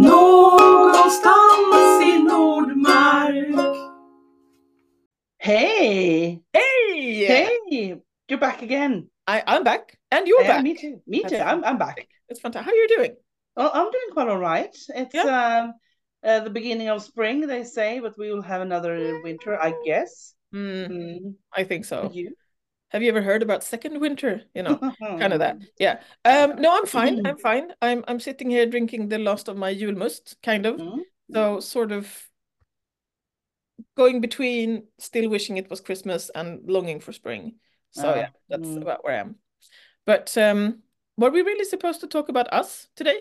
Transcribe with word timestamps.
Någonstans 0.00 2.00
i 2.02 2.18
Nordmark. 2.22 3.34
Hey, 5.38 6.40
Hey! 6.52 7.26
hey, 7.26 7.96
you're 8.28 8.38
back 8.38 8.62
again. 8.62 9.08
I, 9.26 9.42
I'm 9.46 9.64
back, 9.64 9.98
and 10.10 10.26
you're 10.26 10.42
Yeah, 10.42 10.48
back. 10.48 10.62
me 10.62 10.74
too. 10.74 11.00
Me 11.06 11.22
too. 11.24 11.36
I'm 11.36 11.64
I'm 11.64 11.78
back. 11.78 12.06
It's 12.28 12.40
fantastic. 12.40 12.66
How 12.66 12.72
are 12.72 12.76
you 12.80 12.88
doing? 12.96 13.16
Well, 13.56 13.70
I'm 13.74 13.90
doing 13.90 14.10
quite 14.12 14.28
all 14.28 14.38
right. 14.38 14.74
It's 14.94 15.14
um 15.14 15.74
uh, 16.24 16.40
the 16.40 16.50
beginning 16.50 16.88
of 16.88 17.02
spring, 17.02 17.46
they 17.46 17.64
say, 17.64 18.00
but 18.00 18.16
we 18.18 18.32
will 18.32 18.42
have 18.42 18.60
another 18.62 19.20
winter, 19.24 19.58
I 19.60 19.74
guess. 19.84 20.34
Hmm, 20.52 20.58
Mm. 20.58 21.34
I 21.52 21.64
think 21.64 21.84
so. 21.84 22.10
You? 22.14 22.32
Have 22.90 23.02
you 23.02 23.10
ever 23.10 23.20
heard 23.20 23.42
about 23.42 23.62
second 23.62 24.00
winter? 24.00 24.42
You 24.54 24.62
know, 24.62 24.76
kind 25.00 25.32
of 25.32 25.40
that. 25.40 25.58
Yeah. 25.78 26.00
Um, 26.24 26.56
no, 26.60 26.74
I'm 26.74 26.86
fine. 26.86 27.26
I'm 27.26 27.38
fine. 27.38 27.72
I'm 27.82 28.04
I'm 28.08 28.20
sitting 28.20 28.50
here 28.50 28.66
drinking 28.66 29.08
the 29.08 29.18
last 29.18 29.48
of 29.48 29.56
my 29.56 29.74
julmust, 29.74 30.36
kind 30.42 30.64
of. 30.64 30.76
Mm. 30.76 31.00
So 31.32 31.60
sort 31.60 31.92
of 31.92 32.10
going 33.96 34.20
between 34.20 34.84
still 34.98 35.28
wishing 35.28 35.56
it 35.56 35.68
was 35.68 35.80
Christmas 35.80 36.30
and 36.34 36.68
longing 36.68 37.00
for 37.00 37.12
spring. 37.12 37.56
So 37.90 38.10
Ah, 38.10 38.14
yeah, 38.16 38.28
that's 38.48 38.68
mm. 38.68 38.82
about 38.82 39.04
where 39.04 39.14
I 39.14 39.20
am. 39.20 39.36
But 40.06 40.36
um, 40.38 40.82
were 41.16 41.30
we 41.30 41.42
really 41.42 41.64
supposed 41.64 42.00
to 42.00 42.06
talk 42.06 42.28
about 42.28 42.52
us 42.52 42.88
today? 42.96 43.20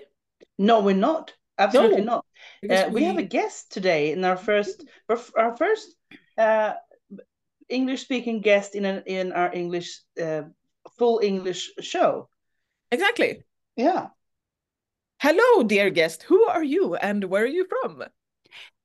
No, 0.58 0.82
we're 0.82 0.96
not. 0.96 1.34
Absolutely 1.60 2.04
No, 2.04 2.22
not. 2.64 2.88
Uh, 2.88 2.90
we 2.92 3.04
have 3.04 3.18
a 3.18 3.24
guest 3.24 3.72
today 3.72 4.12
in 4.12 4.24
our 4.24 4.38
first 4.38 4.86
our, 5.10 5.20
our 5.38 5.58
first 5.58 5.96
uh, 6.38 6.74
English 7.70 8.02
speaking 8.02 8.42
guest 8.42 8.76
in 8.76 8.86
an 8.86 9.04
in 9.06 9.32
our 9.32 9.54
English 9.54 10.02
uh, 10.22 10.44
full 10.98 11.20
English 11.24 11.72
show. 11.82 12.30
exactly. 12.92 13.44
Yeah. 13.76 14.08
Hello, 15.20 15.64
dear 15.64 15.90
guest. 15.90 16.24
Who 16.24 16.46
are 16.46 16.64
you 16.64 16.96
and 16.96 17.24
where 17.26 17.44
are 17.44 17.56
you 17.60 17.66
from? 17.66 18.04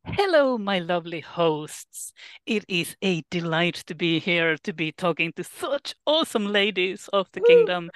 Hello, 0.05 0.58
my 0.58 0.80
lovely 0.80 1.20
hosts. 1.20 2.12
It 2.44 2.64
is 2.69 2.97
a 3.02 3.22
delight 3.30 3.77
to 3.86 3.94
be 3.94 4.19
here 4.19 4.56
to 4.64 4.72
be 4.72 4.91
talking 4.91 5.33
to 5.34 5.44
such 5.44 5.94
awesome 6.06 6.46
ladies 6.46 7.08
of 7.12 7.28
the 7.33 7.41
Woo. 7.41 7.46
kingdom. 7.46 7.91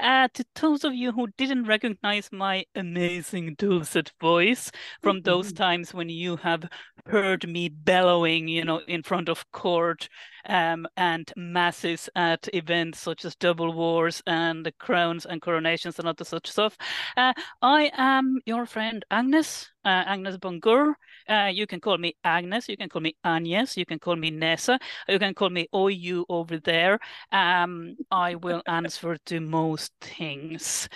Uh, 0.00 0.28
to 0.34 0.44
those 0.60 0.84
of 0.84 0.94
you 0.94 1.12
who 1.12 1.28
didn't 1.36 1.64
recognize 1.64 2.28
my 2.32 2.64
amazing 2.74 3.54
dulcet 3.58 4.12
voice 4.20 4.70
from 5.02 5.20
those 5.22 5.52
times 5.52 5.94
when 5.94 6.08
you 6.08 6.36
have 6.36 6.68
heard 7.06 7.46
me 7.48 7.68
bellowing, 7.68 8.48
you 8.48 8.64
know, 8.64 8.80
in 8.88 9.02
front 9.02 9.28
of 9.28 9.50
court 9.52 10.08
um, 10.46 10.86
and 10.96 11.32
masses 11.36 12.08
at 12.14 12.48
events 12.54 13.00
such 13.00 13.24
as 13.24 13.34
double 13.36 13.72
wars 13.72 14.22
and 14.26 14.64
the 14.64 14.72
crowns 14.72 15.26
and 15.26 15.42
coronations 15.42 15.98
and 15.98 16.08
other 16.08 16.24
such 16.24 16.50
stuff, 16.50 16.76
uh, 17.16 17.32
I 17.62 17.90
am 17.94 18.40
your 18.46 18.66
friend 18.66 19.04
Agnes, 19.10 19.70
uh, 19.84 20.04
Agnes 20.06 20.36
Boncuer. 20.38 20.94
Uh, 21.28 21.50
you 21.52 21.66
can 21.66 21.80
call 21.80 21.98
me 21.98 22.16
Agnes, 22.24 22.68
you 22.68 22.76
can 22.76 22.88
call 22.88 23.00
me 23.02 23.16
Agnes, 23.24 23.76
you 23.76 23.86
can 23.86 23.98
call 23.98 24.16
me 24.16 24.30
Nessa, 24.30 24.78
you 25.08 25.18
can 25.18 25.34
call 25.34 25.50
me 25.50 25.66
OU 25.74 26.26
over 26.28 26.58
there. 26.58 26.98
Um, 27.32 27.96
I 28.10 28.34
will 28.34 28.62
answer 28.66 29.16
to 29.26 29.40
most 29.40 29.83
things. 30.00 30.88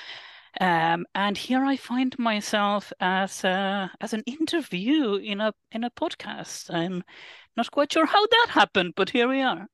Um, 0.61 1.07
and 1.15 1.37
here 1.37 1.65
I 1.65 1.77
find 1.77 2.19
myself 2.19 2.93
as 3.01 3.45
a, 3.45 3.91
as 4.01 4.13
an 4.13 4.23
interview 4.27 5.15
in 5.17 5.41
a 5.41 5.53
in 5.73 5.85
a 5.85 5.91
podcast. 5.91 6.73
I'm 6.75 7.03
not 7.57 7.71
quite 7.71 7.93
sure 7.93 8.07
how 8.07 8.27
that 8.27 8.47
happened, 8.51 8.95
but 8.97 9.11
here 9.11 9.29
we 9.29 9.43
are. 9.43 9.67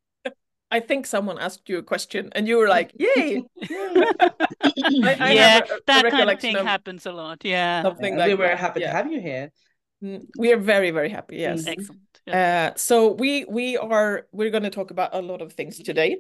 I 0.71 0.81
think 0.81 1.07
someone 1.07 1.39
asked 1.39 1.69
you 1.69 1.79
a 1.79 1.83
question 1.83 2.31
and 2.35 2.49
you 2.49 2.57
were 2.59 2.69
like, 2.69 2.93
yay. 2.99 3.43
I, 3.63 5.17
I 5.21 5.33
yeah, 5.33 5.49
have 5.49 5.71
a- 5.71 5.75
a 5.75 5.81
that 5.87 6.11
kind 6.11 6.31
of 6.31 6.41
thing 6.41 6.57
of 6.57 6.67
happens 6.67 7.07
a 7.07 7.13
lot. 7.13 7.45
Yeah, 7.45 7.83
something 7.83 8.15
Uh, 8.15 8.19
like 8.19 8.29
we 8.29 8.35
were 8.35 8.49
that. 8.49 8.59
happy 8.59 8.81
Yeah. 8.81 8.91
to 8.91 8.97
have 8.97 9.13
you 9.13 9.21
here. 9.21 9.53
Mm, 10.03 10.27
We 10.39 10.53
are 10.53 10.59
very, 10.59 10.91
very 10.91 11.09
happy. 11.11 11.37
Yes. 11.37 11.67
Excellent. 11.67 12.14
Uh, 12.27 12.71
so 12.75 13.13
we 13.13 13.45
we 13.45 13.77
are 13.77 14.27
we're 14.33 14.51
going 14.51 14.63
to 14.63 14.71
talk 14.71 14.91
about 14.91 15.15
a 15.15 15.21
lot 15.21 15.43
of 15.43 15.53
things 15.53 15.79
today, 15.79 16.17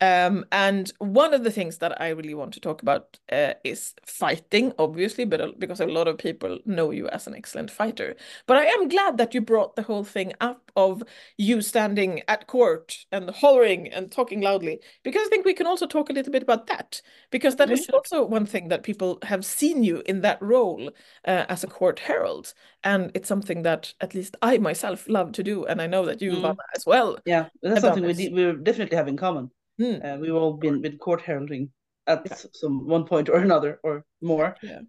um, 0.00 0.44
and 0.52 0.92
one 0.98 1.34
of 1.34 1.42
the 1.42 1.50
things 1.50 1.78
that 1.78 2.00
I 2.00 2.10
really 2.10 2.34
want 2.34 2.54
to 2.54 2.60
talk 2.60 2.80
about 2.80 3.18
uh, 3.32 3.54
is 3.64 3.92
fighting, 4.06 4.72
obviously, 4.78 5.24
but 5.24 5.58
because 5.58 5.80
a 5.80 5.86
lot 5.86 6.06
of 6.06 6.16
people 6.16 6.60
know 6.64 6.92
you 6.92 7.08
as 7.08 7.26
an 7.26 7.34
excellent 7.34 7.72
fighter. 7.72 8.14
But 8.46 8.58
I 8.58 8.66
am 8.66 8.86
glad 8.88 9.18
that 9.18 9.34
you 9.34 9.40
brought 9.40 9.74
the 9.74 9.82
whole 9.82 10.04
thing 10.04 10.32
up 10.40 10.70
of 10.76 11.02
you 11.36 11.60
standing 11.60 12.22
at 12.28 12.46
court 12.46 12.96
and 13.10 13.30
hollering 13.30 13.88
and 13.88 14.12
talking 14.12 14.40
loudly, 14.40 14.78
because 15.02 15.26
I 15.26 15.28
think 15.28 15.44
we 15.44 15.54
can 15.54 15.66
also 15.66 15.88
talk 15.88 16.08
a 16.08 16.12
little 16.12 16.32
bit 16.32 16.44
about 16.44 16.68
that, 16.68 17.02
because 17.32 17.56
that 17.56 17.72
is 17.72 17.84
should. 17.84 17.94
also 17.96 18.24
one 18.24 18.46
thing 18.46 18.68
that 18.68 18.84
people 18.84 19.18
have 19.24 19.44
seen 19.44 19.82
you 19.82 20.04
in 20.06 20.20
that 20.20 20.40
role 20.40 20.90
uh, 21.26 21.46
as 21.48 21.64
a 21.64 21.66
court 21.66 21.98
herald, 21.98 22.54
and 22.84 23.10
it's 23.14 23.28
something 23.28 23.62
that 23.62 23.92
at 24.00 24.14
least 24.14 24.36
I 24.42 24.58
myself 24.58 25.08
love 25.08 25.32
to 25.32 25.42
do, 25.42 25.64
and 25.66 25.80
I 25.82 25.86
know 25.86 26.04
that 26.06 26.22
you, 26.22 26.32
Mm. 26.32 26.42
Vanna, 26.42 26.56
as 26.74 26.86
well. 26.86 27.18
Yeah, 27.24 27.48
that's 27.62 27.80
something 27.80 28.04
we 28.04 28.12
de- 28.14 28.32
we 28.32 28.52
definitely 28.62 28.96
have 28.96 29.08
in 29.08 29.16
common. 29.16 29.50
Mm. 29.80 30.04
Uh, 30.04 30.18
we've 30.20 30.34
all 30.34 30.54
been 30.54 30.82
with 30.82 30.98
court 30.98 31.20
heralding 31.20 31.70
at 32.06 32.30
s- 32.30 32.46
some 32.52 32.86
one 32.86 33.04
point 33.04 33.28
or 33.28 33.36
another 33.38 33.80
or 33.82 34.04
more. 34.20 34.56
Yeah. 34.62 34.80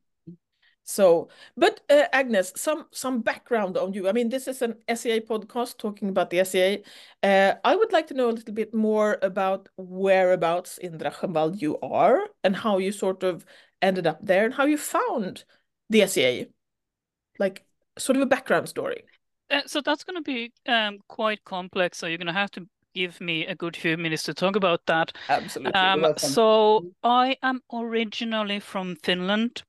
So, 0.83 1.29
but 1.55 1.81
uh, 1.89 2.05
Agnes, 2.11 2.51
some 2.55 2.87
some 2.91 3.21
background 3.21 3.77
on 3.77 3.93
you. 3.93 4.09
I 4.09 4.11
mean, 4.11 4.29
this 4.29 4.47
is 4.47 4.63
an 4.63 4.75
SCA 4.87 5.21
podcast 5.21 5.77
talking 5.77 6.09
about 6.09 6.31
the 6.31 6.39
SCA. 6.39 6.81
Uh, 7.21 7.53
I 7.63 7.75
would 7.75 7.91
like 7.91 8.07
to 8.07 8.15
know 8.15 8.29
a 8.29 8.31
little 8.33 8.53
bit 8.55 8.73
more 8.73 9.19
about 9.21 9.69
whereabouts 9.77 10.79
in 10.79 10.97
Drachenwald 10.97 11.61
you 11.61 11.77
are 11.81 12.21
and 12.43 12.55
how 12.55 12.79
you 12.79 12.91
sort 12.91 13.21
of 13.23 13.45
ended 13.83 14.07
up 14.07 14.19
there 14.25 14.45
and 14.45 14.53
how 14.53 14.65
you 14.65 14.77
found 14.77 15.43
the 15.91 16.01
SCA. 16.01 16.47
Like 17.37 17.63
sort 17.99 18.15
of 18.15 18.23
a 18.23 18.25
background 18.25 18.69
story. 18.69 19.03
Uh, 19.51 19.61
so 19.65 19.81
that's 19.81 20.03
going 20.03 20.15
to 20.15 20.21
be 20.21 20.51
um, 20.67 20.99
quite 21.07 21.43
complex. 21.43 21.97
So 21.97 22.07
you're 22.07 22.17
going 22.17 22.27
to 22.27 22.33
have 22.33 22.51
to 22.51 22.67
give 22.93 23.21
me 23.21 23.45
a 23.45 23.55
good 23.55 23.75
few 23.75 23.97
minutes 23.97 24.23
to 24.23 24.33
talk 24.33 24.55
about 24.55 24.85
that. 24.87 25.11
Absolutely. 25.27 25.73
Um, 25.73 26.13
so 26.17 26.91
I 27.03 27.37
am 27.43 27.61
originally 27.71 28.59
from 28.59 28.95
Finland. 29.03 29.63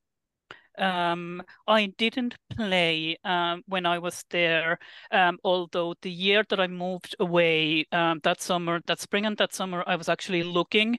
Um, 0.77 1.43
I 1.67 1.87
didn't 1.97 2.35
play 2.55 3.17
um, 3.23 3.61
when 3.67 3.85
I 3.85 3.99
was 3.99 4.23
there, 4.29 4.79
um, 5.11 5.37
although 5.43 5.93
the 6.01 6.09
year 6.09 6.43
that 6.49 6.59
I 6.59 6.67
moved 6.67 7.15
away, 7.19 7.85
um, 7.91 8.21
that 8.23 8.41
summer, 8.41 8.81
that 8.87 8.99
spring 8.99 9.25
and 9.25 9.37
that 9.37 9.53
summer, 9.53 9.83
I 9.85 9.95
was 9.95 10.09
actually 10.09 10.43
looking. 10.43 10.97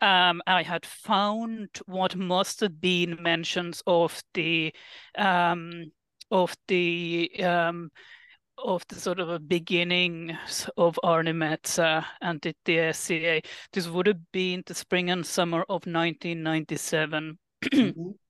Um, 0.00 0.42
I 0.46 0.62
had 0.62 0.84
found 0.84 1.68
what 1.86 2.14
must 2.16 2.60
have 2.60 2.80
been 2.80 3.16
mentions 3.20 3.82
of 3.86 4.22
the 4.34 4.72
um, 5.16 5.90
of 6.34 6.56
the 6.66 7.30
um, 7.44 7.90
of 8.58 8.84
the 8.88 8.96
sort 8.96 9.20
of 9.20 9.28
a 9.30 9.38
beginnings 9.38 10.68
of 10.76 10.98
Aarnimetsä 11.04 12.04
and 12.20 12.40
the, 12.42 12.54
the 12.64 12.92
SCA. 12.92 13.40
This 13.72 13.88
would 13.88 14.06
have 14.06 14.20
been 14.32 14.62
the 14.66 14.74
spring 14.74 15.10
and 15.10 15.24
summer 15.24 15.64
of 15.68 15.86
1997. 15.86 17.38
Mhm. 17.72 17.94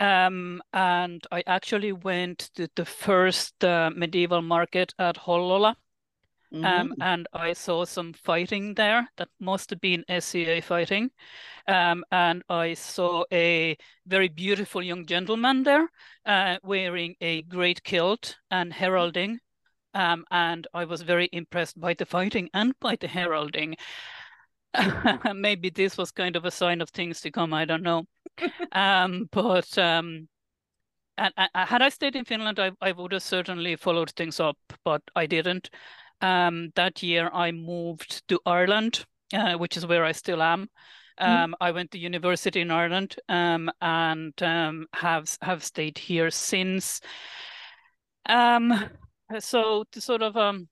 Um, 0.00 0.62
and 0.72 1.20
I 1.30 1.42
actually 1.46 1.92
went 1.92 2.50
to 2.54 2.66
the 2.74 2.84
first 2.84 3.62
uh, 3.62 3.90
medieval 3.94 4.42
market 4.42 4.94
at 4.98 5.16
Hollola. 5.16 5.74
Um, 6.62 6.90
Mhm. 6.90 6.96
and 7.00 7.28
I 7.32 7.52
saw 7.52 7.84
some 7.84 8.12
fighting 8.12 8.74
there 8.74 9.08
that 9.16 9.28
must 9.40 9.70
have 9.70 9.80
been 9.80 10.04
SCA 10.08 10.60
fighting. 10.62 11.10
Um, 11.68 12.04
and 12.10 12.42
I 12.48 12.74
saw 12.74 13.24
a 13.32 13.76
very 14.06 14.28
beautiful 14.28 14.82
young 14.82 15.06
gentleman 15.06 15.62
there 15.64 15.88
uh, 16.26 16.58
wearing 16.62 17.16
a 17.20 17.42
great 17.42 17.82
kilt 17.84 18.38
and 18.50 18.72
heralding. 18.72 19.40
Um, 19.94 20.24
and 20.30 20.66
I 20.74 20.84
was 20.84 21.02
very 21.02 21.28
impressed 21.32 21.80
by 21.80 21.94
the 21.94 22.06
fighting 22.06 22.50
and 22.54 22.74
by 22.80 22.96
the 22.96 23.08
heralding. 23.08 23.76
Maybe 25.34 25.70
this 25.70 25.96
was 25.96 26.10
kind 26.10 26.36
of 26.36 26.44
a 26.44 26.50
sign 26.50 26.80
of 26.80 26.90
things 26.90 27.20
to 27.22 27.30
come. 27.30 27.54
I 27.54 27.64
don't 27.64 27.82
know. 27.82 28.04
um, 28.72 29.28
but 29.32 29.76
um, 29.78 30.28
and, 31.16 31.32
and 31.36 31.50
had 31.54 31.82
I 31.82 31.88
stayed 31.90 32.16
in 32.16 32.24
Finland, 32.24 32.58
I, 32.58 32.72
I 32.80 32.92
would 32.92 33.12
have 33.12 33.22
certainly 33.22 33.76
followed 33.76 34.10
things 34.10 34.40
up, 34.40 34.58
but 34.84 35.02
I 35.14 35.26
didn't. 35.26 35.70
Um, 36.24 36.72
that 36.74 37.02
year, 37.02 37.30
I 37.32 37.52
moved 37.52 38.26
to 38.28 38.40
Ireland, 38.46 39.04
uh, 39.34 39.54
which 39.54 39.76
is 39.76 39.86
where 39.86 40.04
I 40.04 40.12
still 40.12 40.42
am. 40.42 40.68
Um, 41.18 41.54
I 41.60 41.70
went 41.70 41.90
to 41.90 41.98
university 41.98 42.62
in 42.62 42.70
Ireland 42.70 43.16
um, 43.28 43.70
and 43.80 44.32
um, 44.42 44.86
have 44.94 45.36
have 45.42 45.62
stayed 45.62 45.98
here 45.98 46.30
since. 46.30 47.02
Um, 48.26 48.72
so 49.38 49.84
to 49.92 50.00
sort 50.00 50.22
of 50.22 50.36
um, 50.36 50.68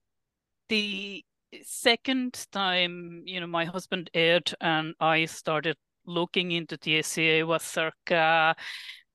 the 0.69 1.23
second 1.63 2.45
time, 2.51 3.21
you 3.25 3.39
know, 3.39 3.47
my 3.47 3.65
husband 3.65 4.09
Ed 4.13 4.53
and 4.59 4.93
I 4.99 5.25
started 5.25 5.77
looking 6.05 6.51
into 6.51 6.77
the 6.81 7.01
SCA 7.03 7.45
was 7.45 7.63
circa 7.63 8.55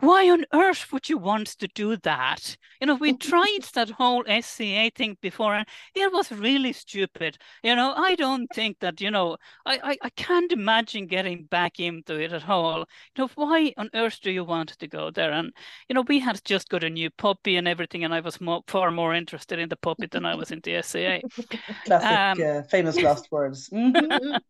why 0.00 0.30
on 0.30 0.44
earth 0.52 0.92
would 0.92 1.08
you 1.08 1.18
want 1.18 1.48
to 1.48 1.68
do 1.68 1.96
that? 1.98 2.56
You 2.80 2.86
know, 2.86 2.94
we 2.94 3.12
tried 3.12 3.62
that 3.74 3.90
whole 3.90 4.24
SCA 4.26 4.90
thing 4.90 5.16
before 5.20 5.54
and 5.54 5.66
it 5.94 6.12
was 6.12 6.30
really 6.32 6.72
stupid. 6.72 7.38
You 7.62 7.74
know, 7.74 7.92
I 7.96 8.14
don't 8.14 8.52
think 8.52 8.78
that, 8.80 9.00
you 9.00 9.10
know, 9.10 9.36
I, 9.66 9.80
I, 9.82 9.96
I 10.02 10.10
can't 10.10 10.52
imagine 10.52 11.06
getting 11.06 11.44
back 11.44 11.80
into 11.80 12.20
it 12.20 12.32
at 12.32 12.48
all. 12.48 12.80
You 13.16 13.24
know, 13.24 13.28
why 13.34 13.72
on 13.76 13.90
earth 13.94 14.20
do 14.22 14.30
you 14.30 14.44
want 14.44 14.70
to 14.78 14.86
go 14.86 15.10
there? 15.10 15.32
And, 15.32 15.52
you 15.88 15.94
know, 15.94 16.02
we 16.02 16.20
had 16.20 16.40
just 16.44 16.68
got 16.68 16.84
a 16.84 16.90
new 16.90 17.10
puppy 17.10 17.56
and 17.56 17.66
everything, 17.66 18.04
and 18.04 18.14
I 18.14 18.20
was 18.20 18.40
more, 18.40 18.62
far 18.68 18.90
more 18.90 19.14
interested 19.14 19.58
in 19.58 19.68
the 19.68 19.76
puppy 19.76 20.06
than 20.06 20.24
I 20.24 20.34
was 20.34 20.50
in 20.50 20.60
the 20.62 20.74
SCA. 20.76 21.22
Classic, 21.84 22.10
Um, 22.10 22.40
uh, 22.40 22.62
famous 22.62 22.96
last 23.02 23.30
words. 23.32 23.68
Mhm. 23.72 24.40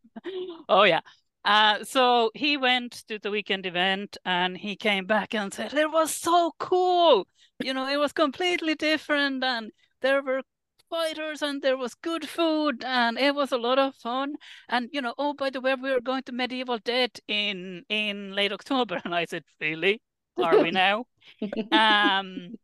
oh 0.68 0.82
yeah. 0.84 1.00
Uh, 1.48 1.82
so 1.82 2.30
he 2.34 2.58
went 2.58 2.92
to 3.08 3.18
the 3.18 3.30
weekend 3.30 3.64
event 3.64 4.18
and 4.26 4.58
he 4.58 4.76
came 4.76 5.06
back 5.06 5.34
and 5.34 5.52
said 5.54 5.72
it 5.72 5.90
was 5.90 6.14
so 6.14 6.52
cool. 6.58 7.26
You 7.64 7.72
know, 7.72 7.88
it 7.88 7.96
was 7.96 8.12
completely 8.12 8.74
different 8.74 9.42
and 9.42 9.72
there 10.02 10.22
were 10.22 10.42
fighters 10.90 11.40
and 11.40 11.62
there 11.62 11.78
was 11.78 11.94
good 11.94 12.28
food 12.28 12.84
and 12.84 13.18
it 13.18 13.34
was 13.34 13.50
a 13.50 13.56
lot 13.56 13.78
of 13.78 13.94
fun. 13.96 14.34
And 14.68 14.90
you 14.92 15.00
know, 15.00 15.14
oh 15.16 15.32
by 15.32 15.48
the 15.48 15.62
way, 15.62 15.74
we 15.74 15.90
are 15.90 16.02
going 16.02 16.22
to 16.24 16.32
Medieval 16.32 16.78
Dead 16.80 17.18
in 17.28 17.82
in 17.88 18.34
late 18.34 18.52
October. 18.52 19.00
And 19.06 19.14
I 19.14 19.24
said, 19.24 19.44
Really? 19.58 20.02
Are 20.36 20.60
we 20.62 20.70
now? 20.70 21.06
um 21.72 22.58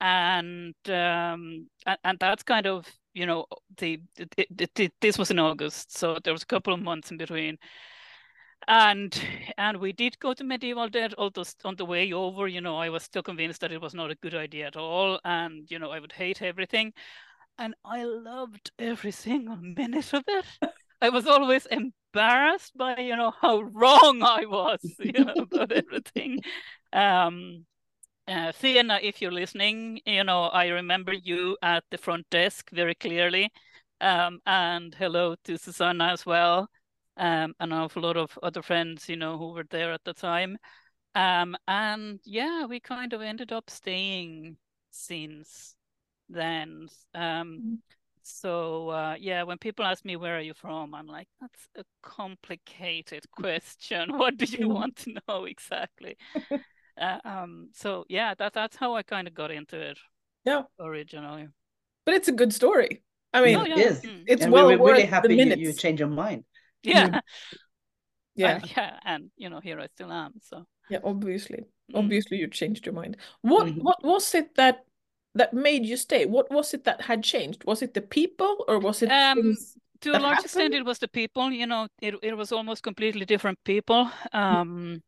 and 0.00 0.74
um 0.88 1.68
and, 1.86 1.98
and 2.04 2.18
that's 2.20 2.42
kind 2.42 2.66
of 2.66 2.86
you 3.18 3.26
know 3.26 3.46
the, 3.78 4.00
the, 4.16 4.68
the, 4.74 4.90
this 5.00 5.18
was 5.18 5.30
in 5.30 5.38
august 5.38 5.96
so 5.96 6.18
there 6.22 6.32
was 6.32 6.42
a 6.44 6.46
couple 6.54 6.72
of 6.72 6.80
months 6.80 7.10
in 7.10 7.16
between. 7.16 7.58
And 8.66 9.18
and 9.56 9.78
we 9.78 9.92
did 9.92 10.18
go 10.18 10.34
to 10.34 10.44
medieval 10.44 10.88
dead 10.88 11.14
although 11.16 11.44
on 11.64 11.76
the 11.76 11.84
way 11.86 12.12
over 12.12 12.46
you 12.48 12.60
know 12.60 12.76
i 12.76 12.88
was 12.90 13.02
still 13.02 13.22
convinced 13.22 13.60
that 13.60 13.72
it 13.72 13.80
was 13.80 13.94
not 13.94 14.10
a 14.10 14.16
good 14.16 14.34
idea 14.34 14.66
at 14.66 14.76
all 14.76 15.18
and 15.24 15.70
you 15.70 15.78
know 15.78 15.90
i 15.90 15.98
would 16.00 16.12
hate 16.12 16.42
everything. 16.42 16.92
And 17.58 17.74
i 17.84 18.04
loved 18.04 18.70
every 18.78 19.12
single 19.12 19.56
minute 19.80 20.12
of 20.12 20.24
it. 20.28 20.44
I 21.00 21.08
was 21.08 21.26
always 21.26 21.66
embarrassed 21.66 22.76
by 22.76 22.98
you 22.98 23.16
know 23.16 23.32
how 23.40 23.62
wrong 23.62 24.22
i 24.22 24.44
was 24.44 24.80
you 24.98 25.24
know 25.24 25.34
about 25.50 25.72
everything. 25.72 26.40
Um 26.92 27.64
uh, 28.28 28.52
Fiona, 28.52 29.00
if 29.02 29.22
you're 29.22 29.32
listening, 29.32 30.00
you 30.06 30.24
know, 30.24 30.44
I 30.44 30.68
remember 30.68 31.12
you 31.14 31.56
at 31.62 31.84
the 31.90 31.98
front 31.98 32.28
desk 32.30 32.70
very 32.72 32.94
clearly. 32.94 33.52
Um, 34.00 34.40
and 34.46 34.94
hello 34.94 35.36
to 35.44 35.58
Susanna 35.58 36.08
as 36.12 36.26
well. 36.26 36.68
Um, 37.16 37.54
and 37.60 37.72
an 37.72 37.78
awful 37.80 38.02
lot 38.02 38.16
of 38.16 38.38
other 38.42 38.62
friends, 38.62 39.08
you 39.08 39.16
know, 39.16 39.38
who 39.38 39.52
were 39.52 39.66
there 39.70 39.92
at 39.92 40.04
the 40.04 40.14
time. 40.14 40.58
Um, 41.14 41.56
and 41.68 42.20
yeah, 42.24 42.66
we 42.66 42.80
kind 42.80 43.12
of 43.12 43.22
ended 43.22 43.52
up 43.52 43.70
staying 43.70 44.58
since 44.90 45.76
then. 46.28 46.88
Um, 47.14 47.62
so 48.22 48.90
uh, 48.90 49.16
yeah, 49.18 49.44
when 49.44 49.58
people 49.58 49.84
ask 49.86 50.04
me 50.04 50.16
where 50.16 50.36
are 50.38 50.42
you 50.42 50.54
from, 50.54 50.94
I'm 50.94 51.06
like, 51.08 51.28
that's 51.40 51.68
a 51.76 51.84
complicated 52.02 53.30
question. 53.32 54.16
What 54.18 54.38
do 54.38 54.46
you 54.46 54.68
Mhm. 54.68 54.74
want 54.74 54.96
to 54.98 55.14
know 55.28 55.44
exactly? 55.46 56.16
Uh, 57.00 57.18
um, 57.24 57.70
so 57.74 58.04
yeah, 58.08 58.34
that 58.34 58.52
that's 58.52 58.76
how 58.76 58.94
I 58.96 59.02
kind 59.02 59.28
of 59.28 59.34
got 59.34 59.50
into 59.50 59.78
it 59.80 59.98
Yeah, 60.44 60.62
originally. 60.80 61.48
but 62.04 62.14
it's 62.14 62.28
a 62.28 62.32
good 62.32 62.52
story. 62.52 63.02
I 63.32 63.42
mean, 63.42 63.60
Oh, 63.60 63.64
yeah. 63.66 63.76
is. 63.82 64.00
Mm. 64.02 64.24
it's 64.26 64.42
and 64.42 64.52
well 64.52 64.66
we 64.68 64.76
were 64.76 64.82
worth 64.82 64.96
really 64.96 65.02
the 65.02 65.06
happy 65.06 65.34
you, 65.36 65.36
minutes. 65.36 65.60
you 65.60 65.72
change 65.72 66.00
your 66.00 66.08
mind. 66.08 66.44
Yeah, 66.82 67.08
yeah, 68.34 68.54
and, 68.56 68.76
yeah, 68.76 68.98
and 69.04 69.30
you 69.36 69.50
know, 69.50 69.60
here 69.60 69.80
I 69.80 69.86
still 69.88 70.12
am. 70.12 70.34
So 70.42 70.64
yeah. 70.88 70.98
Obviously, 71.04 71.64
Mm. 71.90 71.98
obviously, 71.98 72.38
you 72.38 72.48
changed 72.48 72.86
your 72.86 72.94
mind. 72.94 73.16
What 73.42 73.68
Mhm. 73.68 73.82
what 73.82 74.02
was 74.02 74.34
it 74.34 74.54
that 74.56 74.84
that 75.34 75.52
made 75.54 75.84
you 75.86 75.96
stay? 75.96 76.26
What 76.26 76.50
was 76.50 76.74
it 76.74 76.84
that 76.84 77.02
had 77.02 77.22
changed? 77.24 77.64
Was 77.64 77.82
it 77.82 77.94
the 77.94 78.00
people, 78.02 78.64
or 78.68 78.78
was 78.78 79.02
it 79.02 79.10
Um, 79.10 79.54
to 80.00 80.10
a 80.16 80.18
that 80.18 80.22
large 80.22 80.44
extent, 80.44 80.74
it 80.74 80.84
was 80.84 80.98
the 80.98 81.08
people. 81.08 81.50
You 81.50 81.66
know, 81.66 81.88
it 82.00 82.14
it 82.22 82.36
was 82.36 82.52
almost 82.52 82.82
completely 82.82 83.24
different 83.26 83.58
people. 83.64 84.10
Um, 84.32 85.02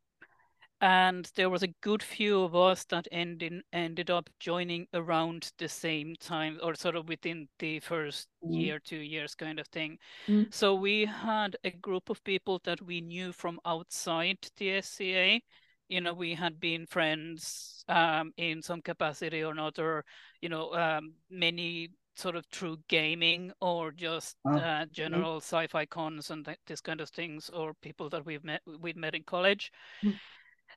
and 0.80 1.30
there 1.36 1.50
was 1.50 1.62
a 1.62 1.74
good 1.82 2.02
few 2.02 2.42
of 2.42 2.54
us 2.56 2.84
that 2.86 3.06
ended 3.12 3.62
ended 3.72 4.10
up 4.10 4.30
joining 4.38 4.86
around 4.94 5.52
the 5.58 5.68
same 5.68 6.14
time, 6.20 6.58
or 6.62 6.74
sort 6.74 6.96
of 6.96 7.08
within 7.08 7.48
the 7.58 7.80
first 7.80 8.28
Mm. 8.42 8.54
year, 8.54 8.78
two 8.78 8.98
years, 8.98 9.34
kind 9.34 9.58
of 9.60 9.66
thing. 9.68 9.98
Mm. 10.28 10.50
So 10.50 10.74
we 10.74 11.04
had 11.06 11.56
a 11.64 11.70
group 11.70 12.10
of 12.10 12.22
people 12.24 12.60
that 12.64 12.80
we 12.82 13.00
knew 13.00 13.32
from 13.32 13.60
outside 13.64 14.38
the 14.56 14.70
SCA. 14.72 15.42
You 15.88 16.00
know, 16.00 16.14
we 16.14 16.34
had 16.34 16.60
been 16.60 16.86
friends 16.86 17.84
um, 17.88 18.32
in 18.36 18.62
some 18.62 18.80
capacity 18.82 19.42
or 19.42 19.52
another. 19.52 20.04
You 20.40 20.48
know, 20.48 20.72
um, 20.74 21.14
many 21.30 21.90
sort 22.16 22.36
of 22.36 22.44
through 22.46 22.78
gaming 22.88 23.52
or 23.60 23.92
just 23.92 24.36
Oh, 24.44 24.56
uh, 24.56 24.86
general 24.92 25.36
sci-fi 25.40 25.86
cons 25.86 26.30
and 26.30 26.44
th- 26.44 26.58
this 26.66 26.80
kind 26.80 27.00
of 27.00 27.08
things, 27.10 27.50
or 27.50 27.74
people 27.82 28.08
that 28.10 28.24
we've 28.26 28.44
met 28.44 28.62
we'd 28.80 28.96
met 28.96 29.14
in 29.14 29.22
college. 29.24 29.70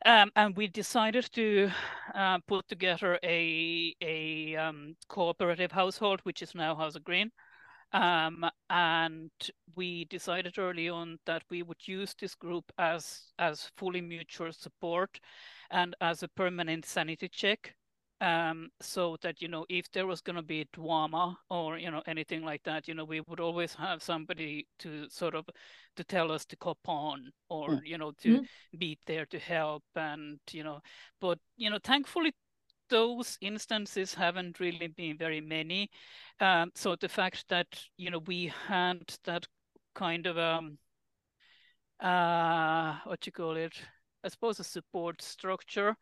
Um, 0.05 0.31
and 0.35 0.55
we 0.57 0.67
decided 0.67 1.31
to 1.33 1.71
uh, 2.13 2.39
put 2.47 2.67
together 2.67 3.19
a 3.23 3.95
a 4.01 4.55
um, 4.57 4.95
cooperative 5.07 5.71
household, 5.71 6.19
which 6.23 6.41
is 6.41 6.53
now 6.53 6.75
House 6.75 6.95
of 6.95 7.03
Green. 7.03 7.31
Um, 7.94 8.44
and 8.69 9.31
we 9.75 10.05
decided 10.05 10.57
early 10.57 10.89
on 10.89 11.19
that 11.25 11.44
we 11.50 11.61
would 11.63 11.88
use 11.88 12.13
this 12.19 12.35
group 12.35 12.65
as 12.77 13.31
as 13.39 13.71
fully 13.77 14.01
mutual 14.01 14.51
support 14.51 15.19
and 15.71 15.95
as 16.01 16.24
a 16.24 16.27
permanent 16.27 16.86
sanity 16.86 17.29
check. 17.29 17.75
Um, 18.22 18.70
so 18.79 19.17
that 19.22 19.41
you 19.41 19.50
know, 19.50 19.65
if 19.70 19.91
there 19.91 20.08
was 20.08 20.22
going 20.22 20.38
to 20.38 20.41
be 20.41 20.65
drama 20.72 21.38
or 21.50 21.77
you 21.77 21.91
know 21.91 22.01
anything 22.08 22.43
like 22.43 22.63
that, 22.63 22.88
you 22.88 22.93
know, 22.93 23.03
we 23.03 23.20
would 23.22 23.39
always 23.41 23.74
have 23.75 24.01
somebody 24.01 24.65
to 24.79 25.10
sort 25.10 25.36
of 25.36 25.46
to 25.98 26.03
tell 26.05 26.32
us 26.32 26.46
to 26.46 26.55
cop 26.55 26.77
on 26.88 27.32
or 27.50 27.70
Mm. 27.72 27.86
you 27.86 27.98
know 27.98 28.12
to 28.20 28.29
Mm. 28.29 28.48
be 28.77 28.98
there 29.05 29.25
to 29.25 29.39
help 29.39 29.84
and 29.96 30.39
you 30.51 30.63
know, 30.63 30.82
but 31.20 31.38
you 31.58 31.70
know, 31.70 31.79
thankfully 31.84 32.34
those 32.89 33.38
instances 33.41 34.13
haven't 34.13 34.60
really 34.60 34.88
been 34.88 35.17
very 35.17 35.41
many. 35.41 35.89
Um, 36.39 36.72
so 36.75 36.96
the 36.96 37.10
fact 37.10 37.46
that 37.50 37.67
you 37.98 38.10
know 38.10 38.20
we 38.20 38.51
had 38.67 39.01
that 39.25 39.48
kind 39.96 40.27
of 40.27 40.38
um 40.38 40.77
uh 42.00 43.00
what 43.05 43.25
you 43.25 43.32
call 43.32 43.55
it, 43.55 43.74
I 44.24 44.29
suppose 44.29 44.60
a 44.60 44.63
support 44.63 45.22
structure 45.22 45.96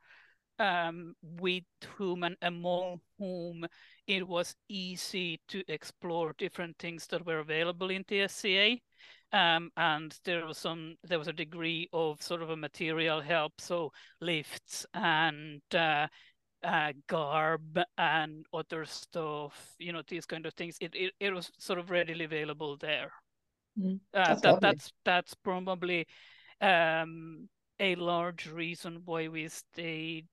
um 0.62 1.16
with 1.22 1.64
whom 1.98 2.24
and 2.24 2.38
among 2.44 3.02
whom 3.18 3.66
it 4.08 4.28
was 4.28 4.56
easy 4.70 5.40
to 5.48 5.64
explore 5.68 6.36
different 6.38 6.78
things 6.78 7.08
that 7.08 7.26
were 7.26 7.40
available 7.40 7.90
in 7.90 8.06
the 8.08 8.22
SCA. 8.22 8.78
Um, 9.34 9.72
and 9.78 10.14
there 10.26 10.46
was 10.46 10.58
some 10.58 10.98
there 11.04 11.18
was 11.18 11.30
a 11.30 11.34
degree 11.34 11.90
of 11.94 12.22
sort 12.22 12.42
of 12.42 12.50
a 12.50 12.58
material 12.58 13.22
help, 13.22 13.54
so 13.60 13.92
lifts 14.20 14.86
and 14.94 15.62
uh, 15.74 16.08
uh, 16.64 16.92
garb 17.08 17.80
and 17.98 18.46
other 18.54 18.86
stuff, 18.86 19.74
you 19.80 19.94
know, 19.94 20.02
these 20.08 20.26
kind 20.26 20.46
of 20.46 20.54
things. 20.54 20.78
It 20.82 20.94
it, 20.94 21.14
it 21.20 21.34
was 21.34 21.52
sort 21.58 21.80
of 21.80 21.90
readily 21.90 22.26
available 22.26 22.78
there. 22.78 23.12
Mm. 23.80 24.00
Uh, 24.14 24.36
That's 24.36 24.42
that 24.42 24.62
that's 24.62 24.92
that's 25.06 25.34
probably 25.36 26.06
um, 26.60 27.48
a 27.82 27.96
large 27.96 28.48
reason 28.48 29.04
why 29.06 29.28
we 29.30 29.50
stayed 29.50 30.30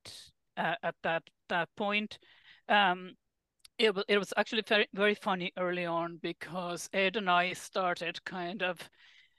uh, 0.58 0.76
at 0.84 0.96
that 1.02 1.24
that 1.50 1.68
point. 1.76 2.18
Um, 2.68 3.16
it 3.78 3.94
was 3.94 4.04
it 4.08 4.18
was 4.18 4.32
actually 4.36 4.62
very 4.62 4.86
very 4.94 5.14
funny 5.14 5.52
early 5.58 5.86
on 5.86 6.18
because 6.18 6.88
Ed 6.92 7.16
and 7.16 7.30
I 7.30 7.52
started 7.54 8.24
kind 8.24 8.62
of 8.62 8.78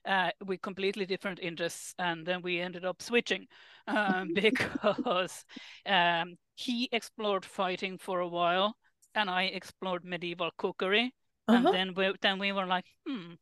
uh, 0.05 0.31
with 0.45 0.61
completely 0.61 1.05
different 1.05 1.39
interests, 1.39 1.93
and 1.99 2.25
then 2.25 2.41
we 2.41 2.59
ended 2.59 2.85
up 2.85 3.01
switching 3.01 3.47
um, 3.87 4.31
because 4.33 5.45
um, 5.85 6.35
he 6.55 6.89
explored 6.91 7.45
fighting 7.45 7.97
for 7.97 8.19
a 8.21 8.27
while, 8.27 8.75
and 9.15 9.29
I 9.29 9.43
explored 9.45 10.05
medieval 10.05 10.51
cookery, 10.57 11.13
and 11.51 11.69
Uh-huh. 11.69 11.73
then 11.73 11.93
we 11.95 12.13
then 12.21 12.39
we 12.39 12.51
were 12.53 12.65
like, 12.67 12.85
hmm, 13.07 13.33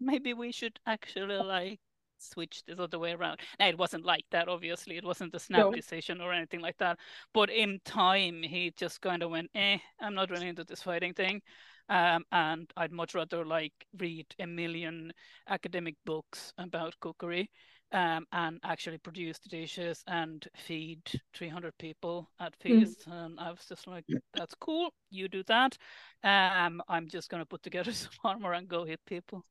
maybe 0.00 0.34
we 0.34 0.52
should 0.52 0.78
actually 0.86 1.36
like 1.38 1.80
switch 2.18 2.62
this 2.66 2.78
other 2.78 2.98
way 2.98 3.12
around. 3.12 3.40
Now 3.58 3.68
it 3.68 3.78
wasn't 3.78 4.04
like 4.04 4.24
that, 4.30 4.48
obviously. 4.48 4.96
It 4.96 5.04
wasn't 5.04 5.34
a 5.34 5.38
No. 5.54 5.70
snap 5.70 5.70
decision 5.72 6.20
or 6.20 6.32
anything 6.32 6.60
like 6.60 6.78
that. 6.78 6.98
But 7.34 7.50
in 7.50 7.80
time, 7.84 8.42
he 8.42 8.72
just 8.76 9.00
kind 9.00 9.22
of 9.22 9.30
went, 9.30 9.50
"Eh, 9.54 9.78
I'm 10.00 10.14
not 10.14 10.30
really 10.30 10.48
into 10.48 10.64
this 10.64 10.82
fighting 10.82 11.14
thing." 11.14 11.42
Um, 11.88 12.24
and 12.32 12.70
I'd 12.76 12.92
much 12.92 13.14
rather 13.14 13.44
like 13.44 13.72
read 13.98 14.26
a 14.40 14.46
million 14.46 15.12
academic 15.48 15.94
books 16.04 16.52
about 16.58 16.98
cookery 17.00 17.50
um, 17.92 18.26
and 18.32 18.58
actually 18.64 18.98
produce 18.98 19.38
the 19.38 19.48
dishes 19.48 20.02
and 20.08 20.46
feed 20.56 21.00
300 21.34 21.76
people 21.78 22.30
at 22.40 22.56
feasts. 22.56 23.06
And 23.06 23.38
I 23.38 23.50
was 23.50 23.64
just 23.68 23.86
like, 23.86 24.04
that's 24.34 24.54
cool. 24.56 24.90
You 25.10 25.28
do 25.28 25.42
that. 25.44 25.76
Um, 26.24 26.82
I'm 26.88 27.08
just 27.08 27.30
going 27.30 27.42
to 27.42 27.46
put 27.46 27.62
together 27.62 27.92
some 27.92 28.12
armor 28.24 28.52
and 28.52 28.68
go 28.68 28.84
hit 28.84 29.00
people. 29.06 29.44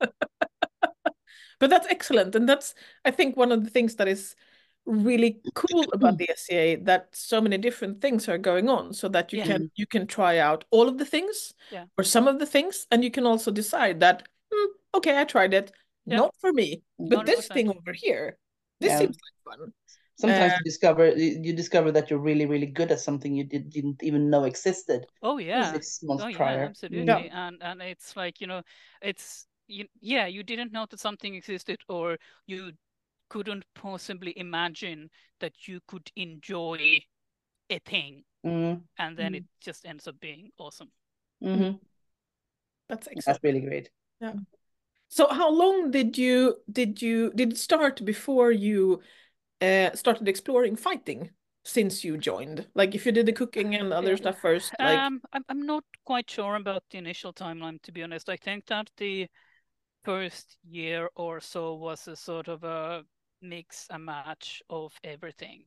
But 1.58 1.70
that's 1.70 1.86
excellent. 1.88 2.34
And 2.34 2.48
that's, 2.48 2.74
I 3.04 3.10
think, 3.10 3.36
one 3.36 3.52
of 3.52 3.64
the 3.64 3.70
things 3.70 3.96
that 3.96 4.08
is 4.08 4.36
really 4.86 5.40
cool 5.54 5.84
about 5.92 6.18
the 6.18 6.30
SCA 6.36 6.76
that 6.76 7.08
so 7.14 7.40
many 7.40 7.58
different 7.58 8.00
things 8.00 8.28
are 8.28 8.38
going 8.38 8.68
on 8.68 8.92
so 8.94 9.08
that 9.08 9.32
you 9.32 9.38
Yeah. 9.38 9.44
can 9.46 9.70
you 9.76 9.86
can 9.86 10.06
try 10.06 10.38
out 10.38 10.64
all 10.70 10.88
of 10.88 10.98
the 10.98 11.04
things 11.04 11.52
Yeah. 11.70 11.84
or 11.98 12.04
some 12.04 12.26
of 12.26 12.38
the 12.38 12.46
things 12.46 12.86
and 12.90 13.04
you 13.04 13.10
can 13.10 13.26
also 13.26 13.50
decide 13.50 14.00
that 14.00 14.26
"Hmm, 14.52 14.66
okay 14.94 15.20
I 15.20 15.24
tried 15.24 15.54
it 15.54 15.70
Yeah. 16.06 16.16
not 16.16 16.34
for 16.40 16.52
me 16.52 16.82
but 16.98 17.26
this 17.26 17.46
100%. 17.46 17.52
thing 17.52 17.68
over 17.68 17.92
here 17.92 18.38
this 18.80 18.92
Yeah. 18.92 18.98
seems 18.98 19.16
like 19.46 19.58
fun 19.58 19.72
Sometimes 20.16 20.52
Uh, 20.52 20.58
you 20.58 20.64
discover 20.64 21.08
you 21.16 21.52
discover 21.54 21.92
that 21.92 22.10
you're 22.10 22.18
really 22.18 22.46
really 22.46 22.66
good 22.66 22.90
at 22.90 23.00
something 23.00 23.34
you 23.34 23.44
did, 23.44 23.70
didn't 23.70 24.02
even 24.02 24.28
know 24.30 24.44
existed 24.44 25.06
Oh, 25.22 25.38
yeah. 25.38 25.72
six 25.72 26.00
months 26.02 26.24
Oh 26.24 26.28
yeah, 26.28 26.36
prior. 26.38 26.66
Mm. 26.66 26.70
absolutely. 26.70 27.28
And 27.28 27.62
and 27.62 27.82
it's 27.82 28.16
like, 28.16 28.40
you 28.40 28.46
know, 28.46 28.62
it's 29.02 29.46
you, 29.70 29.86
yeah, 30.00 30.26
you 30.26 30.42
didn't 30.42 30.72
know 30.72 30.86
that 30.90 31.00
something 31.00 31.34
existed 31.34 31.80
or 31.88 32.18
you 32.46 32.72
couldn't 33.30 33.64
possibly 33.74 34.36
imagine 34.38 35.10
that 35.40 35.68
you 35.68 35.80
could 35.88 36.10
enjoy 36.16 37.00
a 37.70 37.78
thing 37.80 38.24
Mm, 38.44 38.82
and 38.98 39.16
then 39.16 39.34
Mm. 39.34 39.38
it 39.38 39.44
just 39.60 39.86
ends 39.86 40.08
up 40.08 40.20
being 40.20 40.50
awesome. 40.58 40.90
mhm. 41.40 41.80
that's 42.88 43.08
excellent 43.08 43.24
That's 43.26 43.42
really 43.42 43.60
great. 43.60 43.90
Yeah. 44.20 44.34
So 45.08 45.28
how 45.28 45.50
long 45.50 45.90
did 45.90 46.18
you 46.18 46.58
did 46.70 47.02
you 47.02 47.32
did 47.34 47.52
it 47.52 47.58
start 47.58 48.04
before 48.04 48.52
you 48.52 49.02
uh, 49.60 49.94
started 49.94 50.28
exploring 50.28 50.76
fighting 50.76 51.30
since 51.64 52.04
you 52.04 52.18
joined 52.18 52.68
like 52.74 52.94
if 52.94 53.06
you 53.06 53.12
did 53.12 53.26
the 53.26 53.32
cooking 53.32 53.74
and 53.74 53.92
other 53.92 54.16
Yeah. 54.16 54.18
stuff 54.18 54.40
first 54.40 54.76
like 54.80 55.06
Um, 55.06 55.22
I'm 55.32 55.44
I'm 55.48 55.66
not 55.66 55.84
quite 56.04 56.30
sure 56.30 56.54
about 56.56 56.84
the 56.90 56.98
initial 56.98 57.32
timeline, 57.32 57.80
to 57.82 57.92
be 57.92 58.02
honest. 58.02 58.28
I 58.28 58.36
think 58.36 58.66
that 58.66 58.90
the 58.96 59.28
first 60.04 60.56
year 60.64 61.08
or 61.16 61.40
so 61.40 61.74
was 61.74 62.08
a 62.08 62.16
sort 62.16 62.48
of 62.48 62.64
a 62.64 63.04
mix 63.42 63.86
and 63.90 64.04
match 64.04 64.62
of 64.70 64.92
everything. 65.04 65.64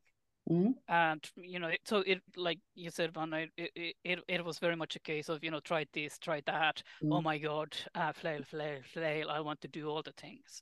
Mhm. 0.50 0.74
And 0.88 1.28
you 1.38 1.60
know, 1.60 1.72
so 1.86 2.00
it 2.00 2.22
like 2.36 2.60
you 2.76 2.90
said, 2.92 3.14
Van, 3.14 3.34
it 3.34 3.52
it, 3.58 3.96
it 4.04 4.20
it 4.28 4.46
was 4.46 4.60
very 4.60 4.76
much 4.76 4.96
a 4.96 5.00
case 5.00 5.30
of 5.30 5.44
you 5.44 5.52
know, 5.52 5.62
try 5.62 5.86
this, 5.94 6.20
try 6.20 6.42
that. 6.46 6.84
Oh 7.10 7.22
Mm. 7.22 7.24
my 7.24 7.38
God, 7.38 7.76
uh, 7.96 8.12
flail, 8.12 8.44
flail, 8.44 8.80
flail! 8.94 9.30
I 9.30 9.40
want 9.40 9.62
to 9.62 9.68
do 9.68 9.88
all 9.90 10.04
the 10.04 10.12
things. 10.14 10.62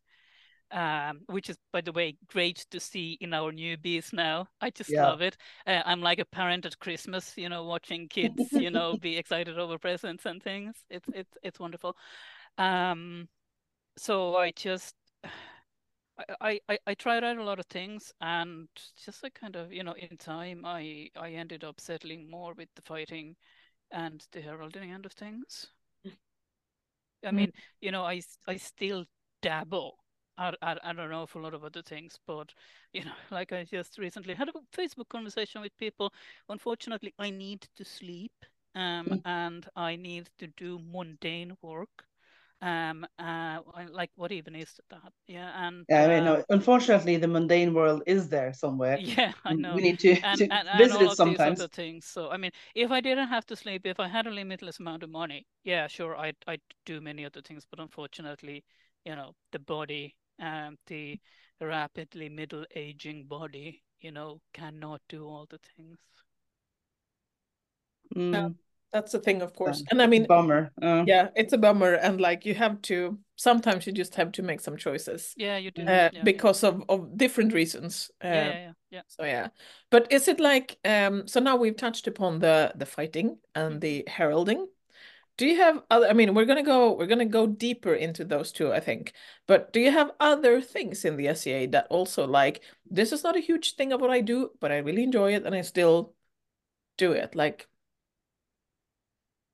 Um, 0.72 1.22
which 1.28 1.50
is, 1.50 1.58
by 1.74 1.82
the 1.82 1.92
way, 1.92 2.16
great 2.28 2.66
to 2.72 2.80
see 2.80 3.18
in 3.20 3.34
our 3.34 3.52
newbies 3.52 4.14
now. 4.14 4.48
I 4.62 4.70
just 4.70 4.92
Yeah. 4.92 5.02
love 5.02 5.22
it. 5.22 5.36
Uh, 5.68 5.82
I'm 5.86 6.02
like 6.02 6.20
a 6.20 6.26
parent 6.26 6.66
at 6.66 6.80
Christmas, 6.80 7.34
you 7.38 7.50
know, 7.50 7.66
watching 7.66 8.08
kids, 8.08 8.54
you 8.58 8.72
know, 8.72 8.96
be 9.02 9.18
excited 9.18 9.60
over 9.60 9.78
presents 9.78 10.26
and 10.26 10.42
things. 10.42 10.78
It's 10.90 11.10
it's 11.14 11.38
it's 11.44 11.60
wonderful. 11.60 11.98
Um, 12.58 13.28
so 13.98 14.36
I 14.38 14.52
just 14.52 14.96
I, 16.40 16.60
I 16.70 16.80
I 16.88 16.94
tried 16.94 17.24
out 17.26 17.38
a 17.38 17.44
lot 17.44 17.60
of 17.60 17.66
things 17.66 18.14
and 18.22 18.70
just 18.96 19.24
like 19.24 19.34
kind 19.34 19.56
of 19.58 19.74
you 19.74 19.84
know 19.84 19.92
in 19.94 20.16
time 20.18 20.64
I 20.66 21.10
I 21.18 21.32
ended 21.32 21.64
up 21.66 21.82
settling 21.82 22.30
more 22.30 22.54
with 22.54 22.70
the 22.76 22.82
fighting 22.82 23.36
and 23.92 24.26
the 24.32 24.42
heralding 24.42 24.92
end 24.92 25.06
of 25.06 25.14
things. 25.14 25.68
I 27.26 27.32
Mm. 27.32 27.36
mean, 27.36 27.52
you 27.82 27.92
know, 27.92 28.04
I 28.04 28.22
I 28.48 28.58
still 28.58 29.06
dabble. 29.42 29.98
I, 30.38 30.54
I, 30.62 30.78
I 30.84 30.94
don't 30.94 31.10
know 31.10 31.26
for 31.26 31.40
a 31.40 31.44
lot 31.44 31.54
of 31.54 31.64
other 31.64 31.82
things, 31.82 32.18
but 32.28 32.54
you 32.94 33.04
know, 33.06 33.14
like 33.32 33.52
I 33.52 33.64
just 33.64 33.98
recently 33.98 34.34
had 34.36 34.50
a 34.50 34.54
Facebook 34.78 35.10
conversation 35.10 35.62
with 35.62 35.76
people. 35.78 36.14
Unfortunately, 36.50 37.14
I 37.20 37.30
need 37.32 37.68
to 37.76 37.86
sleep, 37.86 38.34
um, 38.76 39.14
Mm. 39.14 39.22
and 39.26 39.68
I 39.76 39.96
need 39.96 40.30
to 40.40 40.48
do 40.48 40.80
mundane 40.80 41.58
work. 41.62 42.06
Um, 42.62 43.06
uh, 43.20 43.60
like 43.92 44.12
what 44.16 44.32
even 44.32 44.56
is 44.56 44.80
that? 44.90 45.14
Yeah, 45.28 45.52
and 45.68 45.88
Yeah, 45.88 46.04
I 46.06 46.08
mean, 46.08 46.24
um, 46.24 46.24
no, 46.24 46.44
unfortunately, 46.50 47.18
the 47.18 47.28
mundane 47.28 47.74
world 47.74 48.04
is 48.06 48.30
there 48.30 48.54
somewhere. 48.54 49.04
yeah, 49.18 49.34
I 49.46 49.56
know. 49.56 49.78
We 49.78 49.82
need 49.82 50.00
to, 50.00 50.16
and, 50.24 50.46
to 50.46 50.50
and, 50.50 50.68
and 50.70 50.92
visit 50.92 51.02
all 51.02 51.12
it 51.14 51.14
of 51.14 51.22
these 51.24 51.46
other 51.46 51.68
things. 51.68 52.06
So 52.06 52.30
I 52.30 52.38
mean, 52.38 52.52
if 52.76 52.92
I 52.92 53.02
didn't 53.02 53.30
have 53.30 53.46
to 53.48 53.56
sleep, 53.56 53.86
if 53.86 54.00
I 54.00 54.08
had 54.08 54.28
a 54.28 54.32
limitless 54.32 54.80
amount 54.80 55.04
of 55.04 55.10
money, 55.10 55.46
yeah, 55.64 55.88
sure, 55.88 56.16
I'd 56.18 56.36
I'd 56.48 56.62
do 56.86 57.02
many 57.02 57.26
other 57.26 57.42
things. 57.42 57.66
But 57.70 57.80
unfortunately, 57.80 58.64
you 59.06 59.16
know, 59.16 59.34
the 59.52 59.60
body, 59.60 60.16
um, 60.40 60.78
the 60.88 61.20
rapidly 61.62 62.30
middle 62.30 62.66
aging 62.76 63.26
body, 63.26 63.82
you 64.00 64.12
know, 64.12 64.42
cannot 64.54 65.02
do 65.10 65.26
all 65.28 65.46
the 65.50 65.60
things. 65.78 65.98
Mm, 68.16 68.56
that's 68.94 69.12
the 69.12 69.20
thing 69.20 69.42
of 69.42 69.54
course 69.54 69.84
and 69.92 70.02
I 70.02 70.08
mean 70.08 70.26
bummer. 70.26 70.72
Uh, 70.82 71.04
yeah 71.08 71.30
it's 71.36 71.54
a 71.54 71.58
bummer 71.58 71.94
and 71.94 72.20
like 72.20 72.46
you 72.46 72.54
have 72.56 72.82
to 72.84 73.18
sometimes 73.36 73.88
you 73.88 73.94
just 73.94 74.16
have 74.16 74.32
to 74.34 74.44
make 74.44 74.62
some 74.62 74.78
choices 74.78 75.34
Yeah, 75.38 75.58
you 75.58 75.72
do. 75.72 75.82
uh, 75.82 75.86
yeah, 75.86 76.10
yeah. 76.14 76.24
because 76.24 76.64
of 76.64 76.84
of 76.90 77.18
different 77.18 77.54
reasons 77.54 78.12
uh, 78.24 78.28
yeah, 78.28 78.44
yeah, 78.44 78.54
yeah, 78.54 78.72
yeah. 78.92 79.02
So 79.08 79.24
yeah, 79.24 79.48
but 79.90 80.12
is 80.12 80.28
it 80.28 80.40
like 80.40 80.78
um? 80.86 81.28
So 81.28 81.40
now 81.40 81.56
we've 81.56 81.76
touched 81.78 82.08
upon 82.08 82.40
the 82.40 82.74
the 82.76 82.86
fighting 82.86 83.38
and 83.56 83.82
the 83.82 84.04
heralding. 84.08 84.68
Do 85.38 85.48
you 85.48 85.58
have 85.58 85.82
other? 85.90 86.08
I 86.08 86.14
mean, 86.14 86.34
we're 86.34 86.46
gonna 86.46 86.64
go 86.64 86.94
we're 86.94 87.08
gonna 87.08 87.26
go 87.26 87.48
deeper 87.48 87.94
into 87.96 88.24
those 88.26 88.52
two, 88.52 88.72
I 88.74 88.80
think. 88.80 89.14
But 89.48 89.74
do 89.74 89.80
you 89.80 89.92
have 89.92 90.12
other 90.20 90.62
things 90.62 91.04
in 91.06 91.16
the 91.18 91.34
sea 91.36 91.66
that 91.68 91.88
also 91.90 92.28
like 92.28 92.62
this 92.90 93.12
is 93.12 93.24
not 93.24 93.36
a 93.36 93.40
huge 93.40 93.76
thing 93.76 93.92
of 93.94 94.02
what 94.02 94.12
I 94.12 94.22
do, 94.22 94.52
but 94.60 94.72
I 94.72 94.78
really 94.78 95.04
enjoy 95.04 95.34
it 95.34 95.46
and 95.46 95.56
I 95.56 95.62
still 95.62 96.14
do 96.98 97.14
it, 97.14 97.36
like 97.36 97.68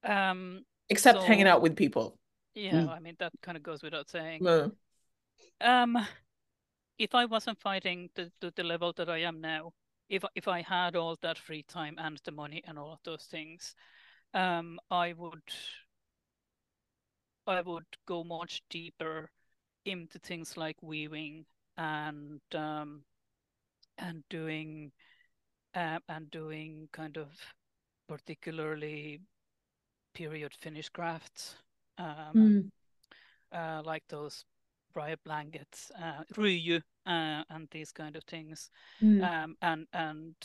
Um, 0.08 0.64
except 0.90 1.24
hanging 1.24 1.48
out 1.48 1.62
with 1.62 1.76
people. 1.76 2.18
yeah, 2.56 2.86
Mm. 2.86 2.90
I 2.90 3.00
mean 3.00 3.16
that 3.20 3.34
kind 3.42 3.58
of 3.58 3.64
goes 3.64 3.84
without 3.84 4.10
saying. 4.10 4.48
Uh, 4.48 4.70
Um, 5.62 5.98
if 6.98 7.16
I 7.16 7.26
wasn't 7.26 7.60
fighting 7.60 8.10
the, 8.16 8.32
the, 8.42 8.52
the 8.56 8.64
level 8.64 8.94
that 8.94 9.10
I 9.10 9.20
am 9.20 9.42
now, 9.42 9.74
if 10.10 10.24
if 10.36 10.48
I 10.48 10.62
had 10.62 10.96
all 10.96 11.18
that 11.22 11.38
free 11.38 11.64
time 11.64 11.96
and 12.00 12.20
the 12.24 12.32
money 12.32 12.64
and 12.68 12.80
all 12.80 12.92
of 12.94 13.00
those 13.04 13.26
things, 13.26 13.76
um, 14.34 14.80
I 14.92 15.14
would 15.14 15.44
I 17.48 17.62
would 17.62 17.98
go 18.06 18.24
much 18.24 18.62
deeper 18.70 19.32
into 19.86 20.20
things 20.20 20.56
like 20.58 20.84
weaving 20.84 21.46
and 21.78 22.42
um 22.54 23.06
and 23.98 24.24
doing 24.30 24.92
um 25.76 26.02
and 26.10 26.32
doing 26.32 26.90
kind 26.94 27.18
of 27.18 27.30
particularly 28.08 29.22
period 30.18 30.54
Finnish 30.60 30.90
crafts. 30.90 31.56
Um, 32.00 32.34
mm, 32.36 32.72
uh, 33.52 33.82
like 33.86 34.04
those 34.10 34.46
briar 34.94 35.18
blankets, 35.24 35.92
uh, 36.02 36.24
uh, 37.06 37.44
and 37.50 37.68
these 37.72 37.92
kind 37.92 38.16
of 38.16 38.24
things, 38.24 38.72
mm, 39.02 39.24
um, 39.24 39.56
and 39.62 39.88
and 39.94 40.36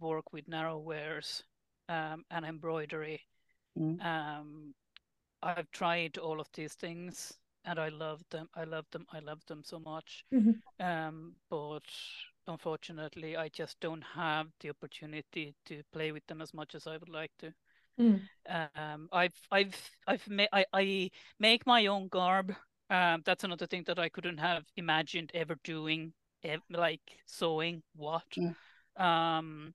work 0.00 0.32
with 0.32 0.48
narrow 0.48 0.78
wares 0.78 1.44
um, 1.88 2.24
and 2.30 2.44
embroidery. 2.44 3.20
Mm. 3.78 4.04
Um, 4.04 4.74
I've 5.42 5.70
tried 5.70 6.18
all 6.18 6.40
of 6.40 6.48
these 6.52 6.74
things, 6.74 7.38
and 7.64 7.78
I 7.78 7.88
love 7.88 8.22
them. 8.30 8.48
I 8.54 8.64
love 8.64 8.86
them. 8.90 9.06
I 9.12 9.20
love 9.20 9.40
them 9.46 9.62
so 9.64 9.78
much. 9.78 10.24
Mhm. 10.32 10.60
Um, 10.78 11.36
but 11.48 11.84
unfortunately, 12.46 13.36
I 13.36 13.48
just 13.48 13.80
don't 13.80 14.04
have 14.14 14.46
the 14.60 14.70
opportunity 14.70 15.54
to 15.66 15.82
play 15.92 16.12
with 16.12 16.26
them 16.26 16.42
as 16.42 16.52
much 16.54 16.74
as 16.74 16.86
I 16.86 16.96
would 16.96 17.08
like 17.08 17.32
to. 17.38 17.52
Mm, 18.00 18.28
Um, 18.48 19.08
I've 19.12 19.34
I've 19.52 19.90
I've 20.06 20.28
made 20.28 20.48
I, 20.52 20.64
I 20.72 21.10
make 21.38 21.66
my 21.66 21.86
own 21.86 22.08
garb. 22.08 22.54
Um, 22.90 23.22
that's 23.24 23.44
another 23.44 23.66
thing 23.66 23.84
that 23.86 23.98
I 23.98 24.08
couldn't 24.08 24.38
have 24.38 24.64
imagined 24.76 25.30
ever 25.34 25.56
doing, 25.64 26.12
ev- 26.42 26.62
like 26.70 27.00
sewing. 27.26 27.82
What? 27.94 28.24
Mm. 28.36 28.54
Um, 28.96 29.74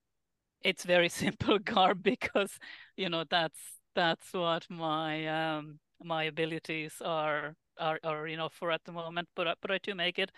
it's 0.63 0.83
very 0.85 1.09
simple 1.23 1.59
garb 1.59 2.03
because 2.03 2.59
you 2.97 3.09
know 3.09 3.23
that's 3.29 3.59
that's 3.95 4.33
what 4.33 4.65
my 4.69 5.27
um 5.27 5.79
my 6.03 6.23
abilities 6.25 7.01
are 7.03 7.55
are 7.79 7.99
are 8.03 8.27
enough 8.27 8.53
for 8.53 8.71
at 8.71 8.83
the 8.85 8.91
moment. 8.91 9.27
But 9.35 9.47
I- 9.47 9.55
but 9.61 9.71
I 9.71 9.77
do 9.79 9.95
make 9.95 10.19
it. 10.19 10.31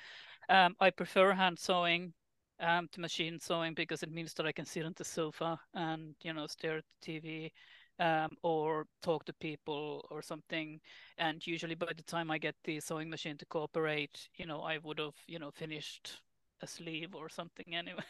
Um, 0.49 0.75
I 0.79 0.89
prefer 0.91 1.33
hand 1.33 1.59
sewing 1.59 2.13
um 2.59 2.87
to 2.91 3.01
machine 3.01 3.39
sewing 3.39 3.73
because 3.75 4.03
it 4.03 4.11
means 4.11 4.33
that 4.35 4.45
I 4.47 4.51
can 4.51 4.65
sit 4.65 4.85
on 4.85 4.93
the 4.95 5.03
sofa 5.05 5.59
and 5.73 6.15
you 6.23 6.33
know 6.33 6.47
stare 6.47 6.77
at 6.77 6.85
the 6.85 7.05
TV 7.13 7.53
um, 7.99 8.31
or 8.43 8.85
talk 9.01 9.25
to 9.25 9.33
people 9.33 10.05
or 10.11 10.21
something. 10.21 10.79
And 11.17 11.45
usually 11.45 11.75
by 11.75 11.93
the 11.95 12.03
time 12.03 12.31
I 12.31 12.37
get 12.37 12.55
the 12.63 12.79
sewing 12.79 13.09
machine 13.09 13.37
to 13.37 13.45
cooperate, 13.45 14.29
you 14.35 14.45
know, 14.45 14.61
I 14.61 14.77
would 14.79 14.99
have, 14.99 15.15
you 15.27 15.39
know, 15.39 15.51
finished 15.51 16.21
a 16.61 16.67
sleeve 16.67 17.15
or 17.15 17.29
something 17.29 17.75
anyway. 17.75 18.03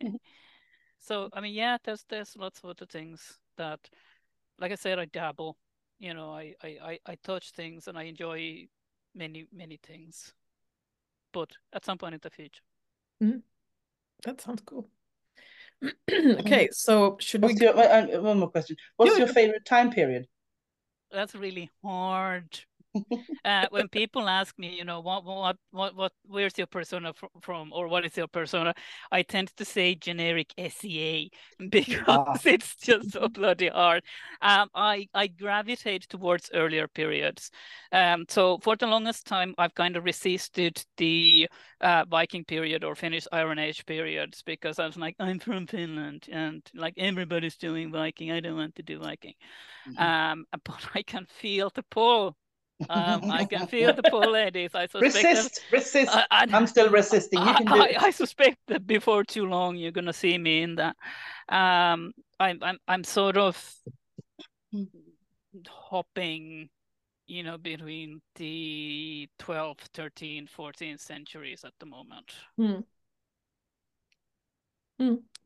so 0.98 1.28
I 1.32 1.40
mean, 1.40 1.54
yeah, 1.54 1.78
there's 1.84 2.04
there's 2.08 2.36
lots 2.36 2.60
of 2.60 2.70
other 2.70 2.86
things 2.86 3.38
that, 3.56 3.80
like 4.58 4.72
I 4.72 4.76
said, 4.76 4.98
I 4.98 5.06
dabble. 5.06 5.56
You 5.98 6.14
know, 6.14 6.32
I 6.32 6.54
I 6.62 6.68
I, 6.68 6.98
I 7.06 7.14
touch 7.24 7.52
things 7.52 7.88
and 7.88 7.98
I 7.98 8.04
enjoy 8.04 8.68
many 9.14 9.46
many 9.52 9.78
things, 9.82 10.34
but 11.32 11.50
at 11.72 11.84
some 11.84 11.98
point 11.98 12.14
in 12.14 12.20
the 12.22 12.30
future. 12.30 12.62
That 14.24 14.40
sounds 14.40 14.62
cool. 14.62 14.88
okay, 16.12 16.68
so 16.72 17.16
should 17.20 17.42
we 17.42 17.48
What's 17.48 17.60
your 17.60 17.76
uh, 17.76 18.16
uh, 18.18 18.20
one 18.22 18.38
more 18.40 18.50
question? 18.50 18.76
What's 18.96 19.12
Yeah, 19.12 19.24
your 19.24 19.28
favorite 19.34 19.64
time 19.64 19.90
period? 19.90 20.26
That's 21.10 21.34
really 21.34 21.70
hard. 21.82 22.60
Uh, 23.44 23.66
when 23.70 23.88
people 23.88 24.28
ask 24.28 24.58
me, 24.58 24.76
you 24.76 24.84
know, 24.84 25.00
what, 25.00 25.24
what, 25.24 25.56
what, 25.70 25.94
what, 25.96 26.12
where's 26.26 26.58
your 26.58 26.66
persona 26.66 27.12
fr- 27.14 27.26
from, 27.40 27.72
or 27.72 27.88
what 27.88 28.04
is 28.04 28.16
your 28.16 28.28
persona, 28.28 28.74
I 29.10 29.22
tend 29.22 29.48
to 29.56 29.64
say 29.64 29.94
generic 29.94 30.52
SCA 30.58 31.30
because 31.70 32.26
Ah. 32.26 32.34
it's 32.44 32.76
just 32.76 33.12
so 33.12 33.28
bloody 33.28 33.68
hard. 33.68 34.02
Um, 34.42 34.68
I, 34.74 35.08
I 35.14 35.28
gravitate 35.28 36.02
towards 36.08 36.50
earlier 36.52 36.86
periods. 36.88 37.50
Um, 37.92 38.24
so 38.28 38.58
for 38.58 38.76
the 38.76 38.86
longest 38.86 39.26
time, 39.26 39.54
I've 39.58 39.74
kind 39.74 39.96
of 39.96 40.04
resisted 40.04 40.84
the 40.96 41.48
uh, 41.80 42.04
Viking 42.08 42.44
period 42.44 42.84
or 42.84 42.94
Finnish 42.94 43.26
Iron 43.32 43.58
Age 43.58 43.86
periods 43.86 44.42
because 44.42 44.78
I 44.78 44.86
was 44.86 44.96
like, 44.96 45.16
I'm 45.18 45.38
from 45.38 45.66
Finland, 45.66 46.26
and 46.30 46.62
like 46.74 46.94
everybody's 46.98 47.56
doing 47.56 47.90
Viking, 47.92 48.30
I 48.30 48.40
don't 48.40 48.56
want 48.56 48.74
to 48.76 48.82
do 48.82 48.98
Viking. 48.98 49.34
Mhm. 49.88 49.98
Um, 49.98 50.46
but 50.64 50.86
I 50.94 51.02
can 51.02 51.26
feel 51.26 51.70
the 51.74 51.82
pull. 51.84 52.36
Um, 52.88 53.30
I 53.30 53.44
can 53.44 53.66
feel 53.74 53.92
the 53.92 54.02
poor 54.02 54.26
ladies. 54.26 54.74
I 54.74 54.86
suspect 54.86 55.12
that- 55.14 55.24
Resist, 55.28 55.60
resist. 55.72 56.10
I, 56.14 56.26
I- 56.30 56.46
I'm 56.52 56.66
still 56.66 56.90
resisting. 56.90 57.40
You 57.40 57.48
I, 57.48 57.54
can 57.54 57.66
do 57.66 57.74
I, 57.74 57.86
it. 57.86 58.02
I 58.02 58.10
suspect 58.10 58.58
that 58.68 58.86
before 58.86 59.24
too 59.24 59.46
long 59.46 59.76
you're 59.76 59.92
gonna 59.92 60.12
see 60.12 60.38
me 60.38 60.62
in 60.62 60.76
that. 60.76 60.96
Um, 61.48 62.12
I'm 62.38 62.58
I'm 62.62 62.78
I'm 62.88 63.04
sort 63.04 63.36
of 63.36 63.74
hopping, 65.68 66.70
you 67.26 67.42
know, 67.42 67.58
between 67.58 68.22
the 68.36 69.28
12th, 69.38 69.90
13th, 69.94 70.48
14th 70.56 71.00
centuries 71.00 71.64
at 71.64 71.72
the 71.80 71.86
moment. 71.86 72.32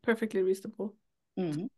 perfectly 0.03 0.43
reasonable. 0.43 0.95
Mhm. 1.39 1.69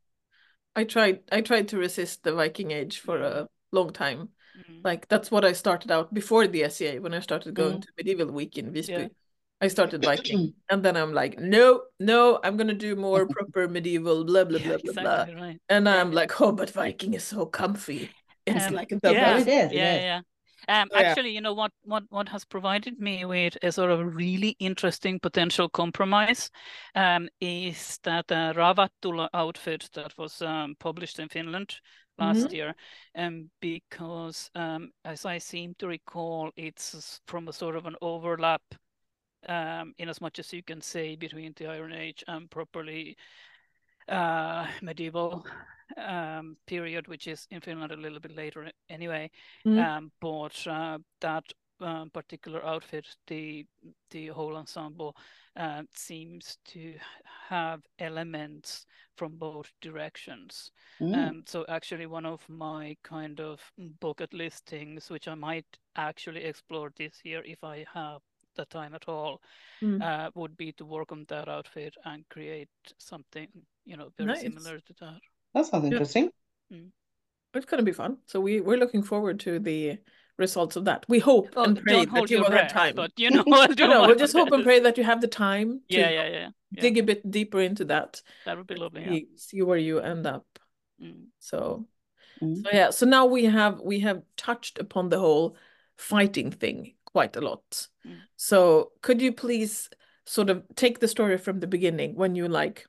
I 0.74 0.84
tried 0.84 1.20
I 1.32 1.40
tried 1.40 1.68
to 1.68 1.78
resist 1.78 2.22
the 2.22 2.34
Viking 2.34 2.70
Age 2.70 2.98
for 2.98 3.18
a 3.22 3.48
long 3.72 3.92
time. 3.92 4.30
Mm. 4.70 4.84
Like 4.84 5.08
that's 5.08 5.30
what 5.30 5.44
I 5.44 5.52
started 5.52 5.90
out 5.90 6.12
before 6.12 6.46
the 6.46 6.64
SCA 6.64 6.98
when 7.00 7.14
I 7.14 7.20
started 7.20 7.54
going 7.54 7.78
Mm. 7.78 7.82
to 7.82 7.88
medieval 7.96 8.30
week 8.32 8.58
in 8.58 8.72
Visby. 8.72 8.92
Yeah. 8.92 9.08
I 9.60 9.68
started 9.68 10.02
Viking 10.02 10.52
and 10.70 10.82
then 10.82 10.96
I'm 10.96 11.12
like, 11.14 11.38
no, 11.38 11.82
no, 11.98 12.38
I'm 12.44 12.56
gonna 12.56 12.74
do 12.74 12.94
more 12.96 13.26
proper 13.36 13.68
medieval 13.68 14.24
blah 14.24 14.44
blah 14.44 14.58
Yeah, 14.58 14.76
blah 14.84 14.92
blah 14.92 15.24
blah. 15.24 15.34
right. 15.42 15.58
And 15.68 15.88
I'm 15.88 16.12
like, 16.12 16.40
oh, 16.40 16.52
but 16.52 16.70
Viking 16.70 17.14
is 17.14 17.24
so 17.24 17.46
comfy. 17.46 18.10
It's 18.44 18.66
Um, 18.66 18.74
like 18.74 18.88
the 18.90 19.12
yeah, 19.12 19.38
it 19.38 19.48
is, 19.48 19.72
it 19.72 19.74
yeah, 19.74 19.94
is. 19.96 20.02
yeah. 20.02 20.20
Um, 20.68 20.88
So, 20.92 20.98
yeah. 20.98 21.10
actually, 21.10 21.30
you 21.30 21.40
know 21.40 21.54
what, 21.54 21.70
what, 21.82 22.02
what 22.08 22.28
has 22.28 22.44
provided 22.44 22.98
me 22.98 23.24
with 23.24 23.56
a 23.62 23.70
sort 23.70 23.90
of 23.90 24.14
really 24.16 24.56
interesting 24.58 25.20
potential 25.20 25.68
compromise, 25.68 26.50
um, 26.94 27.28
is 27.40 27.98
that 28.02 28.30
uh, 28.32 28.52
Ravattula 28.54 29.28
outfit 29.32 29.88
that 29.94 30.12
was 30.18 30.42
um, 30.42 30.74
published 30.80 31.18
in 31.20 31.28
Finland 31.28 31.76
last 32.18 32.52
year, 32.52 32.74
um, 33.14 33.50
because 33.60 34.50
um, 34.54 34.90
as 35.04 35.24
I 35.24 35.38
seem 35.38 35.74
to 35.78 35.86
recall, 35.88 36.50
it's 36.56 37.20
from 37.26 37.48
a 37.48 37.52
sort 37.52 37.76
of 37.76 37.86
an 37.86 37.96
overlap, 38.00 38.62
um, 39.48 39.94
in 39.98 40.08
as 40.08 40.20
much 40.20 40.38
as 40.38 40.52
you 40.52 40.62
can 40.62 40.80
say 40.80 41.16
between 41.16 41.52
the 41.56 41.66
Iron 41.66 41.92
Age 41.92 42.24
and 42.26 42.50
properly 42.50 43.16
uh, 44.08 44.66
medieval 44.82 45.44
um, 45.96 46.56
period, 46.66 47.08
which 47.08 47.26
is 47.28 47.46
in 47.50 47.60
Finland 47.60 47.92
a 47.92 47.96
little 47.96 48.20
bit 48.20 48.36
later 48.36 48.70
anyway. 48.88 49.30
Mhm. 49.66 49.78
Um, 49.78 50.12
but 50.20 50.66
uh, 50.66 50.98
that 51.20 51.44
um, 51.80 52.10
particular 52.10 52.64
outfit, 52.64 53.06
the 53.26 53.66
the 54.10 54.28
whole 54.28 54.56
ensemble, 54.56 55.16
uh, 55.56 55.82
seems 55.94 56.58
to 56.64 56.94
have 57.48 57.82
elements 57.98 58.86
from 59.16 59.36
both 59.36 59.72
directions. 59.80 60.70
Mm. 61.00 61.14
Um, 61.14 61.42
so 61.46 61.64
actually, 61.68 62.06
one 62.06 62.26
of 62.26 62.40
my 62.48 62.96
kind 63.02 63.40
of 63.40 63.60
bucket 64.00 64.32
list 64.34 64.66
things, 64.66 65.10
which 65.10 65.28
I 65.28 65.34
might 65.34 65.66
actually 65.96 66.44
explore 66.44 66.92
this 66.96 67.20
year 67.24 67.42
if 67.44 67.62
I 67.64 67.84
have 67.92 68.20
the 68.56 68.64
time 68.66 68.94
at 68.94 69.08
all, 69.08 69.40
Mm. 69.82 70.00
uh, 70.00 70.30
would 70.34 70.56
be 70.56 70.72
to 70.72 70.84
work 70.84 71.12
on 71.12 71.24
that 71.28 71.48
outfit 71.48 71.94
and 72.04 72.24
create 72.30 72.70
something, 72.98 73.48
you 73.84 73.96
know, 73.96 74.10
very 74.16 74.28
Nice. 74.28 74.40
similar 74.40 74.80
to 74.80 74.94
that. 75.00 75.20
That 75.54 75.66
sounds 75.66 75.84
interesting. 75.84 76.30
It's 77.54 77.66
gonna 77.66 77.82
be 77.82 77.92
fun. 77.92 78.18
So 78.26 78.40
we 78.40 78.60
we're 78.60 78.78
looking 78.78 79.02
forward 79.02 79.40
to 79.40 79.58
the 79.58 79.98
results 80.38 80.76
of 80.76 80.84
that. 80.84 81.04
We 81.08 81.18
hope 81.18 81.48
Oh, 81.56 81.64
and 81.64 81.80
pray 81.82 81.94
don't 81.94 82.06
that 82.06 82.10
hold 82.10 82.30
you 82.30 82.36
your 82.38 82.44
will 82.44 82.50
have 82.52 82.68
breath, 82.68 82.72
time. 82.72 82.94
but 82.94 83.12
you 83.16 83.30
know, 83.30 83.44
I'll 83.52 83.68
do 83.68 83.86
No, 83.86 84.02
no, 84.02 84.06
we'll 84.06 84.16
just 84.16 84.34
hope 84.34 84.52
and 84.52 84.62
pray 84.64 84.80
that 84.80 84.98
you 84.98 85.04
have 85.04 85.20
the 85.20 85.28
time 85.28 85.80
to 85.88 85.96
Yeah, 85.96 86.10
yeah, 86.10 86.28
yeah. 86.28 86.48
yeah. 86.72 86.80
dig 86.82 86.98
a 86.98 87.02
bit 87.02 87.30
deeper 87.30 87.60
into 87.60 87.84
that. 87.86 88.22
That 88.44 88.56
would 88.56 88.66
be 88.66 88.76
lovely. 88.76 89.02
Yeah. 89.02 89.10
See, 89.10 89.26
see 89.36 89.62
where 89.62 89.78
you 89.78 90.00
end 90.00 90.26
up. 90.26 90.46
Mm. 91.02 91.26
So 91.38 91.86
Mm. 92.42 92.62
so 92.62 92.68
yeah, 92.70 92.90
so 92.90 93.06
now 93.06 93.24
we 93.24 93.46
have 93.46 93.80
we 93.80 94.00
have 94.00 94.22
touched 94.36 94.78
upon 94.78 95.08
the 95.08 95.18
whole 95.18 95.56
fighting 95.96 96.50
thing 96.50 96.94
quite 97.06 97.34
a 97.36 97.40
lot. 97.40 97.88
Mm. 98.06 98.18
So 98.36 98.92
could 99.00 99.22
you 99.22 99.32
please 99.32 99.88
sort 100.26 100.50
of 100.50 100.62
take 100.74 100.98
the 100.98 101.08
story 101.08 101.38
from 101.38 101.60
the 101.60 101.66
beginning 101.66 102.14
when 102.14 102.34
you 102.34 102.46
like 102.46 102.86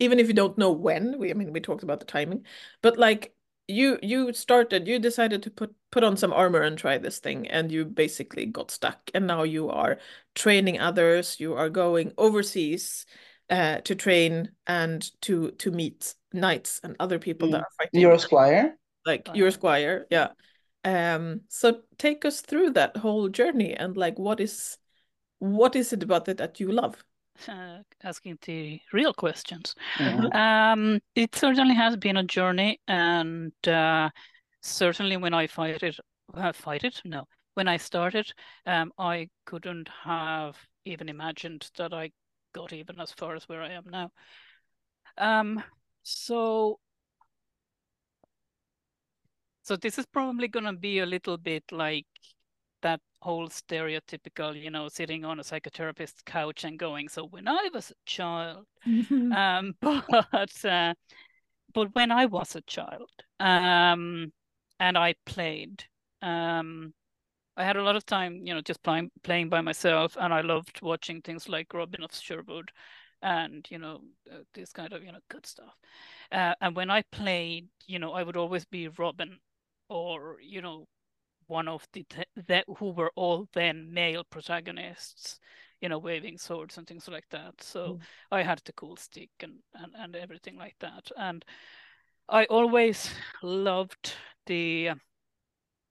even 0.00 0.18
if 0.18 0.26
you 0.26 0.34
don't 0.34 0.58
know 0.58 0.72
when, 0.72 1.18
we 1.20 1.30
I 1.30 1.34
mean 1.34 1.52
we 1.52 1.60
talked 1.60 1.84
about 1.84 2.00
the 2.00 2.06
timing, 2.06 2.44
but 2.82 2.98
like 2.98 3.32
you 3.66 3.98
you 4.02 4.32
started 4.32 4.86
you 4.86 4.98
decided 4.98 5.42
to 5.42 5.50
put 5.50 5.74
put 5.90 6.04
on 6.04 6.16
some 6.16 6.32
armor 6.32 6.60
and 6.60 6.76
try 6.76 6.98
this 6.98 7.18
thing 7.18 7.48
and 7.48 7.72
you 7.72 7.84
basically 7.84 8.46
got 8.46 8.70
stuck 8.70 9.10
and 9.14 9.26
now 9.26 9.42
you 9.42 9.70
are 9.70 9.98
training 10.34 10.78
others, 10.80 11.40
you 11.40 11.54
are 11.54 11.70
going 11.70 12.12
overseas 12.18 13.06
uh 13.50 13.78
to 13.80 13.94
train 13.94 14.50
and 14.66 15.10
to 15.20 15.50
to 15.52 15.70
meet 15.70 16.14
knights 16.32 16.80
and 16.82 16.96
other 16.98 17.18
people 17.18 17.48
that 17.48 17.60
Mm. 17.60 17.64
are 17.64 17.70
fighting 17.78 18.00
You're 18.00 18.12
a 18.12 18.18
squire. 18.18 18.76
like 19.06 19.28
your 19.34 19.50
Squire. 19.50 20.06
squire 20.10 20.32
yeah 20.84 21.14
um 21.16 21.40
so 21.48 21.82
take 21.98 22.24
us 22.24 22.40
through 22.40 22.70
that 22.70 22.96
whole 22.96 23.28
journey 23.28 23.74
and 23.74 23.96
like 23.96 24.18
what 24.18 24.40
is 24.40 24.78
what 25.38 25.76
is 25.76 25.92
it 25.92 26.02
about 26.02 26.28
it 26.28 26.38
that 26.38 26.58
you 26.60 26.72
love 26.72 27.02
Uh, 27.48 27.82
asking 28.02 28.38
the 28.46 28.80
real 28.92 29.12
questions. 29.12 29.74
Mhm. 29.98 30.34
Um, 30.34 31.00
it 31.14 31.34
certainly 31.34 31.74
has 31.74 31.96
been 31.96 32.16
a 32.16 32.22
journey, 32.22 32.80
and 32.86 33.52
uh, 33.66 34.08
certainly 34.62 35.16
when 35.16 35.34
I 35.34 35.46
fight 35.46 35.82
it, 35.82 35.96
uh, 36.32 36.52
fight 36.52 36.84
it, 36.84 37.00
no, 37.04 37.26
when 37.54 37.68
I 37.68 37.76
started, 37.76 38.32
um, 38.66 38.92
I 38.98 39.28
couldn't 39.46 39.88
have 40.04 40.56
even 40.84 41.08
imagined 41.08 41.68
that 41.76 41.92
I 41.92 42.12
got 42.54 42.72
even 42.72 43.00
as 43.00 43.12
far 43.12 43.34
as 43.34 43.48
where 43.48 43.62
I 43.62 43.70
am 43.72 43.84
now. 43.90 44.10
Um, 45.18 45.62
so, 46.02 46.78
so 49.62 49.76
this 49.76 49.98
is 49.98 50.06
probably 50.06 50.48
gonna 50.48 50.72
be 50.72 50.98
a 51.00 51.06
little 51.06 51.36
bit 51.36 51.64
like 51.72 52.06
that 52.82 53.00
whole 53.24 53.48
stereotypical, 53.48 54.60
you 54.60 54.70
know, 54.70 54.88
sitting 54.88 55.24
on 55.24 55.40
a 55.40 55.42
psychotherapist's 55.42 56.22
couch 56.26 56.64
and 56.64 56.78
going, 56.78 57.08
so 57.08 57.24
when 57.26 57.48
I 57.48 57.70
was 57.72 57.90
a 57.90 57.94
child, 58.06 58.66
um, 58.86 59.74
but 59.80 60.64
uh, 60.64 60.94
but 61.74 61.94
when 61.94 62.12
I 62.12 62.26
was 62.26 62.54
a 62.56 62.60
child, 62.62 63.10
um, 63.40 64.32
and 64.78 64.98
I 64.98 65.14
played, 65.26 65.84
um, 66.22 66.92
I 67.56 67.64
had 67.64 67.76
a 67.76 67.82
lot 67.82 67.96
of 67.96 68.04
time, 68.06 68.42
you 68.46 68.54
know, 68.54 68.60
just 68.60 68.82
playing 68.82 69.10
playing 69.22 69.48
by 69.48 69.62
myself, 69.62 70.16
and 70.20 70.34
I 70.34 70.42
loved 70.42 70.82
watching 70.82 71.22
things 71.22 71.48
like 71.48 71.72
Robin 71.74 72.02
of 72.04 72.14
Sherwood, 72.14 72.70
and 73.22 73.66
you 73.70 73.78
know, 73.78 74.02
uh, 74.30 74.44
this 74.54 74.72
kind 74.72 74.92
of 74.92 75.02
you 75.02 75.12
know 75.12 75.20
good 75.30 75.46
stuff. 75.46 75.74
Uh, 76.32 76.54
and 76.60 76.76
when 76.76 76.90
I 76.90 77.02
played, 77.12 77.68
you 77.86 77.98
know, 77.98 78.12
I 78.12 78.22
would 78.22 78.36
always 78.36 78.66
be 78.66 78.88
Robin, 78.88 79.38
or 79.88 80.36
you 80.42 80.60
know, 80.62 80.86
one 81.48 81.68
of 81.68 81.86
the 81.92 82.04
that 82.48 82.64
who 82.78 82.90
were 82.90 83.12
all 83.16 83.48
then 83.54 83.92
male 83.92 84.24
protagonists 84.24 85.38
you 85.80 85.88
know 85.88 85.98
waving 85.98 86.38
swords 86.38 86.78
and 86.78 86.86
things 86.86 87.08
like 87.08 87.28
that 87.30 87.54
so 87.60 87.96
Mm. 87.96 88.00
i 88.30 88.42
had 88.42 88.60
the 88.64 88.72
cool 88.72 88.96
stick 88.96 89.30
and, 89.40 89.54
and 89.74 89.92
and 89.98 90.16
everything 90.16 90.56
like 90.56 90.76
that 90.80 91.10
and 91.18 91.44
i 92.28 92.44
always 92.46 93.10
loved 93.42 94.14
the 94.46 94.90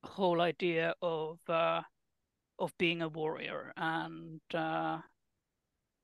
whole 0.04 0.42
idea 0.42 0.94
of 1.02 1.40
uh 1.50 1.82
of 2.60 2.78
being 2.78 3.02
a 3.02 3.10
warrior 3.10 3.74
and 3.78 4.42
uh 4.54 5.00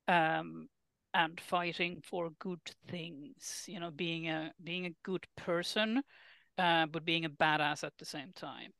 um 0.08 0.68
and 1.14 1.40
fighting 1.40 2.00
for 2.04 2.30
good 2.38 2.60
things 2.88 3.64
you 3.66 3.80
know 3.80 3.90
being 3.90 4.28
a 4.28 4.52
being 4.62 4.86
a 4.86 4.94
good 5.02 5.26
person 5.36 6.02
uh, 6.58 6.86
but 6.86 7.04
being 7.06 7.24
a 7.24 7.30
badass 7.30 7.84
at 7.84 7.94
the 7.98 8.04
same 8.04 8.32
time. 8.36 8.70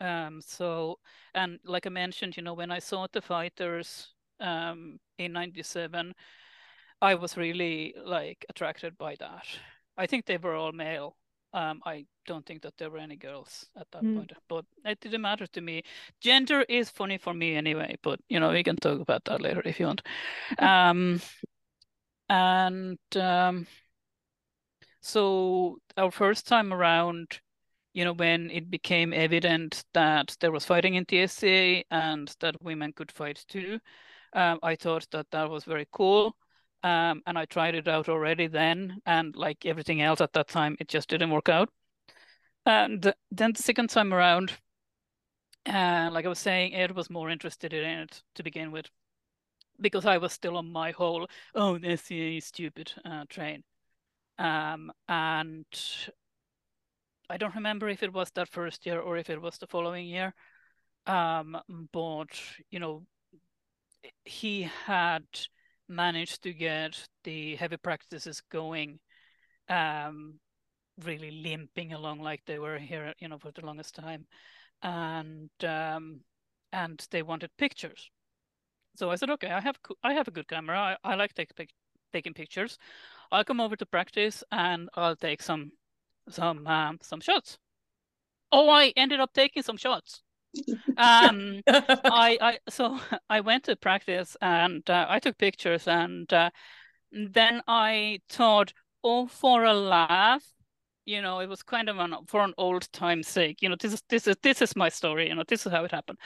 Um, 0.00 0.40
so, 0.40 0.98
and 1.34 1.58
like 1.64 1.86
I 1.86 1.90
mentioned, 1.90 2.36
you 2.36 2.42
know, 2.42 2.54
when 2.54 2.70
I 2.70 2.78
saw 2.78 3.06
the 3.12 3.20
fighters 3.20 4.14
um, 4.40 4.98
in 5.18 5.32
'97, 5.32 6.14
I 7.02 7.14
was 7.14 7.36
really 7.36 7.94
like 8.04 8.44
attracted 8.48 8.96
by 8.98 9.16
that. 9.20 9.46
I 9.98 10.06
think 10.06 10.26
they 10.26 10.38
were 10.38 10.54
all 10.54 10.72
male. 10.72 11.16
Um, 11.52 11.82
I 11.84 12.06
don't 12.26 12.46
think 12.46 12.62
that 12.62 12.76
there 12.78 12.90
were 12.90 12.98
any 12.98 13.16
girls 13.16 13.66
at 13.76 13.90
that 13.92 14.04
Mm. 14.04 14.14
point, 14.14 14.32
but 14.48 14.64
it 14.84 15.00
didn't 15.00 15.22
matter 15.22 15.46
to 15.48 15.60
me. 15.60 15.82
Gender 16.20 16.62
is 16.68 16.90
funny 16.90 17.18
for 17.18 17.34
me 17.34 17.56
anyway, 17.56 17.96
but 18.02 18.20
you 18.28 18.38
know, 18.40 18.50
we 18.52 18.62
can 18.62 18.76
talk 18.76 19.00
about 19.00 19.24
that 19.26 19.40
later 19.42 19.62
if 19.64 19.80
you 19.80 19.86
want. 19.86 20.02
Um, 20.58 21.20
and 22.28 22.98
um, 23.16 23.66
so 25.00 25.78
our 25.96 26.10
first 26.10 26.46
time 26.46 26.72
around, 26.72 27.40
you 27.92 28.04
know, 28.04 28.12
when 28.12 28.50
it 28.50 28.70
became 28.70 29.12
evident 29.12 29.84
that 29.94 30.36
there 30.40 30.52
was 30.52 30.64
fighting 30.64 30.94
in 30.94 31.06
TSA 31.08 31.84
and 31.90 32.34
that 32.40 32.62
women 32.62 32.92
could 32.92 33.12
fight 33.12 33.44
too, 33.48 33.80
um, 34.32 34.58
I 34.62 34.76
thought 34.76 35.06
that 35.10 35.30
that 35.30 35.50
was 35.50 35.64
very 35.64 35.86
cool. 35.92 36.36
Um, 36.82 37.22
and 37.26 37.38
I 37.38 37.44
tried 37.44 37.74
it 37.74 37.88
out 37.88 38.08
already 38.08 38.46
then, 38.46 39.00
and 39.04 39.36
like 39.36 39.66
everything 39.66 40.00
else 40.00 40.20
at 40.22 40.32
that 40.32 40.48
time, 40.48 40.76
it 40.80 40.88
just 40.88 41.10
didn't 41.10 41.30
work 41.30 41.48
out. 41.50 41.68
And 42.64 43.12
then 43.30 43.52
the 43.52 43.62
second 43.62 43.90
time 43.90 44.14
around, 44.14 44.52
uh, 45.66 46.08
like 46.12 46.24
I 46.24 46.28
was 46.28 46.38
saying, 46.38 46.74
Ed 46.74 46.92
was 46.92 47.10
more 47.10 47.28
interested 47.28 47.74
in 47.74 47.84
it 47.84 48.22
to 48.34 48.42
begin 48.42 48.72
with, 48.72 48.86
because 49.80 50.06
I 50.06 50.16
was 50.18 50.32
still 50.32 50.56
on 50.56 50.72
my 50.72 50.92
whole 50.92 51.26
oh 51.54 51.76
the 51.78 52.40
stupid 52.40 52.92
uh, 53.04 53.24
train. 53.28 53.62
Um, 54.38 54.90
and 55.06 55.66
I 57.30 57.36
don't 57.36 57.54
remember 57.54 57.88
if 57.88 58.02
it 58.02 58.12
was 58.12 58.30
that 58.32 58.48
first 58.48 58.84
year 58.84 59.00
or 59.00 59.16
if 59.16 59.30
it 59.30 59.40
was 59.40 59.56
the 59.58 59.66
following 59.68 60.06
year. 60.06 60.34
Um, 61.06 61.56
but 61.92 62.28
you 62.70 62.80
know, 62.80 63.06
he 64.24 64.62
had 64.86 65.24
managed 65.88 66.42
to 66.42 66.52
get 66.52 67.06
the 67.24 67.56
heavy 67.56 67.76
practices 67.76 68.42
going, 68.50 68.98
um, 69.68 70.40
really 71.04 71.30
limping 71.30 71.92
along 71.92 72.20
like 72.20 72.42
they 72.46 72.58
were 72.58 72.78
here, 72.78 73.14
you 73.20 73.28
know, 73.28 73.38
for 73.38 73.52
the 73.52 73.64
longest 73.64 73.94
time, 73.94 74.26
and 74.82 75.50
um, 75.64 76.20
and 76.72 77.06
they 77.10 77.22
wanted 77.22 77.50
pictures. 77.58 78.10
So 78.96 79.10
I 79.10 79.16
said, 79.16 79.30
okay, 79.30 79.50
I 79.50 79.60
have 79.60 79.76
I 80.02 80.14
have 80.14 80.28
a 80.28 80.32
good 80.32 80.48
camera. 80.48 80.78
I, 81.04 81.12
I 81.12 81.14
like 81.14 81.34
take, 81.34 81.52
taking 82.12 82.34
pictures. 82.34 82.78
I'll 83.32 83.44
come 83.44 83.60
over 83.60 83.76
to 83.76 83.86
practice 83.86 84.42
and 84.50 84.88
I'll 84.94 85.16
take 85.16 85.42
some 85.42 85.72
some 86.30 86.66
um, 86.66 86.98
some 87.02 87.20
shots. 87.20 87.58
Oh, 88.52 88.68
I 88.70 88.92
ended 88.96 89.20
up 89.20 89.32
taking 89.32 89.62
some 89.62 89.76
shots. 89.76 90.22
Um, 90.96 91.62
I, 91.68 92.36
I 92.40 92.58
so 92.68 92.98
I 93.30 93.40
went 93.40 93.64
to 93.64 93.76
practice 93.76 94.36
and 94.42 94.88
uh, 94.90 95.06
I 95.08 95.18
took 95.18 95.38
pictures 95.38 95.88
and 95.88 96.30
uh, 96.32 96.50
then 97.12 97.62
I 97.66 98.20
thought, 98.28 98.72
oh, 99.02 99.26
for 99.26 99.64
a 99.64 99.72
laugh, 99.72 100.44
you 101.06 101.22
know, 101.22 101.40
it 101.40 101.48
was 101.48 101.62
kind 101.62 101.88
of 101.88 101.98
an 101.98 102.14
for 102.26 102.42
an 102.42 102.54
old 102.58 102.90
time's 102.92 103.28
sake. 103.28 103.62
You 103.62 103.68
know, 103.70 103.76
this 103.80 103.94
is 103.94 104.02
this 104.08 104.26
is 104.26 104.36
this 104.42 104.62
is 104.62 104.76
my 104.76 104.88
story. 104.88 105.28
You 105.28 105.34
know, 105.34 105.44
this 105.48 105.66
is 105.66 105.72
how 105.72 105.84
it 105.84 105.90
happened. 105.90 106.18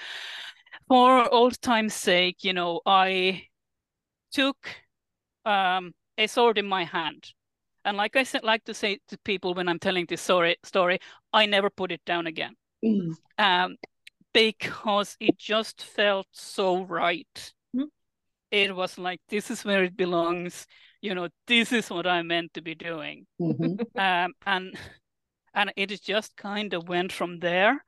For 0.88 1.32
old 1.32 1.60
time's 1.62 1.94
sake, 1.94 2.44
you 2.44 2.52
know, 2.52 2.80
I 2.86 3.44
took 4.32 4.68
um, 5.44 5.92
a 6.18 6.26
sword 6.26 6.58
in 6.58 6.66
my 6.66 6.84
hand. 6.84 7.32
And 7.84 7.96
like 7.96 8.16
I 8.16 8.22
said, 8.22 8.44
like 8.44 8.64
to 8.64 8.74
say 8.74 8.98
to 9.08 9.18
people 9.18 9.54
when 9.54 9.68
I'm 9.68 9.78
telling 9.78 10.06
this 10.08 10.22
story, 10.22 10.56
story, 10.64 10.98
I 11.32 11.46
never 11.46 11.70
put 11.70 11.92
it 11.92 12.04
down 12.04 12.26
again. 12.26 12.54
Mm. 12.84 13.14
Um, 13.38 13.76
because 14.32 15.16
it 15.20 15.38
just 15.38 15.82
felt 15.82 16.26
so 16.32 16.84
right. 16.84 17.52
Mm. 17.76 17.84
It 18.50 18.74
was 18.74 18.98
like 18.98 19.20
this 19.28 19.50
is 19.50 19.64
where 19.64 19.84
it 19.84 19.96
belongs. 19.96 20.66
You 21.00 21.14
know, 21.14 21.28
this 21.46 21.72
is 21.72 21.90
what 21.90 22.06
I'm 22.06 22.28
meant 22.28 22.54
to 22.54 22.62
be 22.62 22.74
doing. 22.74 23.26
Mhm. 23.40 23.78
Um, 23.96 24.32
and 24.46 24.76
and 25.54 25.72
it 25.76 26.02
just 26.02 26.36
kind 26.36 26.74
of 26.74 26.88
went 26.88 27.12
from 27.12 27.38
there. 27.40 27.84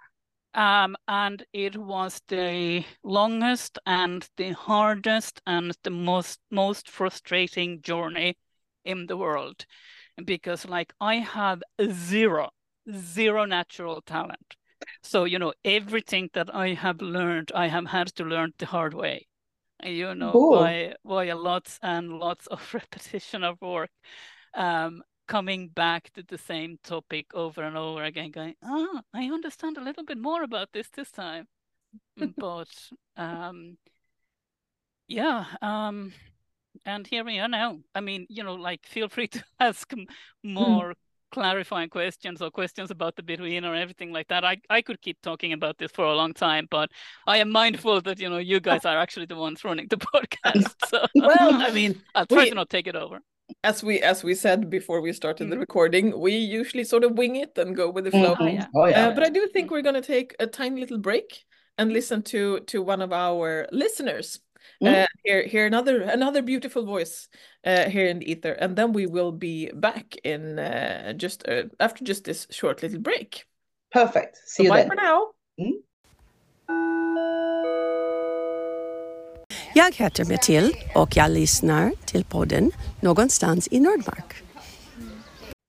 Um, 0.55 0.97
and 1.09 1.45
it 1.53 1.77
was 1.77 2.23
the 2.29 2.85
longest 3.03 3.79
and 3.85 4.27
the 4.37 4.53
hardest 4.53 5.41
and 5.47 5.77
the 5.83 5.91
most 5.91 6.41
most 6.51 6.89
frustrating 6.89 7.83
journey 7.83 8.37
in 8.87 9.07
the 9.07 9.17
world 9.17 9.67
because 10.25 10.67
like 10.67 10.95
I 11.01 11.17
have 11.17 11.63
zero 11.91 12.51
zero 12.93 13.45
natural 13.45 14.03
talent. 14.03 14.57
So 15.03 15.25
you 15.25 15.39
know 15.39 15.53
everything 15.65 16.31
that 16.35 16.55
I 16.55 16.75
have 16.75 17.01
learned, 17.01 17.53
I 17.55 17.69
have 17.69 17.87
had 17.87 18.09
to 18.17 18.25
learn 18.25 18.53
the 18.59 18.67
hard 18.67 18.95
way. 18.95 19.27
You 19.85 20.15
know, 20.15 20.43
by 20.49 20.95
by 21.05 21.33
lots 21.33 21.79
and 21.83 22.19
lots 22.19 22.47
of 22.49 22.61
repetition 22.75 23.45
of 23.45 23.61
work. 23.61 23.91
Um, 24.55 25.03
coming 25.29 25.69
back 25.69 26.11
to 26.15 26.23
the 26.23 26.39
same 26.39 26.79
topic 26.85 27.35
over 27.35 27.63
and 27.63 27.77
over 27.77 28.05
again, 28.05 28.31
going, 28.31 28.55
oh, 28.63 29.01
I 29.13 29.25
understand 29.27 29.77
a 29.77 29.83
little 29.83 30.05
bit 30.05 30.19
more 30.19 30.43
about 30.43 30.73
this 30.73 30.89
this 30.91 31.11
time. 31.11 31.49
but 32.39 32.69
um, 33.17 33.79
yeah, 35.09 35.47
um, 35.63 36.13
and 36.85 37.07
here 37.07 37.25
we 37.25 37.39
are 37.39 37.49
now. 37.49 37.79
I 37.95 38.01
mean, 38.01 38.27
you 38.29 38.43
know, 38.45 38.55
like 38.55 38.87
feel 38.87 39.09
free 39.09 39.29
to 39.37 39.45
ask 39.61 39.93
m- 39.93 40.07
more 40.43 40.95
clarifying 41.33 41.89
questions 41.91 42.41
or 42.41 42.51
questions 42.51 42.91
about 42.91 43.17
the 43.17 43.23
between 43.23 43.65
or 43.65 43.75
everything 43.75 44.13
like 44.13 44.29
that. 44.29 44.45
I, 44.45 44.59
I 44.71 44.81
could 44.83 45.01
keep 45.03 45.21
talking 45.23 45.53
about 45.53 45.77
this 45.79 45.91
for 45.93 46.05
a 46.05 46.15
long 46.15 46.33
time, 46.33 46.67
but 46.71 46.91
I 47.27 47.39
am 47.39 47.51
mindful 47.51 48.01
that, 48.03 48.21
you 48.21 48.31
know, 48.31 48.39
you 48.39 48.61
guys 48.61 48.85
are 48.85 48.97
actually 48.97 49.27
the 49.27 49.37
ones 49.37 49.65
running 49.65 49.89
the 49.91 49.97
podcast. 50.15 50.75
So 50.89 51.05
Well, 51.15 51.55
I 51.63 51.71
mean, 51.73 52.01
I'll 52.15 52.27
try 52.27 52.45
we- 52.45 52.49
to 52.51 52.55
not 52.55 52.71
take 52.71 52.87
it 52.87 52.95
over. 52.97 53.21
as 53.65 53.83
we 53.83 54.01
as 54.03 54.23
we 54.25 54.35
said 54.35 54.71
before 54.71 55.01
we 55.01 55.13
started 55.13 55.51
the 55.51 55.57
Mm. 55.57 55.61
recording, 55.67 56.05
we 56.21 56.33
usually 56.37 56.85
sort 56.85 57.05
of 57.05 57.13
wing 57.19 57.37
it 57.37 57.59
and 57.59 57.77
go 57.77 57.91
with 57.91 58.05
the 58.05 58.11
flow. 58.11 58.35
Mhm. 58.35 58.41
Oh, 58.41 58.47
yeah. 58.47 58.67
Oh 58.75 58.87
yeah. 58.87 59.07
Uh, 59.09 59.15
but 59.15 59.23
I 59.25 59.31
do 59.31 59.47
think 59.53 59.71
we're 59.71 59.83
going 59.89 60.01
to 60.03 60.09
take 60.17 60.35
a 60.41 60.47
tiny 60.47 60.81
little 60.81 60.99
break 60.99 61.45
and 61.79 61.93
listen 61.93 62.23
to 62.33 62.61
to 62.71 62.83
one 62.83 63.03
of 63.03 63.13
our 63.13 63.67
listeners. 63.73 64.41
Mm. 64.83 65.03
Uh, 65.03 65.07
hear 65.25 65.47
hear 65.47 65.67
another 65.67 66.03
another 66.03 66.43
beautiful 66.43 66.85
voice 66.85 67.29
uh, 67.67 67.89
here 67.91 68.07
in 68.07 68.19
the 68.19 68.31
ether, 68.31 68.53
and 68.53 68.77
then 68.77 68.93
we 68.93 69.07
will 69.07 69.33
be 69.33 69.71
back 69.75 70.17
in 70.25 70.59
uh, 70.59 71.13
just 71.17 71.49
uh, 71.49 71.65
after 71.79 72.05
just 72.05 72.25
this 72.25 72.47
short 72.51 72.83
little 72.83 73.01
break. 73.01 73.47
Perfect. 73.93 74.37
So 74.37 74.43
See 74.47 74.63
you 74.65 74.71
bye 74.71 74.83
then. 74.83 74.89
for 74.89 74.97
now. 74.97 75.33
Jag 79.75 79.95
heter 79.95 80.25
Matilda 80.25 80.79
och 80.95 81.17
jag 81.17 81.31
lyssnar 81.31 81.93
till 82.07 82.25
podden 82.25 82.71
Någonstans 83.01 83.69
i 83.71 83.81
Nordmark. 83.81 84.43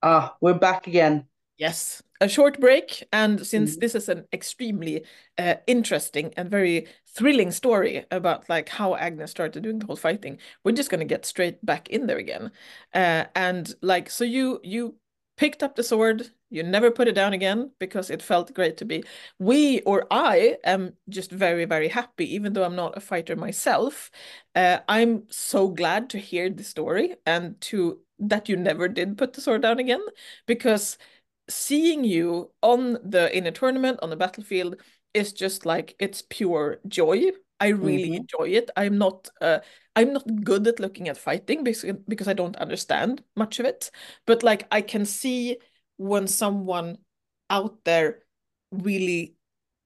Ah, 0.00 0.38
we're 0.40 0.58
back 0.58 0.86
again. 0.88 1.24
Yes, 1.58 2.02
a 2.20 2.28
short 2.28 2.60
break, 2.60 3.06
and 3.12 3.46
since 3.46 3.76
this 3.76 3.94
is 3.94 4.08
an 4.08 4.26
extremely 4.32 5.04
uh, 5.38 5.54
interesting 5.66 6.32
and 6.36 6.50
very 6.50 6.86
thrilling 7.06 7.50
story 7.50 8.04
about 8.10 8.48
like 8.48 8.68
how 8.68 8.94
Agnes 8.96 9.30
started 9.30 9.62
doing 9.62 9.78
the 9.78 9.86
whole 9.86 9.96
fighting, 9.96 10.38
we're 10.64 10.72
just 10.72 10.90
gonna 10.90 11.04
get 11.04 11.26
straight 11.26 11.64
back 11.64 11.88
in 11.88 12.06
there 12.06 12.18
again. 12.18 12.50
Uh, 12.94 13.24
and 13.34 13.74
like, 13.82 14.10
so 14.10 14.24
you 14.24 14.60
you 14.62 14.96
picked 15.36 15.62
up 15.62 15.76
the 15.76 15.82
sword, 15.84 16.30
you 16.50 16.62
never 16.62 16.90
put 16.90 17.06
it 17.08 17.14
down 17.14 17.32
again 17.32 17.70
because 17.78 18.10
it 18.10 18.22
felt 18.22 18.52
great 18.54 18.76
to 18.78 18.84
be. 18.84 19.04
We 19.38 19.80
or 19.82 20.06
I 20.10 20.56
am 20.64 20.94
just 21.08 21.30
very 21.30 21.64
very 21.64 21.88
happy, 21.88 22.34
even 22.34 22.52
though 22.52 22.64
I'm 22.64 22.76
not 22.76 22.96
a 22.96 23.00
fighter 23.00 23.36
myself. 23.36 24.10
Uh, 24.54 24.78
I'm 24.88 25.24
so 25.30 25.68
glad 25.68 26.10
to 26.10 26.18
hear 26.18 26.50
the 26.50 26.64
story 26.64 27.16
and 27.26 27.60
to 27.62 28.00
that 28.20 28.48
you 28.48 28.56
never 28.56 28.88
did 28.88 29.16
put 29.16 29.32
the 29.34 29.40
sword 29.40 29.62
down 29.62 29.78
again 29.78 30.00
because 30.46 30.98
seeing 31.48 32.04
you 32.04 32.50
on 32.62 32.98
the 33.04 33.34
in 33.36 33.46
a 33.46 33.52
tournament 33.52 33.98
on 34.02 34.10
the 34.10 34.16
battlefield 34.16 34.76
is 35.14 35.32
just 35.32 35.66
like 35.66 35.94
it's 35.98 36.22
pure 36.22 36.80
joy. 36.88 37.30
I 37.60 37.68
really 37.68 38.08
Mhm. 38.08 38.16
enjoy 38.16 38.50
it. 38.50 38.70
I'm 38.76 38.98
not 38.98 39.28
uh 39.40 39.60
I'm 39.96 40.12
not 40.12 40.44
good 40.44 40.66
at 40.68 40.78
looking 40.80 41.08
at 41.08 41.16
fighting 41.18 41.64
because 41.64 41.84
because 42.06 42.28
I 42.28 42.34
don't 42.34 42.56
understand 42.56 43.22
much 43.36 43.58
of 43.60 43.66
it. 43.66 43.90
But 44.26 44.42
like 44.42 44.66
I 44.70 44.82
can 44.82 45.04
see 45.06 45.58
when 45.96 46.26
someone 46.28 46.98
out 47.50 47.84
there 47.84 48.22
really 48.70 49.34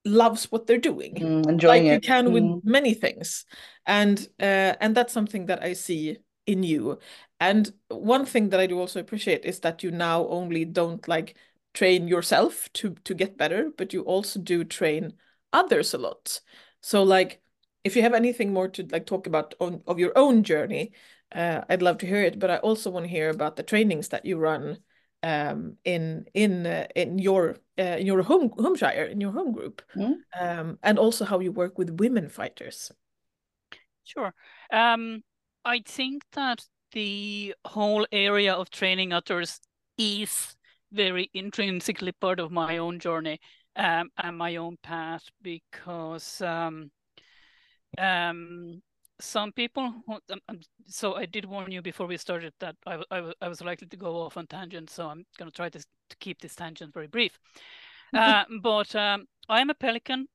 loves 0.05 0.51
what 0.51 0.67
they're 0.67 0.79
doing 0.79 1.17
Mm, 1.17 1.49
enjoying 1.49 1.87
like 1.87 1.91
you 1.91 1.99
it. 1.99 2.03
can 2.03 2.33
with 2.33 2.43
Mm. 2.43 2.61
many 2.65 2.95
things 2.95 3.45
and 3.87 4.19
uh, 4.41 4.75
and 4.81 4.95
that's 4.97 5.13
something 5.13 5.47
that 5.47 5.63
I 5.63 5.75
see 5.75 6.19
in 6.47 6.65
you 6.65 6.99
and 7.39 7.73
one 7.89 8.27
thing 8.27 8.49
that 8.51 8.59
I 8.61 8.67
do 8.67 8.81
also 8.81 8.99
appreciate 9.01 9.45
is 9.45 9.61
that 9.61 9.83
you 9.85 9.91
now 9.93 10.27
only 10.29 10.65
don't 10.65 11.07
like 11.07 11.37
train 11.75 12.09
yourself 12.09 12.69
to 12.73 12.95
to 13.05 13.15
get 13.15 13.39
better 13.39 13.71
but 13.77 13.93
you 13.93 14.03
also 14.03 14.41
do 14.41 14.65
train 14.65 15.13
others 15.53 15.95
a 15.95 15.99
lot 15.99 16.41
so 16.81 17.03
like 17.03 17.41
if 17.85 17.97
you 17.97 18.03
have 18.03 18.15
anything 18.15 18.53
more 18.53 18.69
to 18.69 18.87
like 18.93 19.07
talk 19.07 19.27
about 19.27 19.55
on, 19.61 19.83
of 19.87 19.99
your 19.99 20.13
own 20.17 20.43
journey 20.43 20.93
uh, 21.35 21.63
I'd 21.69 21.83
love 21.83 21.99
to 21.99 22.07
hear 22.07 22.23
it 22.23 22.39
but 22.39 22.51
I 22.51 22.59
also 22.59 22.91
want 22.91 23.05
to 23.05 23.11
hear 23.11 23.31
about 23.31 23.57
the 23.57 23.63
trainings 23.63 24.09
that 24.09 24.25
you 24.27 24.39
run 24.39 24.79
um, 25.23 25.77
in 25.85 26.27
in 26.35 26.67
uh, 26.67 26.87
in 26.95 27.19
your 27.19 27.57
uh, 27.79 27.97
in 27.99 28.07
your 28.07 28.23
home 28.23 28.51
home 28.59 28.77
shire 28.77 29.05
in 29.05 29.21
your 29.21 29.33
home 29.33 29.53
group, 29.53 29.83
Mm. 29.97 30.15
um, 30.39 30.79
and 30.83 30.99
also 30.99 31.25
how 31.25 31.41
you 31.41 31.53
work 31.53 31.79
with 31.79 32.01
women 32.01 32.29
fighters. 32.29 32.93
Sure. 34.05 34.35
Um, 34.73 35.23
I 35.65 35.83
think 35.87 36.25
that 36.33 36.65
the 36.93 37.55
whole 37.65 38.07
area 38.11 38.55
of 38.55 38.71
training 38.71 39.13
others 39.13 39.61
is 39.97 40.57
very 40.93 41.31
intrinsically 41.35 42.13
part 42.13 42.41
of 42.41 42.53
my 42.53 42.79
own 42.79 42.99
journey 42.99 43.41
um, 43.77 44.11
and 44.23 44.37
my 44.37 44.57
own 44.57 44.77
path 44.83 45.25
because 45.43 46.41
um, 46.43 46.91
um, 47.99 48.83
some 49.21 49.53
people, 49.53 49.95
um, 50.09 50.41
um, 50.49 50.61
so 50.87 51.15
I 51.15 51.27
did 51.27 51.45
warn 51.45 51.71
you 51.71 51.81
before 51.83 52.07
we 52.07 52.17
started 52.17 52.53
that 52.61 52.77
I 52.87 53.49
was 53.49 53.63
likely 53.63 53.87
to 53.89 53.97
go 53.97 54.17
off 54.23 54.37
on 54.37 54.47
tangents, 54.47 54.95
so 54.95 55.07
I'm 55.09 55.25
going 55.39 55.51
to 55.51 55.57
try 55.57 55.69
to, 55.69 55.79
to 55.79 56.17
keep 56.19 56.41
this 56.41 56.55
tangent 56.55 56.93
very 56.93 57.09
brief. 57.09 57.39
Uh, 58.15 58.45
but 58.61 58.95
um, 58.95 59.25
I'm 59.49 59.71
a 59.71 59.75
pelican. 59.75 60.27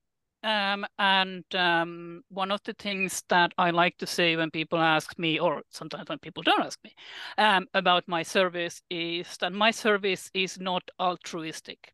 Um, 0.48 0.86
and 0.98 1.44
um, 1.56 2.22
one 2.30 2.52
of 2.52 2.62
the 2.64 2.72
things 2.72 3.22
that 3.28 3.52
I 3.58 3.72
like 3.72 3.98
to 3.98 4.08
say 4.08 4.38
when 4.38 4.50
people 4.50 4.80
ask 4.80 5.20
me, 5.20 5.40
or 5.40 5.62
sometimes 5.70 6.08
when 6.08 6.20
people 6.20 6.42
don't 6.42 6.64
ask 6.64 6.80
me, 6.86 6.96
um, 7.38 7.68
about 7.74 8.08
my 8.08 8.24
service 8.24 8.82
is 8.90 9.28
that 9.42 9.52
my 9.52 9.72
service 9.72 10.32
is 10.34 10.58
not 10.58 10.84
altruistic. 11.02 11.92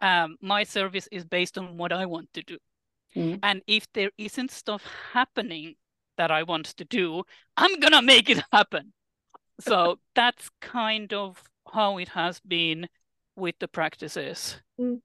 Um, 0.00 0.38
my 0.42 0.64
service 0.64 1.08
is 1.12 1.24
based 1.24 1.56
on 1.56 1.76
what 1.76 1.92
I 1.92 2.04
want 2.04 2.32
to 2.34 2.42
do. 2.42 2.58
Mm. 3.14 3.38
And 3.44 3.62
if 3.68 3.86
there 3.94 4.10
isn't 4.18 4.50
stuff 4.50 4.84
happening 5.12 5.76
that 6.18 6.32
I 6.32 6.42
want 6.42 6.66
to 6.66 6.84
do, 6.84 7.22
I'm 7.56 7.78
going 7.78 7.92
to 7.92 8.02
make 8.02 8.28
it 8.28 8.42
happen. 8.52 8.92
So 9.60 10.00
that's 10.16 10.50
kind 10.60 11.14
of 11.14 11.40
how 11.72 11.98
it 11.98 12.08
has 12.08 12.40
been 12.40 12.88
with 13.36 13.54
the 13.60 13.68
practices. 13.68 14.60
Mm. 14.80 15.00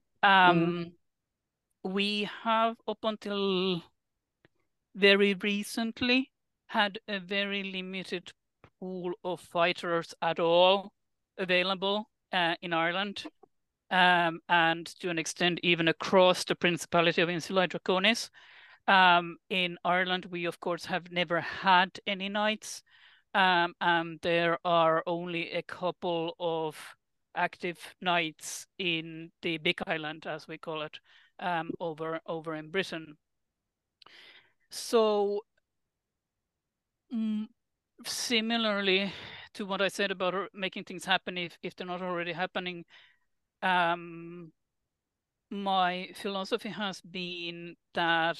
We 1.84 2.28
have 2.42 2.76
up 2.86 2.98
until 3.02 3.82
very 4.94 5.34
recently 5.34 6.30
had 6.66 6.98
a 7.08 7.20
very 7.20 7.62
limited 7.62 8.32
pool 8.80 9.12
of 9.24 9.40
fighters 9.40 10.14
at 10.20 10.38
all 10.40 10.92
available 11.38 12.10
uh, 12.32 12.54
in 12.62 12.72
Ireland, 12.72 13.24
um, 13.90 14.40
and 14.48 14.86
to 15.00 15.08
an 15.08 15.18
extent 15.18 15.60
even 15.62 15.88
across 15.88 16.44
the 16.44 16.54
Principality 16.54 17.22
of 17.22 17.28
Insulae 17.28 17.68
Draconis. 17.68 18.28
Um, 18.86 19.36
in 19.48 19.76
Ireland, 19.84 20.26
we 20.26 20.46
of 20.46 20.60
course 20.60 20.84
have 20.86 21.12
never 21.12 21.40
had 21.40 21.98
any 22.06 22.28
knights, 22.28 22.82
um, 23.34 23.74
and 23.80 24.18
there 24.22 24.58
are 24.64 25.02
only 25.06 25.52
a 25.52 25.62
couple 25.62 26.34
of 26.40 26.76
active 27.36 27.78
knights 28.00 28.66
in 28.78 29.30
the 29.42 29.58
Big 29.58 29.80
Island, 29.86 30.26
as 30.26 30.48
we 30.48 30.58
call 30.58 30.82
it, 30.82 30.98
um, 31.40 31.70
over 31.80 32.20
over 32.26 32.54
in 32.54 32.70
Britain. 32.70 33.16
So, 34.70 35.42
mm, 37.12 37.48
similarly 38.06 39.12
to 39.54 39.66
what 39.66 39.80
I 39.80 39.88
said 39.88 40.10
about 40.10 40.50
making 40.54 40.84
things 40.84 41.04
happen 41.04 41.38
if 41.38 41.58
if 41.62 41.76
they're 41.76 41.86
not 41.86 42.02
already 42.02 42.32
happening, 42.32 42.84
um, 43.62 44.52
my 45.50 46.10
philosophy 46.14 46.68
has 46.70 47.00
been 47.00 47.76
that 47.94 48.38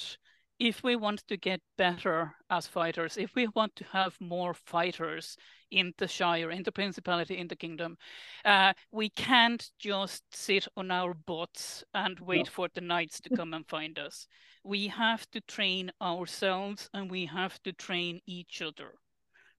if 0.59 0.83
we 0.83 0.97
want 0.97 1.23
to 1.29 1.37
get 1.37 1.61
better 1.77 2.35
as 2.51 2.67
fighters, 2.67 3.17
if 3.17 3.35
we 3.37 3.47
want 3.55 3.77
to 3.77 3.85
have 3.85 4.21
more 4.21 4.53
fighters 4.53 5.37
in 5.71 5.93
the 5.99 6.09
Shire, 6.09 6.51
in 6.51 6.65
the 6.65 6.73
Principality, 6.73 7.39
in 7.39 7.47
the 7.47 7.57
Kingdom, 7.57 7.97
uh, 8.45 8.73
we 8.91 9.09
can't 9.11 9.71
just 9.79 10.25
sit 10.35 10.67
on 10.77 10.91
our 10.91 11.15
butts 11.15 11.85
and 11.95 12.19
wait 12.19 12.49
for 12.49 12.69
the 12.75 12.81
knights 12.81 13.21
to 13.21 13.31
come 13.31 13.55
and 13.55 13.67
find 13.69 13.99
us. 13.99 14.27
We 14.65 14.89
have 14.89 15.31
to 15.31 15.41
train 15.43 15.93
ourselves 16.03 16.91
and 16.93 17.11
we 17.11 17.27
have 17.27 17.63
to 17.63 17.73
train 17.73 18.21
each 18.27 18.61
other. 18.61 18.95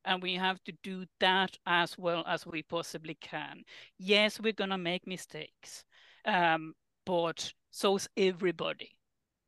And 0.04 0.22
we 0.22 0.36
have 0.36 0.62
to 0.66 0.74
do 0.84 1.06
that 1.20 1.58
as 1.66 1.98
well 1.98 2.24
as 2.28 2.46
we 2.46 2.64
possibly 2.64 3.18
can. 3.22 3.64
Yes, 3.98 4.40
we're 4.40 4.54
going 4.54 4.70
to 4.70 4.78
make 4.78 5.06
mistakes, 5.06 5.84
um, 6.26 6.74
but 7.06 7.54
so's 7.72 8.08
everybody 8.18 8.92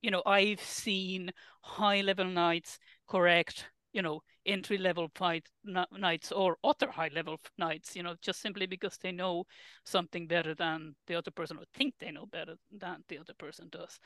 you 0.02 0.12
know, 0.12 0.24
I've 0.26 0.62
seen 0.62 1.32
high 1.62 2.02
level 2.02 2.26
knights 2.26 2.80
correct, 3.08 3.68
you 3.94 4.02
know, 4.02 4.22
entry 4.46 4.78
level 4.78 5.10
fight 5.14 5.48
knights 5.64 6.32
or 6.32 6.58
other 6.64 6.90
high 6.90 7.12
level 7.14 7.38
knights, 7.58 7.96
you 7.96 8.04
know, 8.04 8.16
just 8.22 8.42
simply 8.42 8.66
because 8.66 8.98
they 8.98 9.12
know 9.12 9.46
something 9.86 10.28
better 10.28 10.56
than 10.56 10.96
the 11.08 11.16
other 11.16 11.32
person 11.32 11.58
or 11.58 11.64
think 11.74 11.94
they 12.00 12.12
know 12.12 12.26
better 12.26 12.56
than 12.72 13.04
the 13.08 13.20
other 13.20 13.34
person 13.38 13.68
does. 13.72 14.00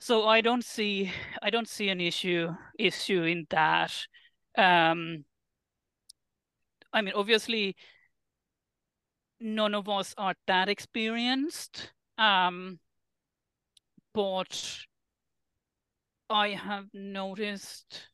So 0.00 0.26
I 0.26 0.40
don't 0.40 0.64
see 0.64 1.12
I 1.42 1.50
don't 1.50 1.68
see 1.68 1.88
an 1.88 2.00
issue 2.00 2.48
issue 2.78 3.22
in 3.22 3.46
that. 3.50 3.92
Um, 4.56 5.24
I 6.92 7.02
mean, 7.02 7.14
obviously, 7.14 7.76
none 9.40 9.74
of 9.74 9.88
us 9.88 10.14
are 10.16 10.34
that 10.46 10.68
experienced. 10.68 11.92
Um, 12.18 12.78
but 14.12 14.86
I 16.34 16.48
have 16.48 16.92
noticed 16.92 18.08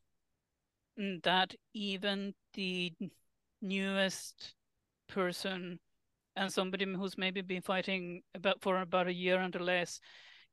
that 1.23 1.55
even 1.73 2.35
the 2.53 2.93
newest 3.61 4.53
person 5.07 5.79
and 6.35 6.53
somebody 6.53 6.85
who's 6.85 7.17
maybe 7.17 7.41
been 7.41 7.63
fighting 7.63 8.21
about 8.35 8.61
for 8.61 8.79
about 8.79 9.07
a 9.07 9.13
year 9.13 9.39
and 9.39 9.55
less 9.59 9.99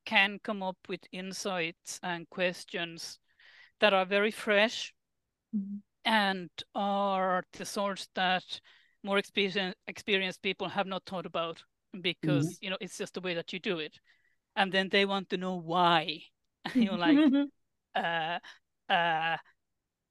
can 0.06 0.38
come 0.42 0.62
up 0.62 0.78
with 0.88 1.00
insights 1.12 2.00
and 2.02 2.30
questions 2.30 3.18
that 3.80 3.92
are 3.92 4.06
very 4.06 4.30
fresh 4.30 4.94
Mhm. 5.54 5.82
and 6.04 6.50
are 6.74 7.44
the 7.52 7.66
sorts 7.66 8.08
that 8.14 8.60
more 9.02 9.18
experienced 9.18 9.76
experienced 9.86 10.42
people 10.42 10.68
have 10.68 10.86
not 10.86 11.04
thought 11.04 11.26
about 11.26 11.62
because 12.00 12.58
you 12.62 12.70
know 12.70 12.78
it's 12.80 12.96
just 12.98 13.14
the 13.14 13.20
way 13.20 13.34
that 13.34 13.52
you 13.52 13.58
do 13.58 13.78
it. 13.78 13.98
And 14.56 14.72
then 14.72 14.88
they 14.88 15.04
want 15.04 15.28
to 15.30 15.36
know 15.36 15.56
why. 15.56 16.22
And 16.64 16.84
you're 16.84 16.98
like 16.98 17.16
uh 17.98 18.38
uh 18.92 19.36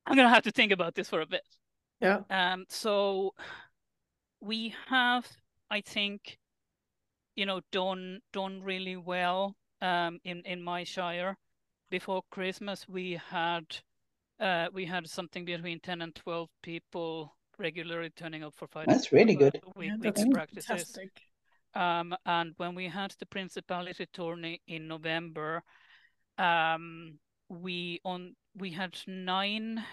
i'm 0.06 0.16
gonna 0.16 0.30
have 0.30 0.44
to 0.44 0.52
think 0.52 0.72
about 0.72 0.96
this 0.96 1.10
for 1.10 1.22
a 1.22 1.26
bit 1.26 1.42
yeah. 2.02 2.20
um 2.30 2.66
so 2.70 3.34
we 4.42 4.74
have 4.88 5.28
i 5.72 5.82
think 5.82 6.38
you 7.36 7.46
know 7.46 7.62
done 7.72 8.20
done 8.34 8.62
really 8.62 8.96
well 8.96 9.56
um 9.82 10.20
in 10.24 10.42
in 10.46 10.62
my 10.62 10.84
shire 10.84 11.38
before 11.90 12.22
christmas 12.32 12.88
we 12.88 13.20
had 13.30 13.64
uh 14.40 14.68
we 14.74 14.86
had 14.86 15.08
something 15.08 15.46
between 15.46 15.80
10 15.80 16.02
and 16.02 16.16
12 16.16 16.50
people 16.62 17.38
regularly 17.60 18.10
turning 18.16 18.44
up 18.44 18.54
for 18.56 18.68
fighting 18.68 18.94
That's 18.94 19.12
really 19.12 19.36
good. 19.36 19.60
week, 19.76 19.90
Yeah, 19.90 20.12
that's 20.12 20.26
practices 20.32 20.68
fantastic. 20.68 21.10
um, 21.74 22.16
and 22.26 22.54
when 22.58 22.76
we 22.76 22.88
had 22.88 23.16
the 23.20 23.26
principality 23.26 24.06
tourney 24.14 24.62
in 24.68 24.88
November, 24.88 25.64
um, 26.38 27.20
we 27.50 28.00
on 28.04 28.36
we 28.56 28.72
had 28.72 28.98
nine 29.08 29.84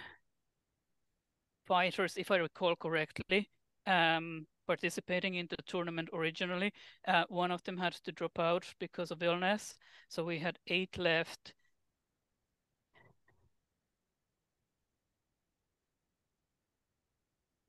fighters, 1.66 2.16
if 2.16 2.30
I 2.30 2.36
recall 2.36 2.76
correctly, 2.76 3.50
um, 3.86 4.46
participating 4.66 5.34
in 5.34 5.46
the 5.48 5.56
tournament 5.66 6.08
originally. 6.12 6.72
Uh, 7.06 7.24
one 7.28 7.50
of 7.50 7.62
them 7.64 7.76
had 7.78 7.94
to 8.04 8.12
drop 8.12 8.38
out 8.38 8.72
because 8.78 9.10
of 9.10 9.22
illness, 9.22 9.76
so 10.08 10.24
we 10.24 10.38
had 10.38 10.58
eight 10.68 10.96
left. 10.98 11.54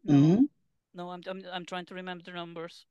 No, 0.05 0.37
Mhm. 0.37 0.49
no, 0.93 1.09
I'm, 1.11 1.21
I'm 1.27 1.45
I'm 1.51 1.65
trying 1.65 1.85
to 1.87 1.95
remember 1.95 2.23
the 2.23 2.31
numbers. 2.31 2.85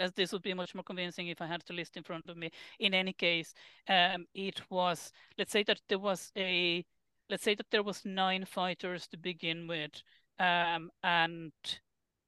As 0.00 0.12
this 0.12 0.32
would 0.32 0.42
be 0.42 0.54
much 0.54 0.74
more 0.74 0.82
convincing 0.84 1.28
if 1.28 1.40
I 1.42 1.46
had 1.46 1.62
the 1.66 1.74
list 1.74 1.96
in 1.96 2.02
front 2.02 2.28
of 2.28 2.36
me. 2.36 2.50
In 2.78 2.94
any 2.94 3.12
case, 3.12 3.54
um, 3.88 4.26
it 4.34 4.60
was 4.70 5.12
let's 5.38 5.52
say 5.52 5.62
that 5.64 5.80
there 5.88 5.98
was 5.98 6.32
a 6.36 6.84
let's 7.28 7.44
say 7.44 7.54
that 7.54 7.70
there 7.70 7.82
was 7.84 8.04
nine 8.04 8.44
fighters 8.44 9.06
to 9.08 9.16
begin 9.18 9.66
with, 9.68 10.02
um, 10.38 10.90
and 11.04 11.52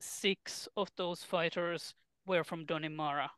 six 0.00 0.68
of 0.76 0.90
those 0.96 1.24
fighters 1.24 1.94
were 2.26 2.44
from 2.44 2.64
Dun 2.66 2.84
in 2.84 2.94
Mara. 2.94 3.30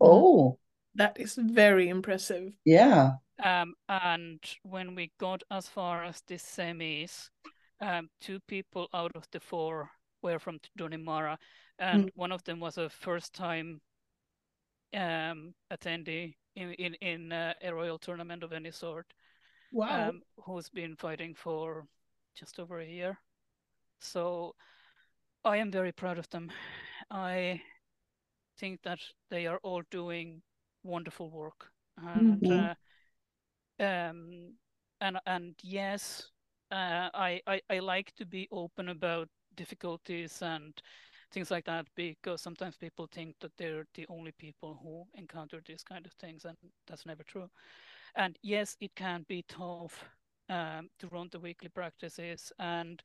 Oh, 0.00 0.58
That 0.94 1.18
is 1.20 1.36
very 1.36 1.88
impressive. 1.88 2.52
yeah. 2.64 3.12
Um, 3.42 3.74
and 3.88 4.40
when 4.62 4.94
we 4.94 5.12
got 5.18 5.42
as 5.50 5.68
far 5.68 6.04
as 6.04 6.22
the 6.26 6.34
semis, 6.36 7.30
um, 7.80 8.10
two 8.20 8.40
people 8.40 8.88
out 8.92 9.12
of 9.14 9.26
the 9.32 9.40
four 9.40 9.90
were 10.22 10.38
from 10.38 10.60
Dun 10.76 10.92
in 10.92 11.04
Mara, 11.04 11.38
and 11.78 12.10
one 12.14 12.32
of 12.32 12.44
them 12.44 12.60
was 12.60 12.78
a 12.78 12.88
first-time 12.90 13.80
um, 14.94 15.54
attendee 15.70 16.34
in 16.56 16.72
in, 16.74 16.94
in 16.94 17.32
uh, 17.32 17.54
a 17.62 17.72
royal 17.74 17.98
tournament 17.98 18.42
of 18.42 18.52
any 18.52 18.70
sort, 18.70 19.06
Wow. 19.72 20.08
um, 20.08 20.22
who's 20.46 20.68
been 20.70 20.96
fighting 20.96 21.34
for 21.34 21.86
just 22.34 22.58
over 22.58 22.80
a 22.80 22.86
year. 22.86 23.18
So 24.00 24.54
I 25.44 25.58
am 25.58 25.70
very 25.70 25.92
proud 25.92 26.18
of 26.18 26.28
them, 26.30 26.50
I 27.10 27.62
think 28.58 28.82
that 28.82 29.00
they 29.30 29.46
are 29.46 29.58
all 29.62 29.82
doing 29.90 30.42
wonderful 30.84 31.30
work, 31.30 31.70
and 31.98 32.46
Mhm. 32.46 32.50
uh, 32.50 32.74
um, 33.78 34.54
and 35.00 35.18
and 35.26 35.54
yes, 35.62 36.28
uh, 36.70 37.08
I, 37.14 37.40
I 37.46 37.60
I 37.70 37.78
like 37.80 38.12
to 38.16 38.26
be 38.26 38.48
open 38.52 38.88
about 38.88 39.28
difficulties 39.60 40.42
and 40.42 40.72
things 41.32 41.50
like 41.50 41.64
that 41.66 41.86
because 41.94 42.40
sometimes 42.42 42.76
people 42.76 43.06
think 43.12 43.34
that 43.40 43.52
they're 43.58 43.86
the 43.94 44.06
only 44.08 44.32
people 44.32 44.78
who 44.82 45.04
encounter 45.20 45.60
these 45.66 45.84
kind 45.84 46.06
of 46.06 46.12
things, 46.12 46.44
and 46.44 46.56
that's 46.86 47.06
never 47.06 47.22
true. 47.24 47.48
And 48.14 48.38
yes, 48.42 48.76
it 48.80 48.94
can 48.96 49.24
be 49.28 49.44
tough 49.48 50.04
um, 50.48 50.88
to 50.98 51.06
run 51.12 51.28
the 51.30 51.38
weekly 51.40 51.68
practices, 51.68 52.52
and 52.58 53.02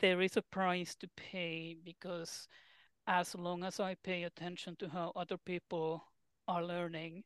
there 0.00 0.22
is 0.22 0.36
a 0.36 0.42
price 0.42 0.96
to 0.96 1.08
pay 1.16 1.76
because 1.84 2.48
as 3.06 3.34
long 3.34 3.64
as 3.64 3.80
I 3.80 3.96
pay 4.04 4.24
attention 4.24 4.76
to 4.78 4.88
how 4.88 5.12
other 5.14 5.38
people 5.44 6.02
are 6.46 6.64
learning, 6.64 7.24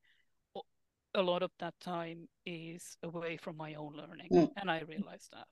a 1.15 1.23
lot 1.23 1.43
of 1.43 1.51
that 1.59 1.75
time 1.81 2.29
is 2.47 2.97
away 3.03 3.37
from 3.37 3.57
my 3.57 3.75
own 3.75 3.95
learning, 3.97 4.29
Mm. 4.31 4.51
and 4.57 4.71
I 4.71 4.81
realize 4.89 5.29
that. 5.33 5.49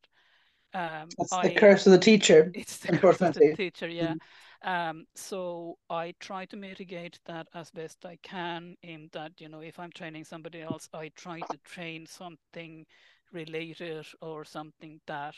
Um, 0.73 1.09
That's 1.19 1.33
I, 1.33 1.49
the 1.49 1.55
curse 1.55 1.87
of 1.87 1.93
the 1.93 1.99
teacher. 1.99 2.51
it's 2.55 2.79
the 2.79 2.97
curse 2.97 3.21
of 3.21 3.35
the 3.35 3.55
teacher, 3.57 3.89
yeah. 3.89 4.15
Um, 4.63 5.07
so 5.15 5.79
I 5.89 6.15
try 6.21 6.45
to 6.47 6.57
mitigate 6.57 7.19
that 7.25 7.49
as 7.55 7.71
best 7.71 8.05
I 8.05 8.19
can 8.23 8.77
in 8.83 9.09
that, 9.13 9.33
you 9.39 9.49
know, 9.49 9.61
if 9.61 9.79
I'm 9.79 9.91
training 9.91 10.25
somebody 10.25 10.61
else, 10.61 10.89
I 10.93 11.11
try 11.17 11.41
to 11.41 11.59
train 11.65 12.07
something 12.07 12.85
related 13.33 14.07
or 14.21 14.45
something 14.45 15.01
that 15.07 15.35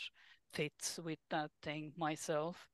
fits 0.52 0.98
with 1.02 1.18
that 1.30 1.50
thing 1.62 1.92
myself. 1.96 2.68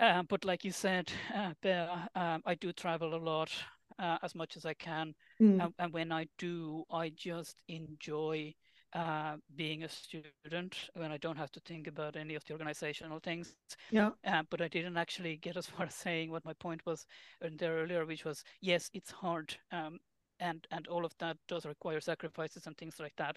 Uh, 0.00 0.22
but 0.28 0.44
like 0.44 0.64
you 0.64 0.72
said, 0.72 1.10
uh, 1.34 1.52
Bea, 1.62 1.86
um, 2.14 2.42
I 2.44 2.54
do 2.54 2.72
travel 2.72 3.14
a 3.14 3.16
lot 3.16 3.50
uh, 3.98 4.18
as 4.22 4.34
much 4.34 4.56
as 4.56 4.64
I 4.64 4.74
can. 4.74 5.14
Mm. 5.40 5.64
And, 5.64 5.74
and 5.78 5.92
when 5.92 6.12
I 6.12 6.26
do, 6.38 6.84
I 6.90 7.10
just 7.10 7.62
enjoy 7.68 8.54
uh, 8.94 9.36
being 9.56 9.82
a 9.82 9.88
student 9.88 10.76
when 10.94 11.10
I 11.12 11.16
don't 11.16 11.36
have 11.36 11.50
to 11.52 11.60
think 11.60 11.86
about 11.88 12.16
any 12.16 12.34
of 12.34 12.44
the 12.44 12.52
organizational 12.52 13.18
things. 13.20 13.54
Yeah. 13.90 14.10
Uh, 14.26 14.42
but 14.50 14.60
I 14.60 14.68
didn't 14.68 14.96
actually 14.96 15.36
get 15.36 15.56
as 15.56 15.66
far 15.66 15.86
as 15.86 15.94
saying 15.94 16.30
what 16.30 16.44
my 16.44 16.54
point 16.54 16.84
was 16.86 17.06
there 17.40 17.74
earlier, 17.76 18.06
which 18.06 18.24
was 18.24 18.44
yes, 18.60 18.90
it's 18.94 19.10
hard. 19.10 19.56
Um, 19.72 19.98
and, 20.40 20.66
and 20.70 20.86
all 20.88 21.04
of 21.04 21.16
that 21.18 21.36
does 21.48 21.64
require 21.64 22.00
sacrifices 22.00 22.66
and 22.66 22.76
things 22.76 22.98
like 22.98 23.14
that. 23.16 23.36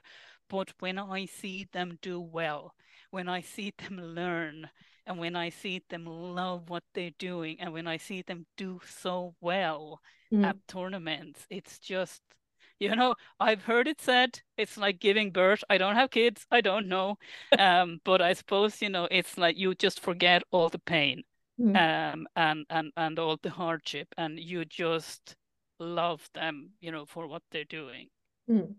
But 0.50 0.74
when 0.80 0.98
I 0.98 1.26
see 1.26 1.68
them 1.72 1.98
do 2.02 2.20
well, 2.20 2.74
when 3.12 3.30
I 3.30 3.42
see 3.42 3.72
them 3.78 3.98
learn, 4.00 4.70
and 5.06 5.18
when 5.20 5.36
I 5.36 5.50
see 5.50 5.84
them 5.90 6.06
love 6.06 6.70
what 6.70 6.84
they're 6.94 7.12
doing, 7.20 7.60
and 7.62 7.72
when 7.72 7.88
I 7.88 7.98
see 7.98 8.22
them 8.22 8.46
do 8.58 8.80
so 8.86 9.36
well 9.42 10.02
Mm. 10.34 10.44
at 10.44 10.58
tournaments, 10.68 11.46
it's 11.50 11.80
just, 11.80 12.22
you 12.80 12.96
know, 12.96 13.16
I've 13.40 13.64
heard 13.64 13.88
it 13.88 14.02
said 14.02 14.42
it's 14.58 14.78
like 14.78 15.00
giving 15.00 15.32
birth. 15.32 15.64
I 15.70 15.78
don't 15.78 15.96
have 15.96 16.12
kids, 16.12 16.46
I 16.52 16.62
don't 16.62 16.88
know. 16.88 17.18
um, 17.58 18.00
but 18.04 18.22
I 18.22 18.34
suppose, 18.34 18.82
you 18.82 18.90
know, 18.90 19.08
it's 19.12 19.38
like 19.38 19.58
you 19.58 19.74
just 19.76 20.00
forget 20.00 20.44
all 20.52 20.70
the 20.70 20.80
pain 20.80 21.24
Mm. 21.60 21.76
um, 22.14 22.28
and, 22.36 22.66
and, 22.70 22.92
and 22.96 23.20
all 23.20 23.38
the 23.42 23.50
hardship, 23.50 24.14
and 24.18 24.40
you 24.40 24.64
just 24.66 25.36
love 25.80 26.30
them, 26.34 26.72
you 26.80 26.92
know, 26.92 27.06
for 27.06 27.28
what 27.28 27.42
they're 27.52 27.64
doing. 27.66 28.10
Mm. 28.50 28.76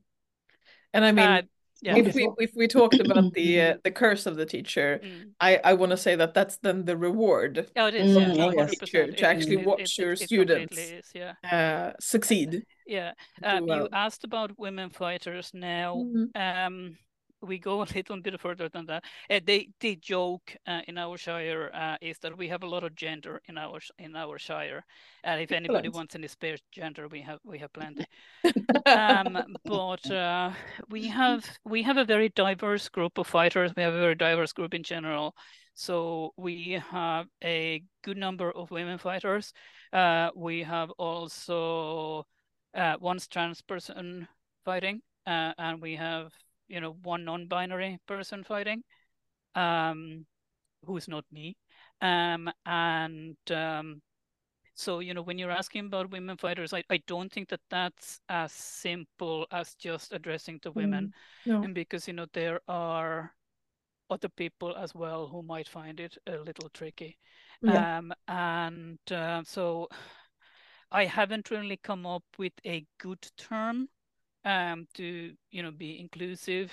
And 0.93 1.05
I 1.05 1.13
mean, 1.13 1.29
Uh, 1.29 1.43
yeah. 1.83 1.97
if 1.97 2.15
we 2.15 2.29
if 2.39 2.53
we 2.57 2.67
talked 2.69 2.99
about 3.01 3.33
the 3.35 3.61
uh, 3.61 3.75
the 3.85 3.91
curse 3.91 4.27
of 4.27 4.37
the 4.37 4.47
teacher, 4.47 5.01
Mm. 5.03 5.31
I 5.41 5.61
I 5.65 5.73
want 5.75 5.91
to 5.91 5.97
say 5.97 6.17
that 6.17 6.35
that's 6.35 6.57
then 6.59 6.85
the 6.85 6.97
reward 6.97 7.71
Oh, 7.77 7.87
it 7.87 7.95
is, 7.95 8.17
Mm, 8.17 8.37
yeah, 8.37 8.45
oh, 8.45 8.53
yes. 8.53 8.71
Teacher 8.79 9.13
to 9.13 9.25
actually 9.27 9.59
it- 9.61 9.67
watch 9.67 9.81
it- 9.81 9.99
your 9.99 10.13
it- 10.13 10.23
it 10.23 10.27
students. 10.27 10.79
is, 10.79 11.07
yeah. 11.15 11.35
uh 11.45 11.93
succeed. 12.01 12.65
Yeah. 12.87 13.13
Um, 13.43 13.67
well. 13.67 13.79
you 13.83 13.89
asked 13.93 14.25
about 14.25 14.59
women 14.59 14.91
fighters 14.91 15.51
now. 15.55 15.97
Mhm. 15.97 16.27
Um, 16.35 16.97
we 17.43 17.59
go 17.59 17.83
a 17.83 17.87
little 17.95 18.21
bit 18.21 18.41
further 18.41 18.69
than 18.69 18.87
that. 18.87 19.05
Uh, 19.31 19.41
they 19.45 19.69
the 19.81 19.97
joke 19.97 20.57
uh, 20.67 20.81
in 20.89 20.99
our 20.99 21.17
shire 21.17 21.71
uh, 21.75 21.97
is 22.01 22.19
that 22.19 22.37
we 22.37 22.49
have 22.49 22.63
a 22.63 22.67
lot 22.67 22.85
of 22.85 22.95
gender 22.95 23.41
in 23.49 23.59
our 23.59 23.81
in 23.99 24.17
our 24.17 24.39
shire, 24.39 24.85
and 25.25 25.41
if 25.41 25.53
anybody 25.53 25.89
Excellent. 25.89 25.95
wants 25.95 26.15
any 26.15 26.29
spare 26.29 26.57
gender, 26.73 27.09
we 27.09 27.21
have 27.23 27.39
we 27.45 27.59
have 27.59 27.73
plenty. 27.73 28.05
um, 28.87 29.39
but 29.65 30.11
uh, 30.11 30.51
we 30.91 31.09
have 31.09 31.45
we 31.65 31.83
have 31.83 31.97
a 31.97 32.05
very 32.05 32.29
diverse 32.31 32.89
group 32.89 33.19
of 33.19 33.27
fighters. 33.27 33.73
We 33.77 33.83
have 33.83 33.95
a 33.95 34.01
very 34.01 34.15
diverse 34.15 34.53
group 34.53 34.75
in 34.75 34.83
general. 34.83 35.35
So 35.75 36.33
we 36.37 36.83
have 36.91 37.27
a 37.45 37.85
good 38.03 38.17
number 38.17 38.51
of 38.51 38.73
women 38.73 38.99
fighters. 38.99 39.53
Uh, 39.93 40.31
we 40.35 40.65
have 40.65 40.91
also 40.99 42.27
uh, 42.75 42.97
one 42.99 43.19
trans 43.31 43.63
person 43.63 44.27
fighting, 44.65 45.03
uh, 45.25 45.53
and 45.57 45.81
we 45.81 45.95
have 45.95 46.33
you 46.69 46.81
know 46.81 46.93
one 47.03 47.25
non-binary 47.25 47.99
person 48.07 48.45
fighting, 48.45 48.83
um, 49.55 50.27
who's 50.85 51.09
not 51.09 51.25
me, 51.33 51.57
um, 52.01 52.51
and 52.67 53.37
um, 53.51 54.03
so 54.75 55.01
you 55.01 55.15
know 55.15 55.23
when 55.23 55.39
you're 55.39 55.51
asking 55.51 55.87
about 55.87 56.11
women 56.11 56.37
fighters, 56.37 56.73
I, 56.73 56.85
I 56.91 56.99
don't 57.07 57.33
think 57.33 57.49
that 57.49 57.61
that's 57.71 58.21
as 58.29 58.53
simple 58.53 59.47
as 59.51 59.75
just 59.75 60.13
addressing 60.13 60.61
the 60.63 60.71
women, 60.73 61.13
No. 61.47 61.63
and 61.63 61.75
because 61.75 62.07
you 62.07 62.15
know 62.15 62.27
there 62.33 62.61
are 62.69 63.33
other 64.11 64.29
people 64.29 64.75
as 64.77 64.95
well 64.95 65.27
who 65.27 65.43
might 65.43 65.69
find 65.69 66.01
it 66.01 66.17
a 66.27 66.39
little 66.39 66.69
tricky. 66.71 67.19
Yeah. 67.63 67.99
Um, 67.99 68.13
and 68.27 68.99
uh, 69.11 69.43
so 69.45 69.89
I 70.91 71.05
haven't 71.05 71.51
really 71.51 71.77
come 71.77 72.07
up 72.07 72.25
with 72.39 72.53
a 72.65 72.87
good 72.99 73.27
term 73.37 73.89
um, 74.45 74.87
to, 74.95 75.33
you 75.51 75.63
know, 75.63 75.71
be 75.71 75.99
inclusive. 76.01 76.71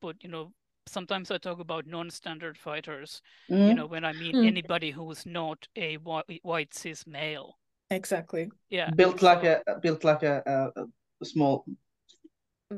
But, 0.00 0.22
you 0.22 0.28
know, 0.30 0.52
sometimes 0.86 1.30
I 1.30 1.38
talk 1.38 1.60
about 1.60 1.86
non-standard 1.86 2.56
fighters, 2.56 3.20
you 3.48 3.56
Mm. 3.56 3.76
know, 3.76 3.86
when 3.86 4.04
I 4.04 4.12
mean 4.12 4.34
Mm. 4.34 4.46
anybody 4.46 4.90
who 4.90 5.10
is 5.10 5.26
not 5.26 5.66
a 5.76 5.96
white, 5.98 6.40
white 6.42 6.72
cis 6.74 7.06
male. 7.06 7.58
Exactly. 7.90 8.50
Yeah. 8.70 8.90
built 8.90 9.22
like 9.22 9.42
so- 9.44 9.62
a 9.66 9.80
built 9.80 10.04
like 10.04 10.22
a, 10.22 10.42
a, 10.76 10.84
a 11.20 11.24
small 11.24 11.64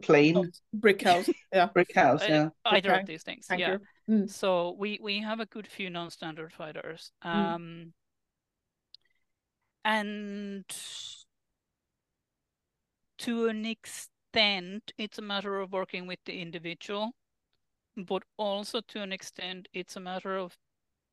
plain 0.03 0.51
Brick 0.73 1.03
house. 1.03 1.29
Yeah. 1.53 1.67
brick 1.75 1.93
house. 1.95 2.23
uh, 2.23 2.27
Yeah. 2.29 2.49
either 2.65 2.91
Okay. 2.93 3.01
of 3.01 3.07
these 3.07 3.23
things. 3.25 3.47
Yeah. 3.51 3.57
Anchor. 3.73 3.85
Mm. 4.09 4.31
So 4.31 4.77
we 4.79 4.99
we 5.03 5.21
have 5.21 5.41
a 5.41 5.47
good 5.47 5.67
few 5.67 5.91
non-standard 5.91 6.53
fighters. 6.53 7.13
Mm. 7.25 7.35
Um 7.35 7.93
and 9.85 10.65
to 13.19 13.47
an 13.49 13.67
extent 13.67 14.11
it's 14.35 15.19
a 15.19 15.23
matter 15.23 15.61
of 15.61 15.73
working 15.73 16.07
with 16.07 16.19
the 16.25 16.41
individual, 16.41 17.13
but 17.97 18.23
also 18.37 18.81
to 18.89 19.03
an 19.03 19.13
extent 19.13 19.69
it's 19.73 19.97
a 19.97 20.01
matter 20.01 20.37
of 20.37 20.57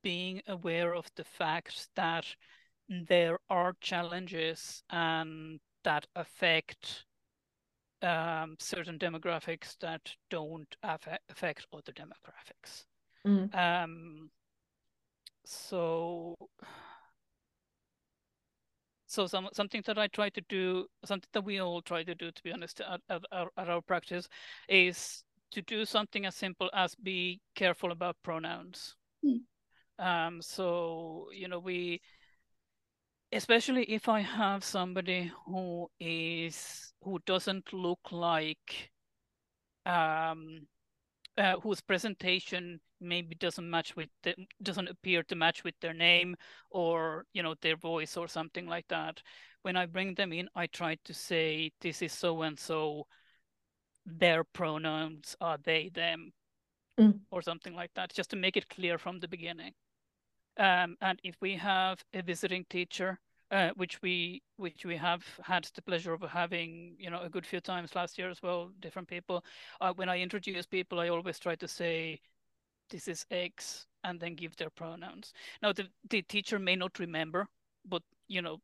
being 0.04 0.42
aware 0.48 0.94
of 0.94 1.08
the 1.16 1.24
fact 1.24 1.90
that 1.96 2.26
there 2.90 3.40
are 3.50 3.74
challenges 3.82 4.84
and 4.90 5.60
that 5.84 6.06
affect 6.16 7.06
um, 8.02 8.56
certain 8.60 9.00
demographics 9.00 9.78
that 9.80 10.16
don't 10.30 10.76
affect, 10.84 11.24
affect 11.30 11.66
other 11.74 11.92
demographics. 11.92 12.86
Mm. 13.26 13.54
Um, 13.56 14.30
so, 15.46 16.36
so 19.08 19.26
some 19.26 19.48
something 19.54 19.82
that 19.88 19.98
I 19.98 20.08
try 20.08 20.30
to 20.30 20.41
do, 20.50 20.86
something 21.06 21.30
that 21.32 21.43
we 21.43 21.60
all 21.60 21.82
try 21.82 22.04
to 22.04 22.13
do, 22.13 22.30
to 22.30 22.43
be 22.43 22.52
honest, 22.52 22.82
at, 22.82 23.00
at, 23.10 23.22
our, 23.32 23.50
at 23.58 23.70
our 23.70 23.82
practice, 23.82 24.28
is 24.67 25.24
to 25.52 25.62
do 25.62 25.86
something 25.86 26.26
as 26.26 26.36
simple 26.36 26.70
as 26.74 26.93
be 26.93 27.39
careful 27.56 27.91
about 27.93 28.17
pronouns. 28.22 28.96
Hmm. 29.24 29.38
Um, 29.98 30.41
so 30.41 31.30
you 31.34 31.48
know 31.48 31.60
we, 31.60 32.02
especially 33.32 33.84
if 33.84 34.10
I 34.10 34.20
have 34.20 34.63
somebody 34.63 35.32
who 35.46 35.88
is 36.02 36.93
who 37.02 37.20
doesn't 37.26 37.72
look 37.72 38.12
like, 38.12 38.92
um, 39.86 40.67
uh, 41.38 41.60
whose 41.62 41.81
presentation 41.81 42.79
maybe 43.00 43.35
doesn't 43.35 43.69
match 43.69 43.96
with 43.96 44.10
the, 44.23 44.35
doesn't 44.63 44.90
appear 44.90 45.23
to 45.23 45.35
match 45.35 45.63
with 45.63 45.75
their 45.81 45.94
name 45.94 46.35
or 46.71 47.25
you 47.33 47.44
know 47.44 47.56
their 47.62 47.77
voice 47.77 48.17
or 48.17 48.27
something 48.27 48.67
like 48.67 48.88
that. 48.88 49.21
When 49.62 49.75
i 49.75 49.85
bring 49.85 50.15
them 50.15 50.33
in 50.33 50.48
i 50.56 50.67
try 50.67 50.98
to 51.06 51.13
say 51.13 51.71
this 51.81 52.02
is 52.02 52.13
so 52.13 52.42
and 52.42 52.60
so. 52.60 53.08
Their 54.10 54.46
pronouns 54.46 55.35
are 55.42 55.58
they 55.62 55.90
them? 55.94 56.31
Mm. 57.00 57.19
or 57.29 57.44
something 57.44 57.75
like 57.75 57.92
that 57.94 58.12
just 58.12 58.31
to 58.31 58.35
make 58.35 58.58
it 58.58 58.69
clear 58.69 58.98
from 58.98 59.19
the 59.19 59.27
beginning. 59.27 59.73
Um, 60.58 60.96
and 61.00 61.19
if 61.23 61.35
we 61.42 61.56
have 61.58 62.04
a 62.12 62.23
visiting 62.23 62.65
teacher 62.71 63.19
uh, 63.52 63.69
which 63.75 64.02
we 64.02 64.41
which 64.58 64.85
we 64.85 64.98
have 64.98 65.23
had 65.43 65.67
the 65.75 65.81
pleasure 65.81 66.13
of 66.13 66.21
having 66.21 66.95
you 67.00 67.10
know 67.10 67.21
a 67.21 67.29
good 67.29 67.45
few 67.45 67.60
times 67.60 67.95
last 67.95 68.17
year 68.17 68.29
as 68.29 68.41
well 68.41 68.71
different 68.79 69.08
people 69.08 69.43
uh, 69.81 69.93
when 69.95 70.10
i 70.10 70.19
introduce 70.19 70.65
people 70.65 71.00
i 71.00 71.10
always 71.10 71.39
try 71.39 71.56
to 71.56 71.67
say 71.67 72.19
this 72.89 73.08
is 73.08 73.25
x 73.31 73.87
and 74.04 74.19
then 74.19 74.35
give 74.35 74.56
their 74.56 74.69
pronouns 74.69 75.33
now 75.62 75.71
the, 75.71 75.87
the 76.10 76.21
teacher 76.23 76.60
may 76.60 76.75
not 76.75 77.00
remember 77.00 77.48
but 77.85 78.02
you 78.27 78.41
know 78.41 78.60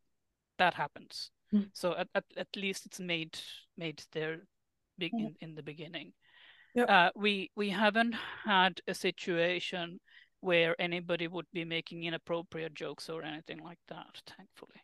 that 0.58 0.74
happens. 0.74 1.32
Mm. 1.54 1.70
So 1.74 1.96
at, 1.96 2.08
at, 2.16 2.26
at 2.38 2.48
least 2.56 2.86
it's 2.86 3.00
made 3.00 3.38
made 3.78 4.04
there 4.12 4.42
big 4.98 5.14
Mm. 5.14 5.20
in, 5.20 5.36
in 5.42 5.56
the 5.56 5.64
beginning. 5.64 6.14
Yep. 6.76 6.90
Uh, 6.90 7.10
we 7.16 7.52
we 7.56 7.70
haven't 7.70 8.16
had 8.46 8.82
a 8.88 8.94
situation 8.94 10.00
where 10.44 10.76
anybody 10.80 11.28
would 11.28 11.46
be 11.54 11.64
making 11.66 12.04
inappropriate 12.04 12.74
jokes 12.74 13.10
or 13.10 13.24
anything 13.24 13.60
like 13.64 13.80
that, 13.88 14.22
thankfully. 14.38 14.82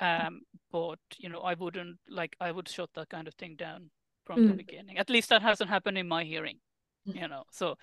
Um, 0.00 0.40
but 0.72 0.98
you 1.18 1.28
know, 1.28 1.40
I 1.40 1.54
wouldn't 1.54 1.98
like 2.08 2.36
I 2.40 2.50
would 2.52 2.68
shut 2.68 2.90
that 2.94 3.08
kind 3.08 3.28
of 3.28 3.34
thing 3.34 3.56
down 3.56 3.90
from 4.24 4.46
the 4.46 4.52
Mm. 4.52 4.56
beginning. 4.56 4.98
At 4.98 5.08
least 5.10 5.28
that 5.30 5.42
hasn't 5.42 5.70
happened 5.70 5.96
in 5.98 6.08
my 6.08 6.24
hearing. 6.24 6.58
Mm. 7.08 7.20
You 7.20 7.28
know, 7.28 7.44
so 7.52 7.76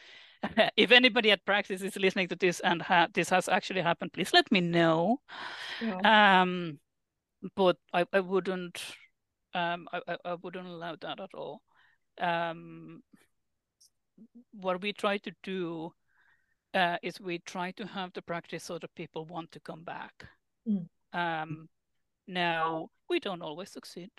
if 0.77 0.91
anybody 0.91 1.31
at 1.31 1.45
practice 1.45 1.81
is 1.81 1.95
listening 1.95 2.27
to 2.27 2.35
this 2.35 2.59
and 2.59 2.81
ha- 2.81 3.07
this 3.13 3.29
has 3.29 3.47
actually 3.47 3.81
happened, 3.81 4.11
please 4.13 4.33
let 4.33 4.51
me 4.51 4.59
know. 4.61 5.21
Um, 6.03 6.79
but 7.55 7.77
I, 7.93 8.05
I 8.13 8.19
wouldn't 8.19 8.83
um 9.55 9.87
I, 9.93 10.01
I, 10.07 10.17
I 10.25 10.33
wouldn't 10.35 10.67
allow 10.67 10.95
that 10.99 11.19
at 11.19 11.33
all. 11.33 11.61
Um, 12.19 13.01
what 14.51 14.81
we 14.81 14.93
try 14.93 15.17
to 15.19 15.31
do 15.41 15.93
uh, 16.73 16.97
is 17.03 17.19
we 17.19 17.39
try 17.39 17.71
to 17.71 17.85
have 17.85 18.11
the 18.13 18.21
practice 18.21 18.63
so 18.63 18.79
that 18.79 18.95
people 18.95 19.25
want 19.25 19.51
to 19.51 19.59
come 19.59 19.83
back. 19.83 20.25
Mm. 20.67 20.87
Um, 21.13 21.69
now 22.27 22.89
we 23.09 23.19
don't 23.19 23.41
always 23.41 23.69
succeed. 23.69 24.09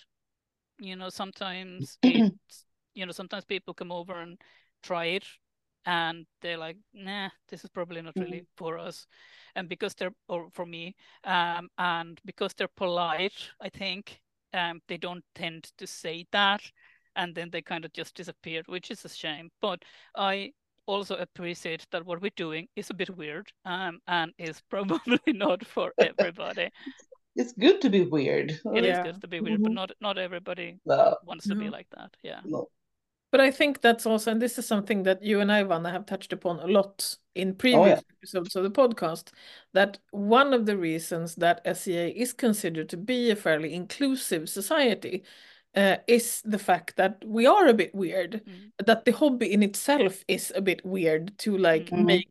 You 0.79 0.97
know, 0.97 1.09
sometimes 1.09 1.99
it's 2.03 2.67
you 2.95 3.07
know 3.07 3.13
sometimes 3.13 3.45
people 3.45 3.75
come 3.75 3.93
over 3.93 4.21
and 4.21 4.39
try 4.83 5.07
it, 5.07 5.25
and 5.87 6.27
they're 6.43 6.59
like, 6.59 6.77
"Nah, 6.93 7.31
this 7.49 7.65
is 7.65 7.71
probably 7.71 8.03
not 8.03 8.15
really 8.17 8.47
for 8.57 8.79
us," 8.79 9.07
and 9.55 9.69
because 9.69 9.95
they're 9.95 10.15
or 10.29 10.49
for 10.53 10.67
me, 10.67 10.95
um, 11.25 11.69
and 11.79 12.21
because 12.25 12.55
they're 12.55 12.69
polite, 12.77 13.51
I 13.61 13.69
think 13.69 14.21
um, 14.53 14.81
they 14.89 14.97
don't 14.97 15.25
tend 15.35 15.73
to 15.79 15.87
say 15.87 16.27
that, 16.33 16.63
and 17.17 17.35
then 17.35 17.51
they 17.51 17.63
kind 17.63 17.85
of 17.85 17.93
just 17.93 18.15
disappear, 18.15 18.63
which 18.67 18.91
is 18.91 19.05
a 19.05 19.09
shame. 19.09 19.51
But 19.61 19.83
I 20.17 20.53
also 20.87 21.17
appreciate 21.17 21.87
that 21.91 22.05
what 22.05 22.21
we're 22.21 22.31
doing 22.37 22.69
is 22.77 22.91
a 22.91 22.95
bit 22.95 23.11
weird 23.17 23.51
um, 23.65 24.01
and 24.07 24.33
is 24.39 24.63
probably 24.71 25.19
not 25.27 25.65
for 25.67 25.93
everybody. 25.99 26.71
It's 27.37 27.53
good 27.53 27.81
to 27.81 27.91
be 27.91 28.05
weird. 28.05 28.53
It 28.77 28.85
is 28.85 28.97
Yeah. 28.97 29.03
good 29.03 29.21
to 29.23 29.27
be 29.27 29.41
weird, 29.41 29.61
but 29.63 29.73
Mhm. 29.73 29.75
not 29.75 29.91
not 30.01 30.19
everybody 30.19 30.79
No, 30.85 31.17
wants 31.27 31.49
to 31.49 31.57
be 31.57 31.65
Mhm. 31.65 31.73
like 31.73 31.89
that. 31.91 32.17
Yeah. 32.23 32.41
no. 32.45 32.69
But 33.33 33.41
I 33.41 33.51
think 33.51 33.81
that's 33.81 34.07
also, 34.07 34.31
and 34.31 34.41
this 34.41 34.59
is 34.59 34.69
something 34.69 35.03
that 35.03 35.21
you 35.21 35.41
and 35.41 35.51
I, 35.51 35.65
Vanna, 35.65 35.91
have 35.91 36.07
touched 36.07 36.33
upon 36.33 36.61
a 36.61 36.69
lot 36.69 37.19
in 37.35 37.57
previous 37.57 38.01
episodes 38.13 38.55
of 38.55 38.63
the 38.63 38.71
podcast, 38.71 39.33
that 39.73 39.99
one 40.13 40.55
of 40.55 40.67
the 40.67 40.77
reasons 40.77 41.35
that 41.37 41.61
SCA 41.65 42.09
is 42.11 42.33
considered 42.33 42.89
to 42.91 42.97
be 42.97 43.31
a 43.33 43.37
fairly 43.37 43.75
inclusive 43.75 44.49
society 44.49 45.25
uh, 45.77 45.97
is 46.07 46.43
the 46.45 46.59
fact 46.59 46.97
that 46.97 47.23
we 47.27 47.47
are 47.47 47.67
a 47.67 47.75
bit 47.75 47.95
weird, 47.95 48.43
Mm. 48.47 48.73
that 48.87 49.05
the 49.05 49.13
hobby 49.13 49.53
in 49.53 49.63
itself 49.63 50.25
is 50.29 50.53
a 50.55 50.61
bit 50.63 50.85
weird 50.85 51.37
to 51.39 51.57
like 51.59 51.91
Mhm. 51.91 52.05
make 52.07 52.29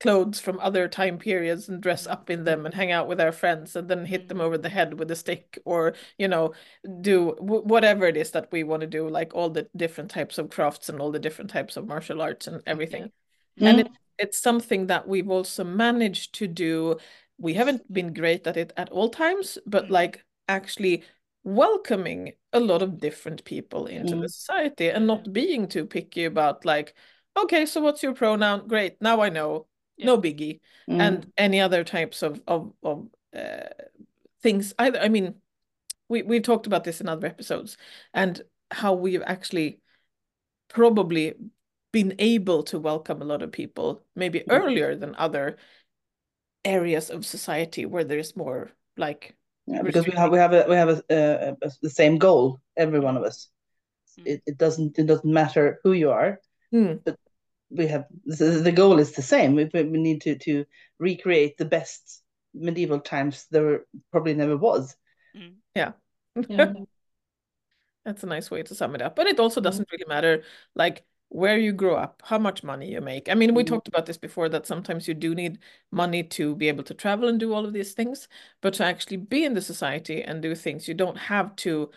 clothes 0.00 0.40
from 0.40 0.58
other 0.60 0.88
time 0.88 1.16
periods 1.18 1.68
and 1.68 1.80
dress 1.80 2.06
up 2.08 2.28
in 2.28 2.42
them 2.44 2.66
and 2.66 2.74
hang 2.74 2.90
out 2.90 3.06
with 3.06 3.20
our 3.20 3.30
friends 3.32 3.76
and 3.76 3.88
then 3.88 4.04
hit 4.04 4.28
them 4.28 4.38
Mhm. 4.38 4.42
over 4.42 4.58
the 4.58 4.68
head 4.68 4.98
with 4.98 5.10
a 5.10 5.16
stick 5.16 5.58
or 5.64 5.94
you 6.18 6.26
know 6.28 6.52
do 7.00 7.36
w- 7.38 7.62
whatever 7.62 8.06
it 8.06 8.16
is 8.16 8.32
that 8.32 8.50
we 8.50 8.64
want 8.64 8.80
to 8.80 8.86
do 8.88 9.08
like 9.08 9.32
all 9.34 9.48
the 9.48 9.68
different 9.76 10.10
types 10.10 10.38
of 10.38 10.50
crafts 10.50 10.88
and 10.88 11.00
all 11.00 11.12
the 11.12 11.20
different 11.20 11.50
types 11.50 11.76
of 11.76 11.86
martial 11.86 12.20
arts 12.20 12.48
and 12.48 12.62
everything 12.66 13.12
and 13.58 13.78
Mm. 13.78 13.80
it, 13.86 13.88
it's 14.18 14.38
something 14.38 14.88
that 14.88 15.06
we've 15.06 15.30
also 15.30 15.62
managed 15.64 16.34
to 16.34 16.48
do 16.48 16.96
we 17.38 17.54
haven't 17.54 17.90
been 17.92 18.12
great 18.12 18.44
at 18.46 18.56
it 18.56 18.72
at 18.76 18.90
all 18.90 19.08
times 19.08 19.56
but 19.66 19.86
Mm. 19.86 19.90
like 19.90 20.24
actually 20.48 21.04
welcoming 21.44 22.32
a 22.52 22.60
lot 22.60 22.82
of 22.82 22.98
different 22.98 23.44
people 23.44 23.86
into 23.86 24.14
the 24.14 24.26
Mm. 24.26 24.30
society 24.30 24.90
and 24.90 25.06
not 25.06 25.32
being 25.32 25.66
too 25.68 25.86
picky 25.86 26.24
about 26.24 26.64
like 26.64 26.94
okay 27.36 27.66
so 27.66 27.80
what's 27.80 28.02
your 28.02 28.14
pronoun 28.14 28.68
great 28.68 29.00
now 29.00 29.20
i 29.20 29.28
know 29.28 29.66
Yeah. 29.96 30.06
no 30.06 30.18
biggie 30.18 30.60
Mm. 30.88 31.00
and 31.00 31.32
any 31.36 31.60
other 31.60 31.84
types 31.84 32.22
of 32.22 32.40
of 32.46 32.72
of 32.82 33.08
uh, 33.34 33.68
things 34.42 34.74
either 34.78 35.00
i 35.00 35.08
mean 35.08 35.34
we 36.08 36.22
we've 36.22 36.42
talked 36.42 36.66
about 36.66 36.84
this 36.84 37.00
in 37.00 37.08
other 37.08 37.26
episodes 37.26 37.76
and 38.14 38.42
how 38.70 38.94
we've 38.94 39.22
actually 39.26 39.80
probably 40.68 41.34
been 41.92 42.14
able 42.18 42.62
to 42.62 42.78
welcome 42.78 43.20
a 43.20 43.24
lot 43.26 43.42
of 43.42 43.52
people 43.52 44.04
maybe 44.14 44.40
Mm. 44.40 44.62
earlier 44.62 44.96
than 44.96 45.14
other 45.16 45.56
areas 46.64 47.10
of 47.10 47.26
society 47.26 47.84
where 47.86 48.04
there's 48.04 48.36
more 48.36 48.70
like 48.96 49.34
Yeah, 49.72 49.82
because 49.82 50.06
we 50.06 50.12
have 50.12 50.30
we 50.30 50.38
have 50.38 50.52
a 50.52 50.66
we 50.68 50.74
have 50.76 50.88
a, 50.90 51.02
a, 51.08 51.66
a, 51.66 51.70
the 51.80 51.90
same 51.90 52.18
goal, 52.18 52.60
every 52.76 53.00
one 53.00 53.16
of 53.16 53.22
us. 53.22 53.48
Mm. 54.20 54.26
It, 54.26 54.42
it 54.46 54.58
doesn't 54.58 54.98
it 54.98 55.06
doesn't 55.06 55.32
matter 55.32 55.80
who 55.82 55.92
you 55.92 56.10
are. 56.10 56.40
Hmm. 56.70 56.94
But 57.04 57.16
We 57.70 57.86
have 57.86 58.04
the, 58.26 58.60
the 58.62 58.72
goal 58.72 58.98
is 58.98 59.12
the 59.12 59.22
same. 59.22 59.54
We, 59.54 59.70
we 59.72 59.98
need 59.98 60.20
to 60.22 60.36
to 60.36 60.66
recreate 60.98 61.56
the 61.56 61.64
best 61.64 62.22
medieval 62.52 63.00
times 63.00 63.46
there 63.50 63.86
probably 64.10 64.34
never 64.34 64.56
was. 64.58 64.94
Hmm. 65.34 65.56
yeah 65.74 65.92
Yeah. 66.48 66.72
That's 68.04 68.24
a 68.24 68.26
nice 68.26 68.50
way 68.50 68.62
to 68.64 68.74
sum 68.74 68.94
it 68.94 69.02
up. 69.02 69.16
But 69.16 69.26
it 69.26 69.40
also 69.40 69.60
hmm. 69.60 69.64
doesn't 69.64 69.88
really 69.90 70.08
matter 70.08 70.42
like 70.74 71.04
where 71.32 71.58
you 71.58 71.72
grow 71.72 71.96
up, 71.96 72.22
how 72.26 72.38
much 72.38 72.62
money 72.62 72.90
you 72.92 73.00
make. 73.00 73.28
I 73.30 73.34
mean, 73.34 73.54
we 73.54 73.64
Mhm. 73.64 73.66
talked 73.66 73.88
about 73.88 74.06
this 74.06 74.18
before 74.18 74.48
that 74.50 74.66
sometimes 74.66 75.08
you 75.08 75.14
do 75.14 75.34
need 75.34 75.58
money 75.90 76.22
to 76.24 76.54
be 76.56 76.68
able 76.68 76.84
to 76.84 76.94
travel 76.94 77.28
and 77.28 77.40
do 77.40 77.54
all 77.54 77.64
of 77.64 77.72
these 77.72 77.94
things, 77.94 78.28
but 78.60 78.74
to 78.74 78.84
actually 78.84 79.16
be 79.18 79.44
in 79.44 79.54
the 79.54 79.62
society 79.62 80.22
and 80.22 80.42
do 80.42 80.54
things, 80.54 80.88
you 80.88 80.94
don't 80.94 81.16
have 81.18 81.56
to 81.56 81.90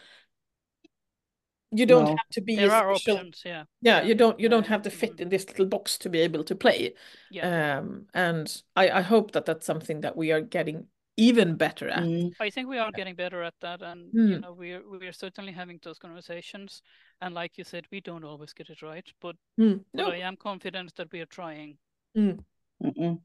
you 1.71 1.85
don't 1.85 2.05
No. 2.05 2.11
have 2.11 2.29
to 2.31 2.41
be 2.41 2.55
There 2.55 2.71
are 2.71 2.95
special 2.95 3.17
options. 3.17 3.41
Yeah. 3.45 3.63
yeah, 3.81 4.01
you 4.03 4.15
don't 4.15 4.39
you 4.39 4.47
don't 4.49 4.67
have 4.67 4.83
to 4.83 4.89
fit 4.89 5.17
Mhm. 5.17 5.21
in 5.21 5.29
this 5.29 5.47
little 5.49 5.65
box 5.65 5.97
to 5.99 6.09
be 6.09 6.19
able 6.21 6.43
to 6.45 6.55
play. 6.55 6.93
Yeah. 7.29 7.77
Um, 7.79 8.07
and 8.13 8.63
I 8.75 8.89
I 8.89 9.01
hope 9.01 9.31
that 9.31 9.45
that's 9.45 9.65
something 9.65 10.01
that 10.01 10.15
we 10.15 10.31
are 10.31 10.41
getting 10.41 10.87
even 11.17 11.55
better 11.55 11.89
at. 11.89 12.03
Mm. 12.03 12.31
I 12.39 12.49
think 12.49 12.67
we 12.67 12.77
are 12.77 12.91
getting 12.91 13.15
better 13.15 13.41
at 13.43 13.53
that, 13.61 13.81
and 13.81 14.13
Mm. 14.13 14.29
you 14.29 14.39
know 14.39 14.53
we're 14.53 14.83
we're 14.89 15.13
certainly 15.13 15.51
having 15.53 15.79
those 15.83 15.99
conversations. 15.99 16.81
And 17.21 17.33
like 17.33 17.57
you 17.57 17.63
said, 17.63 17.85
we 17.91 18.01
don't 18.01 18.23
always 18.23 18.53
get 18.53 18.69
it 18.69 18.81
right, 18.81 19.07
but 19.21 19.35
Mm. 19.57 19.83
but 19.93 20.03
No, 20.03 20.11
I 20.11 20.17
am 20.17 20.35
confident 20.35 20.95
that 20.95 21.11
we 21.11 21.21
are 21.21 21.27
trying. 21.27 21.77
Mm-mm. 22.15 23.21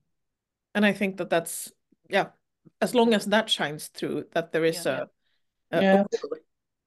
and 0.75 0.87
I 0.87 0.93
think 0.93 1.17
that 1.17 1.31
that's 1.31 1.73
yeah, 2.09 2.31
as 2.81 2.95
long 2.95 3.15
as 3.15 3.27
that 3.27 3.51
shines 3.51 3.89
through, 3.89 4.25
that 4.33 4.53
there 4.53 4.65
is 4.65 4.85
Yeah. 4.85 5.07
a, 5.71 5.77
a, 5.77 5.79
a 5.79 5.83
Yeah. 5.83 6.03
will 6.23 6.39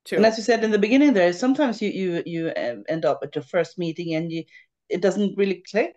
to 0.05 0.15
And 0.17 0.25
as 0.25 0.37
you 0.37 0.43
said 0.43 0.63
in 0.63 0.71
the 0.71 0.79
beginning, 0.79 1.13
there 1.13 1.33
sometimes 1.33 1.81
you 1.81 1.89
you 1.89 2.23
you 2.25 2.51
um, 2.57 2.83
end 2.87 3.05
up 3.05 3.19
at 3.23 3.35
your 3.35 3.43
first 3.43 3.77
meeting 3.77 4.15
and 4.15 4.31
you 4.31 4.43
it 4.89 5.01
doesn't 5.01 5.37
really 5.37 5.63
click 5.71 5.95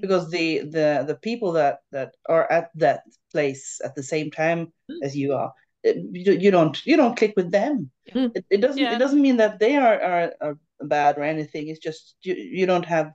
because 0.00 0.30
the 0.30 0.60
the 0.60 1.04
the 1.06 1.18
people 1.22 1.52
that 1.52 1.80
that 1.92 2.14
are 2.28 2.50
at 2.50 2.70
that 2.74 3.02
place 3.32 3.80
at 3.84 3.94
the 3.94 4.02
same 4.02 4.30
time 4.30 4.72
Mm. 4.90 5.00
as 5.02 5.16
you 5.16 5.32
are, 5.32 5.52
it, 5.82 5.96
you, 6.12 6.32
you 6.32 6.50
don't 6.50 6.76
you 6.86 6.96
don't 6.96 7.16
click 7.16 7.34
with 7.36 7.50
them. 7.50 7.90
Mm. 8.14 8.30
It, 8.36 8.44
it 8.50 8.60
doesn't 8.60 8.78
Yeah. 8.82 8.94
it 8.94 8.98
doesn't 8.98 9.22
mean 9.22 9.36
that 9.38 9.58
they 9.58 9.76
are, 9.76 10.00
are 10.00 10.32
are 10.40 10.58
bad 10.80 11.16
or 11.18 11.22
anything. 11.24 11.68
It's 11.68 11.80
just 11.80 12.16
you 12.22 12.34
you 12.34 12.66
don't 12.66 12.86
have 12.86 13.12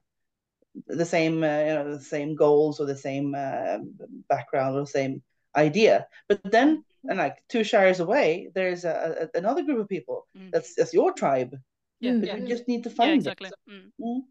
the 0.87 1.05
same 1.05 1.43
uh, 1.43 1.59
you 1.67 1.73
know 1.75 1.97
the 1.97 2.03
same 2.03 2.35
goals 2.35 2.79
or 2.79 2.85
the 2.85 2.97
same 2.97 3.35
uh, 3.35 3.77
background 4.29 4.75
or 4.75 4.81
the 4.81 4.87
same 4.99 5.21
idea. 5.55 6.07
But 6.27 6.41
then 6.43 6.83
and 7.09 7.17
like 7.17 7.37
two 7.47 7.63
shires 7.63 7.99
away, 7.99 8.51
there's 8.55 8.83
a, 8.85 9.29
a, 9.33 9.37
another 9.37 9.63
group 9.63 9.79
of 9.79 9.89
people 9.89 10.27
Mm. 10.37 10.51
that's 10.51 10.75
that's 10.75 10.93
your 10.93 11.13
tribe. 11.13 11.53
Yeah. 11.99 12.13
But 12.19 12.27
yeah, 12.27 12.37
you 12.37 12.47
just 12.47 12.67
need 12.67 12.83
to 12.83 12.89
yeah, 12.89 12.95
find 12.95 13.13
exactly. 13.15 13.49
it. 13.49 13.71
Mm. 13.71 13.91
Mm. 14.01 14.21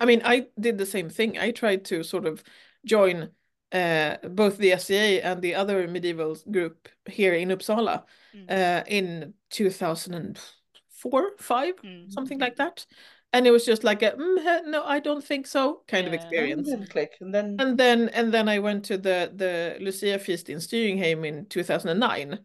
I 0.00 0.04
mean, 0.04 0.22
I 0.24 0.46
did 0.58 0.78
the 0.78 0.86
same 0.86 1.08
thing. 1.08 1.38
I 1.38 1.50
tried 1.52 1.84
to 1.86 2.02
sort 2.02 2.26
of 2.26 2.42
join 2.84 3.30
uh, 3.72 4.16
both 4.28 4.58
the 4.58 4.72
SCA 4.72 5.20
and 5.22 5.42
the 5.42 5.54
other 5.54 5.88
medieval 5.88 6.36
group 6.50 6.88
here 7.06 7.34
in 7.34 7.48
Uppsala 7.48 8.04
Mm. 8.34 8.50
uh, 8.50 8.84
in 8.86 9.34
2004, 9.50 11.32
5, 11.38 11.74
Mm. 11.82 12.12
something 12.12 12.38
like 12.38 12.56
that. 12.56 12.86
And 13.32 13.46
it 13.46 13.50
was 13.50 13.66
just 13.66 13.84
like 13.84 14.02
a, 14.02 14.12
"Mm, 14.12 14.66
no, 14.66 14.84
I 14.84 15.00
don't 15.00 15.22
think 15.24 15.46
so 15.46 15.82
kind 15.88 16.06
of 16.06 16.12
Yeah. 16.12 16.18
And 16.18 16.24
experience. 16.24 16.70
then 16.70 16.86
click, 16.86 17.16
and 17.20 17.34
then 17.34 17.56
And 17.58 17.78
then 17.78 18.08
and 18.10 18.32
then 18.32 18.48
I 18.48 18.58
went 18.60 18.84
to 18.86 18.96
the 18.98 19.32
the 19.34 19.76
Lucia 19.80 20.18
feast 20.18 20.48
in 20.48 20.58
Styringheim 20.58 21.26
in 21.26 21.46
2009 21.46 22.38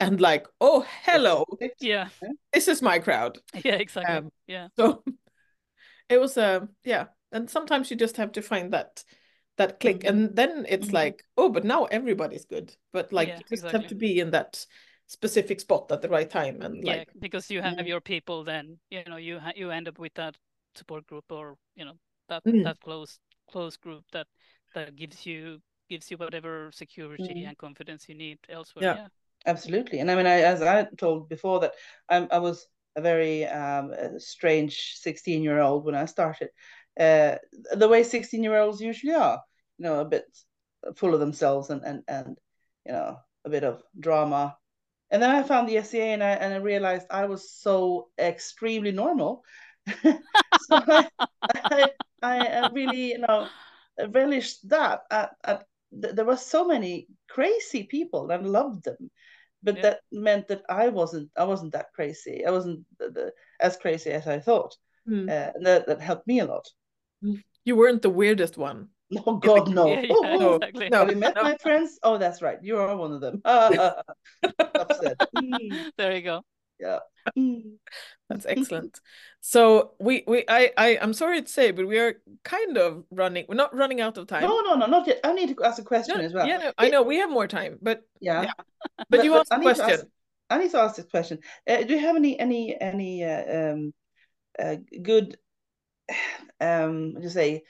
and 0.00 0.20
like, 0.20 0.46
oh, 0.60 0.86
hello, 1.04 1.44
Yeah, 1.80 2.08
this 2.52 2.68
is 2.68 2.82
my 2.82 2.98
crowd. 2.98 3.38
yeah, 3.64 3.74
exactly. 3.74 4.16
Um, 4.16 4.30
yeah, 4.46 4.68
So 4.76 5.02
it 6.08 6.18
was 6.20 6.36
a 6.36 6.68
yeah, 6.84 7.06
and 7.32 7.48
sometimes 7.50 7.90
you 7.90 7.96
just 7.96 8.16
have 8.16 8.32
to 8.32 8.42
find 8.42 8.72
that 8.72 9.04
that 9.56 9.80
click, 9.80 10.04
Mhm. 10.04 10.08
and 10.08 10.36
then 10.36 10.66
it's 10.68 10.88
Mhm. 10.88 10.94
like, 10.94 11.24
oh, 11.36 11.48
but 11.48 11.64
now 11.64 11.84
everybody's 11.86 12.44
good. 12.44 12.76
But 12.92 13.12
like, 13.12 13.28
Yeah, 13.28 13.38
you 13.38 13.44
just 13.56 13.70
have 13.72 13.86
to 13.88 13.94
be 13.94 14.20
in 14.20 14.30
that 14.30 14.64
specific 15.06 15.60
spot 15.60 15.90
at 15.92 16.02
the 16.02 16.08
right 16.08 16.28
time, 16.30 16.62
and 16.62 16.84
yeah, 16.84 16.84
like, 16.84 17.08
because 17.18 17.50
you 17.50 17.62
have 17.62 17.78
Yeah. 17.78 17.86
your 17.86 18.00
people, 18.00 18.44
then 18.44 18.78
you 18.90 19.02
know 19.06 19.16
you 19.16 19.38
ha 19.38 19.52
you 19.56 19.70
end 19.70 19.88
up 19.88 19.98
with 19.98 20.14
that 20.14 20.36
support 20.74 21.06
group 21.06 21.24
or 21.30 21.56
you 21.74 21.84
know 21.84 21.98
that 22.28 22.42
Mm. 22.46 22.62
that 22.62 22.80
close 22.80 23.18
close 23.50 23.76
group 23.76 24.04
that 24.12 24.26
that 24.74 24.94
gives 24.96 25.26
you 25.26 25.60
gives 25.88 26.10
you 26.10 26.16
whatever 26.16 26.70
security 26.72 27.32
Mhm. 27.32 27.48
and 27.48 27.58
confidence 27.58 28.08
you 28.08 28.14
need 28.14 28.38
elsewhere. 28.48 28.84
Yeah. 28.84 29.08
Absolutely. 29.46 30.00
And 30.00 30.10
I 30.10 30.14
mean, 30.16 30.26
I, 30.26 30.40
as 30.42 30.60
I 30.62 30.84
told 30.98 31.28
before 31.28 31.60
that 31.60 31.72
I'm, 32.08 32.28
I 32.30 32.38
was 32.38 32.66
a 32.98 33.00
very 33.00 33.46
um, 33.46 33.94
strange 34.18 34.94
16 34.96 35.42
year 35.42 35.60
old 35.60 35.84
when 35.84 35.94
I 35.94 36.04
started. 36.06 36.48
Uh, 36.98 37.36
the 37.72 37.88
way 37.88 38.02
16 38.02 38.42
year 38.42 38.58
olds 38.58 38.80
usually 38.80 39.14
are, 39.14 39.40
you 39.78 39.84
know, 39.84 40.00
a 40.00 40.04
bit 40.04 40.24
full 40.96 41.14
of 41.14 41.20
themselves 41.20 41.70
and, 41.70 41.82
and, 41.84 42.02
and, 42.08 42.36
you 42.84 42.92
know, 42.92 43.16
a 43.44 43.50
bit 43.50 43.62
of 43.62 43.82
drama. 43.98 44.56
And 45.10 45.22
then 45.22 45.30
I 45.30 45.44
found 45.44 45.68
the 45.68 45.80
SCA 45.80 46.02
and 46.02 46.24
I, 46.24 46.30
and 46.30 46.52
I 46.52 46.56
realized 46.56 47.06
I 47.08 47.26
was 47.26 47.52
so 47.52 48.08
extremely 48.18 48.90
normal. 48.90 49.44
so 50.02 50.12
I, 50.70 51.08
I, 52.20 52.38
I 52.46 52.70
really, 52.72 53.12
you 53.12 53.18
know, 53.18 53.46
relished 54.10 54.68
that. 54.68 55.02
At, 55.10 55.30
at, 55.44 55.64
there 55.92 56.24
were 56.24 56.36
so 56.36 56.66
many 56.66 57.06
crazy 57.30 57.84
people 57.84 58.28
and 58.30 58.44
I 58.44 58.48
loved 58.48 58.84
them 58.84 59.10
but 59.62 59.76
Yeah. 59.76 59.82
that 59.82 60.00
meant 60.12 60.48
that 60.48 60.62
I 60.68 60.88
wasn't 60.88 61.30
I 61.36 61.44
wasn't 61.44 61.72
that 61.72 61.92
crazy. 61.94 62.44
I 62.46 62.50
wasn't 62.50 62.84
the, 62.98 63.10
the, 63.10 63.32
as 63.60 63.76
crazy 63.76 64.10
as 64.10 64.26
I 64.26 64.38
thought. 64.40 64.76
Mm. 65.08 65.28
Uh, 65.28 65.52
and 65.54 65.66
that, 65.66 65.86
that 65.86 66.00
helped 66.00 66.26
me 66.26 66.40
a 66.40 66.46
lot. 66.46 66.66
You 67.64 67.76
weren't 67.76 68.02
the 68.02 68.10
weirdest 68.10 68.56
one. 68.56 68.88
No, 69.10 69.22
God, 69.42 69.70
no. 69.70 69.86
Yeah, 69.88 70.00
yeah, 70.02 70.08
Oh, 70.14 70.38
oh. 70.40 70.54
exactly. 70.56 70.88
No, 70.90 70.98
Have 70.98 71.10
you 71.10 71.16
met 71.16 71.34
no. 71.34 71.42
my 71.42 71.56
friends? 71.62 71.98
Oh, 72.02 72.18
that's 72.18 72.42
right. 72.42 72.58
You 72.62 72.78
are 72.78 72.96
one 72.96 73.12
of 73.12 73.20
them. 73.20 73.40
Upset. 73.44 75.18
Mm, 75.34 75.90
There 75.96 76.14
you 76.16 76.22
go. 76.22 76.42
Yeah. 76.80 76.98
Mm. 77.36 77.76
That's 78.28 78.46
excellent. 78.46 79.00
So 79.40 79.92
we 80.00 80.24
we 80.26 80.44
I 80.48 80.70
I 80.76 80.98
I'm 81.00 81.12
sorry 81.12 81.42
to 81.42 81.48
say, 81.48 81.70
but 81.70 81.86
we 81.86 81.98
are 81.98 82.20
kind 82.44 82.76
of 82.78 83.04
running. 83.10 83.46
We're 83.48 83.54
not 83.54 83.74
running 83.74 84.00
out 84.00 84.18
of 84.18 84.26
time. 84.26 84.42
No, 84.42 84.60
no, 84.60 84.74
no, 84.74 84.86
not 84.86 85.06
yet. 85.06 85.20
I 85.24 85.32
need 85.32 85.56
to 85.56 85.64
ask 85.64 85.78
a 85.80 85.84
question 85.84 86.18
No, 86.18 86.24
as 86.24 86.32
well. 86.32 86.46
yeah, 86.46 86.58
no, 86.58 86.72
I 86.78 86.88
know 86.88 87.02
we 87.02 87.16
have 87.18 87.30
more 87.30 87.46
time, 87.46 87.78
but 87.82 88.02
Yeah. 88.20 88.42
yeah. 88.42 88.52
but 89.10 89.24
you 89.24 89.34
asked 89.34 89.52
I 89.52 89.56
a 89.56 89.58
need 89.58 89.68
to 89.68 89.74
question. 89.74 90.00
ask- 90.00 90.06
I 90.50 90.58
need 90.58 90.70
to 90.70 90.78
ask 90.78 90.96
this 90.96 91.06
question. 91.06 91.38
Uh, 91.66 91.82
do 91.82 91.94
you 91.94 92.00
have 92.00 92.16
any 92.16 92.38
any 92.38 92.80
any 92.80 93.24
uh, 93.24 93.72
um 93.72 93.94
uh, 94.58 94.76
good 95.02 95.36
um 96.60 97.12
what 97.12 97.20
do 97.20 97.24
you 97.24 97.30
say 97.30 97.62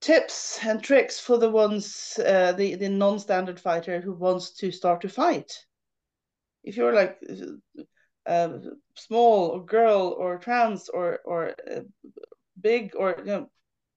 tips 0.00 0.58
and 0.64 0.82
tricks 0.82 1.18
for 1.18 1.38
the 1.38 1.50
ones 1.50 2.18
uh, 2.18 2.52
the 2.52 2.74
the 2.76 2.88
non-standard 2.88 3.58
fighter 3.58 4.00
who 4.00 4.12
wants 4.12 4.50
to 4.50 4.70
start 4.70 5.00
to 5.00 5.08
fight? 5.08 5.64
If 6.62 6.76
you're 6.76 6.94
like 6.94 7.18
uh, 8.26 8.58
small 8.94 9.50
or 9.50 9.64
girl 9.64 10.14
or 10.18 10.38
trans 10.38 10.88
or 10.88 11.20
or 11.24 11.54
uh, 11.70 11.80
big 12.60 12.94
or 12.96 13.14
you 13.18 13.24
know 13.24 13.46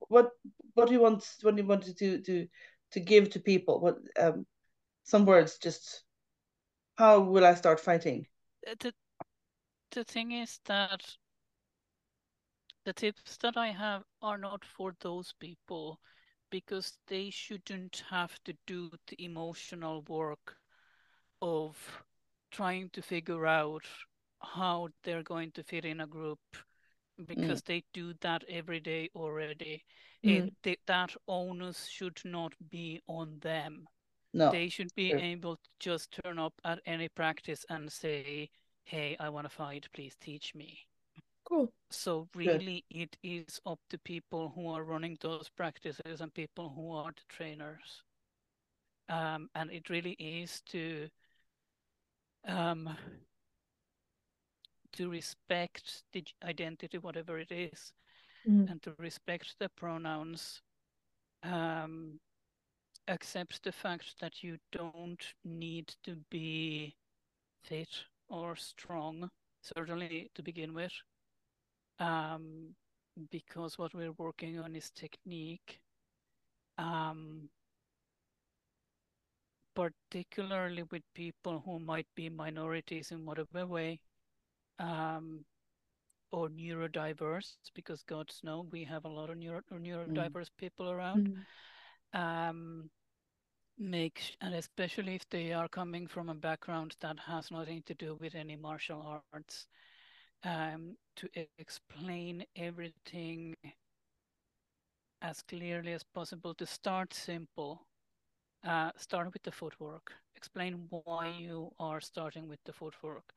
what 0.08 0.30
what 0.74 0.88
do 0.88 0.94
you 0.94 1.00
want 1.02 1.24
what 1.42 1.56
do 1.56 1.62
you 1.62 1.68
want 1.68 1.84
to 1.84 2.22
to 2.22 2.48
to 2.92 3.00
give 3.00 3.30
to 3.32 3.40
people? 3.40 3.80
What 3.80 3.98
um 4.20 4.46
some 5.04 5.26
words 5.26 5.58
just 5.58 6.04
how 6.98 7.20
will 7.22 7.46
I 7.46 7.54
start 7.56 7.80
fighting? 7.80 8.28
Uh, 8.68 8.76
The, 8.80 8.94
the 9.92 10.04
thing 10.04 10.32
is 10.32 10.60
that 10.66 11.18
the 12.86 12.94
tips 12.94 13.38
that 13.38 13.58
I 13.58 13.68
have 13.68 14.04
are 14.22 14.38
not 14.38 14.64
for 14.66 14.96
those 15.00 15.34
people 15.34 16.00
because 16.50 16.98
they 17.08 17.30
shouldn't 17.30 18.04
have 18.10 18.44
to 18.46 18.56
do 18.66 18.92
the 19.08 19.24
emotional 19.24 20.02
work 20.04 20.58
of 21.42 22.04
trying 22.52 22.90
to 22.92 23.02
figure 23.02 23.46
out 23.46 23.86
how 24.42 24.90
they're 25.04 25.24
going 25.24 25.52
to 25.52 25.64
fit 25.64 25.86
in 25.86 26.02
a 26.02 26.08
group 26.08 26.40
because 27.26 27.62
they 27.64 27.84
do 27.94 28.14
that 28.22 28.44
every 28.48 28.80
day 28.80 29.10
already. 29.16 29.84
It, 30.24 30.54
they, 30.64 30.78
that 30.88 31.16
onus 31.28 31.88
should 31.88 32.20
not 32.26 32.54
be 32.70 33.02
on 33.08 33.40
them. 33.42 33.88
No. 34.34 34.52
They 34.52 34.70
should 34.70 34.94
be 34.96 35.10
Sure. 35.10 35.20
able 35.20 35.56
to 35.56 35.70
just 35.80 36.18
turn 36.24 36.38
up 36.38 36.54
at 36.64 36.80
any 36.86 37.10
practice 37.10 37.66
and 37.70 37.92
say, 37.92 38.50
Hey, 38.84 39.18
I 39.20 39.30
want 39.30 39.46
to 39.46 39.50
fight, 39.50 39.88
please 39.94 40.16
teach 40.22 40.54
me. 40.54 40.80
Cool. 41.46 41.72
So 41.90 42.28
really 42.36 42.84
it 42.90 43.18
is 43.24 43.60
up 43.66 43.80
to 43.90 43.98
people 44.00 44.52
who 44.54 44.70
are 44.70 44.84
running 44.84 45.18
those 45.22 45.50
practices 45.50 46.22
and 46.22 46.34
people 46.34 46.70
who 46.76 46.92
are 46.92 47.12
the 47.12 47.24
trainers. 47.30 48.04
Um, 49.10 49.50
and 49.56 49.72
it 49.72 49.90
really 49.90 50.12
is 50.20 50.62
to 50.68 51.08
um, 52.46 52.90
to 54.94 55.10
respect 55.10 56.04
the 56.14 56.24
identity, 56.44 56.98
whatever 56.98 57.38
it 57.40 57.52
is, 57.52 57.94
Mm. 58.48 58.70
and 58.72 58.82
to 58.84 58.94
respect 58.98 59.56
the 59.60 59.70
pronouns, 59.70 60.62
um, 61.44 62.20
accept 63.08 63.64
the 63.64 63.72
fact 63.72 64.20
that 64.20 64.44
you 64.44 64.58
don't 64.72 65.34
need 65.44 65.96
to 66.04 66.16
be 66.30 66.96
fit 67.64 68.06
or 68.30 68.56
strong, 68.56 69.30
certainly 69.62 70.30
to 70.36 70.44
begin 70.44 70.74
with, 70.74 70.94
um, 72.00 72.76
because 73.32 73.78
what 73.78 73.94
we're 73.94 74.14
working 74.14 74.60
on 74.60 74.76
is 74.76 74.90
technique. 74.92 75.80
Um, 76.78 77.50
particularly 79.76 80.84
with 80.84 81.04
people 81.14 81.62
who 81.64 81.80
might 81.80 82.08
be 82.16 82.30
minorities 82.30 83.12
in 83.12 83.26
whatever 83.26 83.66
way, 83.66 84.00
um, 84.80 85.46
or 86.32 86.50
neurodiverse, 86.50 87.56
because 87.74 88.04
gods 88.04 88.42
know 88.44 88.66
we 88.72 88.84
have 88.84 89.06
a 89.06 89.10
lot 89.10 89.30
of 89.30 89.38
neuro 89.38 89.62
or 89.72 89.80
neurodiverse 89.80 90.50
people 90.58 90.90
around. 90.90 91.34
Mm. 92.14 92.50
Um, 92.50 92.90
make 93.80 94.36
and 94.42 94.56
especially 94.56 95.16
if 95.16 95.30
they 95.30 95.54
are 95.54 95.68
coming 95.68 96.08
from 96.08 96.30
a 96.30 96.34
background 96.34 96.96
that 97.00 97.20
has 97.20 97.52
nothing 97.52 97.84
to 97.86 97.94
do 97.94 98.18
with 98.20 98.34
any 98.34 98.56
martial 98.56 99.22
arts, 99.32 99.68
um, 100.44 100.98
to 101.16 101.30
explain 101.60 102.44
everything 102.56 103.56
as 105.22 105.42
clearly 105.44 105.94
as 105.94 106.04
possible. 106.04 106.54
To 106.56 106.66
start 106.66 107.14
simple, 107.14 107.86
uh, 108.64 108.92
start 108.98 109.32
with 109.32 109.44
the 109.44 109.52
footwork. 109.52 110.12
Explain 110.36 110.88
why 110.90 111.36
you 111.38 111.72
are 111.80 112.02
starting 112.02 112.48
with 112.48 112.60
the 112.66 112.74
footwork. 112.74 113.34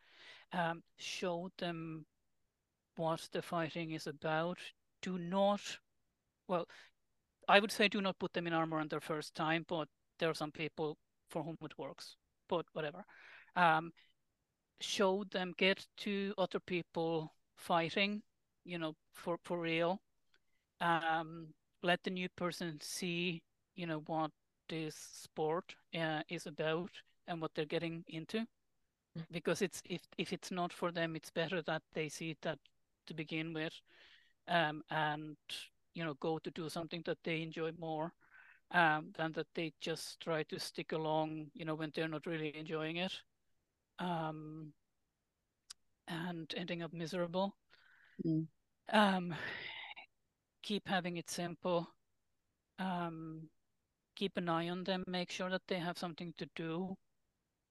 Um, 0.52 0.82
show 0.98 1.50
them 1.58 2.06
what 2.96 3.28
the 3.32 3.42
fighting 3.42 3.92
is 3.92 4.06
about. 4.06 4.58
Do 5.02 5.18
not, 5.18 5.60
well, 6.48 6.66
I 7.48 7.60
would 7.60 7.72
say 7.72 7.88
do 7.88 8.00
not 8.00 8.18
put 8.18 8.32
them 8.32 8.46
in 8.46 8.52
armor 8.52 8.78
on 8.78 8.88
their 8.88 9.00
first 9.00 9.34
time, 9.34 9.64
but 9.68 9.88
there 10.18 10.30
are 10.30 10.34
some 10.34 10.52
people 10.52 10.98
for 11.28 11.42
whom 11.42 11.56
it 11.62 11.78
works. 11.78 12.16
But 12.48 12.66
whatever. 12.72 13.04
Um, 13.56 13.92
show 14.80 15.24
them, 15.30 15.54
get 15.56 15.86
to 15.98 16.34
other 16.36 16.60
people 16.60 17.32
fighting, 17.56 18.22
you 18.64 18.78
know, 18.78 18.94
for 19.12 19.38
for 19.44 19.60
real. 19.60 20.00
Um, 20.80 21.48
let 21.82 22.02
the 22.02 22.10
new 22.10 22.28
person 22.36 22.78
see, 22.80 23.42
you 23.74 23.86
know, 23.86 24.02
what 24.06 24.30
this 24.68 24.96
sport 24.96 25.74
uh, 25.98 26.22
is 26.28 26.46
about 26.46 26.90
and 27.26 27.40
what 27.40 27.52
they're 27.54 27.64
getting 27.64 28.04
into. 28.08 28.46
Because 29.30 29.60
it's 29.60 29.82
if 29.84 30.02
if 30.18 30.32
it's 30.32 30.50
not 30.50 30.72
for 30.72 30.92
them, 30.92 31.16
it's 31.16 31.30
better 31.30 31.62
that 31.62 31.82
they 31.92 32.08
see 32.08 32.36
that 32.42 32.58
to 33.06 33.14
begin 33.14 33.52
with, 33.52 33.72
um, 34.48 34.82
and 34.90 35.36
you 35.94 36.04
know, 36.04 36.14
go 36.14 36.38
to 36.38 36.50
do 36.52 36.68
something 36.68 37.02
that 37.06 37.18
they 37.24 37.42
enjoy 37.42 37.72
more, 37.78 38.12
um, 38.70 39.12
than 39.16 39.32
that 39.32 39.48
they 39.54 39.72
just 39.80 40.20
try 40.20 40.44
to 40.44 40.60
stick 40.60 40.92
along, 40.92 41.50
you 41.54 41.64
know, 41.64 41.74
when 41.74 41.90
they're 41.94 42.08
not 42.08 42.26
really 42.26 42.56
enjoying 42.56 42.96
it, 42.96 43.12
um, 43.98 44.72
and 46.06 46.54
ending 46.56 46.82
up 46.82 46.92
miserable. 46.92 47.56
Mm. 48.24 48.46
Um, 48.92 49.34
keep 50.62 50.86
having 50.86 51.16
it 51.16 51.30
simple. 51.30 51.88
Um, 52.78 53.48
keep 54.14 54.36
an 54.36 54.48
eye 54.48 54.68
on 54.68 54.84
them. 54.84 55.04
Make 55.06 55.30
sure 55.30 55.50
that 55.50 55.66
they 55.66 55.78
have 55.78 55.98
something 55.98 56.32
to 56.38 56.46
do 56.54 56.96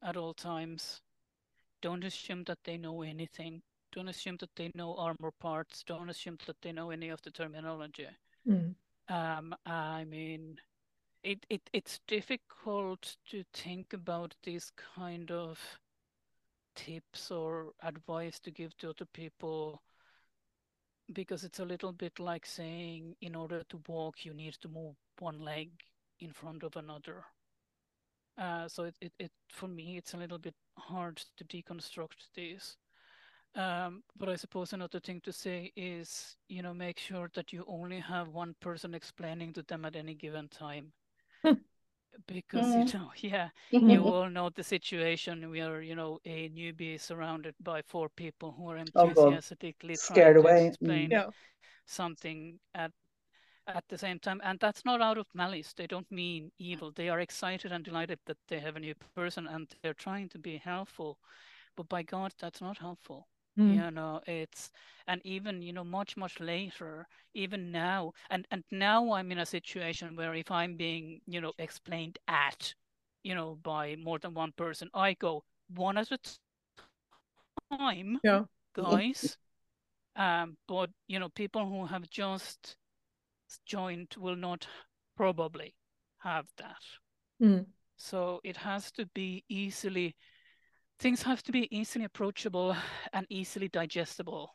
at 0.04 0.18
all 0.18 0.34
times. 0.34 1.02
Don't 1.82 2.04
assume 2.04 2.44
that 2.46 2.60
they 2.64 2.78
know 2.78 3.02
anything. 3.02 3.62
Don't 3.92 4.10
assume 4.10 4.38
that 4.40 4.56
they 4.56 4.72
know 4.76 4.96
armor 4.96 5.32
parts. 5.40 5.84
Don't 5.84 6.10
assume 6.10 6.38
that 6.46 6.62
they 6.62 6.72
know 6.72 6.92
any 6.92 7.10
of 7.10 7.22
the 7.22 7.32
terminology. 7.32 8.08
Mm. 8.48 8.76
Um, 9.08 9.56
I 9.66 10.04
mean, 10.06 10.58
it, 11.24 11.46
it 11.50 11.62
it's 11.74 12.00
difficult 12.08 13.18
to 13.30 13.44
think 13.54 13.94
about 13.94 14.36
these 14.44 14.72
kind 14.96 15.32
of 15.32 15.60
tips 16.76 17.32
or 17.32 17.72
advice 17.84 18.40
to 18.40 18.52
give 18.52 18.78
to 18.78 18.90
other 18.90 19.06
people 19.14 19.82
because 21.14 21.44
it's 21.44 21.60
a 21.60 21.66
little 21.66 21.92
bit 21.92 22.20
like 22.20 22.46
saying 22.46 23.16
in 23.22 23.36
order 23.36 23.64
to 23.70 23.82
walk 23.88 24.24
you 24.24 24.34
need 24.34 24.54
to 24.54 24.68
move 24.70 24.96
one 25.20 25.40
leg 25.40 25.72
in 26.20 26.32
front 26.32 26.64
of 26.64 26.76
another. 26.76 27.24
Uh, 28.40 28.68
so 28.70 28.86
it, 28.86 28.96
it, 29.02 29.14
it 29.20 29.32
for 29.50 29.68
me 29.68 29.98
it's 29.98 30.16
a 30.16 30.18
little 30.18 30.40
bit 30.40 30.56
hard 30.80 31.18
to 31.38 31.46
deconstruct 31.46 32.30
this. 32.36 32.78
Um, 33.56 34.04
but 34.18 34.30
I 34.30 34.36
suppose 34.38 34.74
another 34.74 35.00
thing 35.00 35.22
to 35.22 35.34
say 35.34 35.72
is, 35.76 36.38
you 36.50 36.62
know, 36.64 36.74
make 36.74 37.00
sure 37.00 37.30
that 37.36 37.54
you 37.54 37.66
only 37.68 38.00
have 38.00 38.30
one 38.30 38.56
person 38.62 38.96
explaining 38.96 39.54
to 39.54 39.64
them 39.64 39.86
at 39.86 39.96
any 39.96 40.16
given 40.16 40.48
time. 40.50 40.94
Because 42.28 42.76
you 42.78 42.86
know, 42.94 43.12
yeah, 43.18 43.50
you 43.86 44.04
all 44.04 44.30
know 44.30 44.50
the 44.50 44.64
situation 44.64 45.50
where 45.52 45.82
you 45.82 45.96
know 45.96 46.20
a 46.26 46.50
newbie 46.50 46.96
is 46.96 47.02
surrounded 47.04 47.56
by 47.62 47.82
four 47.82 48.10
people 48.10 48.52
who 48.54 48.70
are 48.70 48.78
Oh, 48.96 49.10
enthusiastically 49.10 49.98
Scared 49.98 49.98
trying 49.98 50.38
to 50.40 50.48
away. 50.48 50.76
Mm. 50.84 51.08
explain 51.08 51.12
Yeah. 51.12 51.32
something 51.88 52.60
at 52.76 52.92
at 53.76 53.88
the 53.90 53.98
same 53.98 54.20
time 54.20 54.42
and 54.44 54.60
that's 54.60 54.86
not 54.86 55.02
out 55.02 55.18
of 55.18 55.28
malice. 55.34 55.74
They 55.74 55.88
don't 55.88 56.12
mean 56.12 56.52
evil. 56.60 56.92
They 56.92 57.10
are 57.10 57.20
excited 57.20 57.72
and 57.72 57.84
delighted 57.86 58.20
that 58.26 58.38
they 58.48 58.60
have 58.60 58.76
a 58.76 58.80
new 58.80 58.96
person 59.16 59.48
and 59.48 59.68
they're 59.82 59.94
trying 59.94 60.30
to 60.30 60.40
be 60.40 60.58
helpful. 60.58 61.20
But 61.76 61.90
by 61.90 62.04
god 62.04 62.34
that's 62.40 62.62
not 62.62 62.78
helpful. 62.80 63.28
Mm. 63.58 63.76
you 63.76 63.92
know 63.92 64.22
it's 64.28 64.72
and 65.08 65.22
even 65.26 65.62
you 65.62 65.74
know 65.74 65.84
much 65.84 66.16
much 66.18 66.40
later 66.40 67.08
even 67.34 67.72
now 67.72 68.14
and 68.30 68.48
and 68.52 68.64
now 68.72 69.12
i'm 69.12 69.32
in 69.32 69.40
a 69.40 69.46
situation 69.46 70.16
where 70.16 70.34
if 70.36 70.52
i'm 70.52 70.76
being 70.78 71.22
you 71.28 71.42
know 71.42 71.54
explained 71.58 72.20
at 72.28 72.74
you 73.24 73.36
know 73.36 73.58
by 73.64 73.96
more 73.98 74.20
than 74.20 74.34
one 74.34 74.54
person 74.54 74.90
i 74.94 75.14
go 75.16 75.44
one 75.76 75.98
at 75.98 76.12
a 76.12 76.20
time 77.72 78.20
Yeah. 78.24 78.46
guys. 78.76 79.38
Um 80.16 80.58
but 80.68 80.90
you 81.08 81.20
know 81.20 81.30
people 81.30 81.66
who 81.68 81.86
have 81.86 82.10
just 82.10 82.76
joined 83.66 84.16
will 84.18 84.36
not 84.36 84.68
probably 85.18 85.76
have 86.20 86.46
that. 86.58 86.84
Mm. 87.42 87.66
so 87.96 88.42
it 88.44 88.58
has 88.58 88.92
to 88.92 89.06
be 89.16 89.46
easily 89.48 90.14
things 91.00 91.22
have 91.22 91.42
to 91.44 91.54
be 91.54 91.74
easily 91.76 92.04
approachable 92.04 92.76
and 93.14 93.26
easily 93.30 93.70
digestible. 93.70 94.54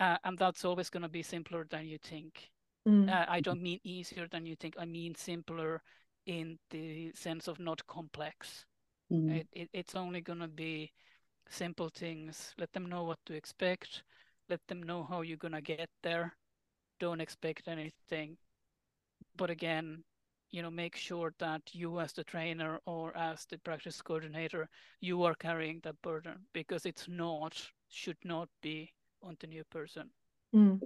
Uh, 0.00 0.16
and 0.24 0.38
that's 0.38 0.64
always 0.64 0.88
going 0.88 1.02
to 1.02 1.08
be 1.08 1.22
simpler 1.22 1.66
than 1.70 1.86
you 1.86 1.98
think. 1.98 2.50
Mm. 2.88 3.08
uh, 3.10 3.24
i 3.28 3.40
don't 3.40 3.62
mean 3.62 3.80
easier 3.84 4.26
than 4.30 4.46
you 4.46 4.56
think. 4.56 4.74
I 4.78 4.84
mean 4.84 5.14
simpler 5.14 5.82
in 6.26 6.58
the 6.70 7.12
sense 7.14 7.48
of 7.48 7.58
not 7.58 7.86
complex. 7.86 8.64
Mm. 9.12 9.40
it, 9.40 9.48
it, 9.52 9.68
it's 9.72 9.94
only 9.94 10.20
going 10.20 10.40
to 10.40 10.48
be 10.48 10.92
simple 11.50 11.90
things. 11.90 12.54
Let 12.58 12.72
them 12.72 12.86
know 12.86 13.04
what 13.04 13.18
to 13.26 13.34
expect. 13.34 14.02
Let 14.48 14.60
them 14.68 14.82
know 14.82 15.04
how 15.04 15.20
you're 15.22 15.36
going 15.36 15.52
to 15.52 15.60
get 15.60 15.90
there 16.02 16.34
don't 17.00 17.20
expect 17.20 17.68
anything 17.68 18.36
but 19.36 19.50
again 19.50 20.02
you 20.50 20.62
know 20.62 20.70
make 20.70 20.96
sure 20.96 21.32
that 21.38 21.62
you 21.72 22.00
as 22.00 22.12
the 22.12 22.24
trainer 22.24 22.80
or 22.86 23.16
as 23.16 23.44
the 23.46 23.58
practice 23.58 24.00
coordinator 24.02 24.68
you 25.00 25.22
are 25.24 25.34
carrying 25.34 25.80
that 25.80 26.00
burden 26.02 26.46
because 26.52 26.86
it's 26.86 27.06
not 27.08 27.70
should 27.88 28.18
not 28.24 28.48
be 28.62 28.92
on 29.22 29.36
the 29.40 29.46
new 29.46 29.64
person 29.64 30.10
Mm. 30.54 30.80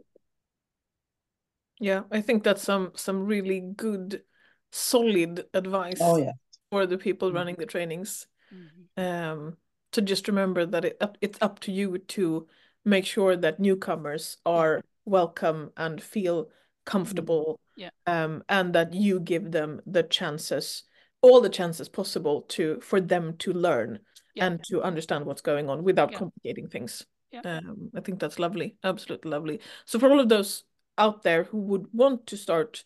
Yeah, 1.80 2.02
I 2.10 2.20
think 2.20 2.42
that's 2.42 2.62
some 2.62 2.92
some 2.96 3.24
really 3.26 3.60
good, 3.60 4.24
solid 4.72 5.46
advice 5.54 6.00
Oh 6.02 6.16
yeah. 6.18 6.32
for 6.70 6.86
the 6.86 6.98
people 6.98 7.30
Mm. 7.30 7.34
running 7.34 7.56
the 7.56 7.66
trainings. 7.66 8.26
Mhm. 8.50 8.88
Um, 8.96 9.58
to 9.92 10.02
just 10.02 10.28
remember 10.28 10.66
that 10.66 10.84
it 10.84 11.02
it's 11.20 11.38
up 11.42 11.60
to 11.60 11.72
you 11.72 11.98
to 11.98 12.48
make 12.84 13.06
sure 13.06 13.36
that 13.36 13.60
newcomers 13.60 14.38
are 14.46 14.82
welcome 15.08 15.72
and 15.76 16.02
feel 16.02 16.50
comfortable, 16.84 17.60
Yeah. 17.76 17.90
um, 18.06 18.42
and 18.48 18.74
that 18.74 18.92
you 18.92 19.20
give 19.20 19.50
them 19.50 19.80
the 19.86 20.02
chances, 20.02 20.84
all 21.20 21.40
the 21.40 21.48
chances 21.48 21.88
possible 21.88 22.42
to 22.42 22.80
for 22.80 23.00
them 23.00 23.36
to 23.38 23.52
learn 23.52 24.00
Yeah. 24.34 24.46
and 24.46 24.64
to 24.64 24.82
understand 24.82 25.24
what's 25.26 25.42
going 25.42 25.68
on 25.68 25.82
without 25.82 26.12
Yeah. 26.12 26.18
complicating 26.18 26.68
things. 26.68 27.06
Um, 27.44 27.90
I 27.94 28.00
think 28.00 28.18
that's 28.18 28.38
lovely, 28.38 28.76
absolutely 28.82 29.30
lovely. 29.30 29.60
So 29.84 29.98
for 29.98 30.10
all 30.10 30.20
of 30.20 30.28
those 30.28 30.64
out 30.96 31.22
there 31.22 31.44
who 31.44 31.58
would 31.58 31.86
want 31.92 32.26
to 32.26 32.36
start 32.36 32.82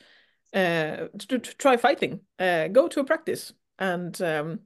uh, 0.53 1.09
to, 1.19 1.39
to 1.39 1.57
try 1.57 1.77
fighting, 1.79 2.21
uh, 2.39 2.69
go 2.69 2.87
to 2.89 3.01
a 3.01 3.05
practice, 3.05 3.55
and 3.79 4.21
um, 4.21 4.61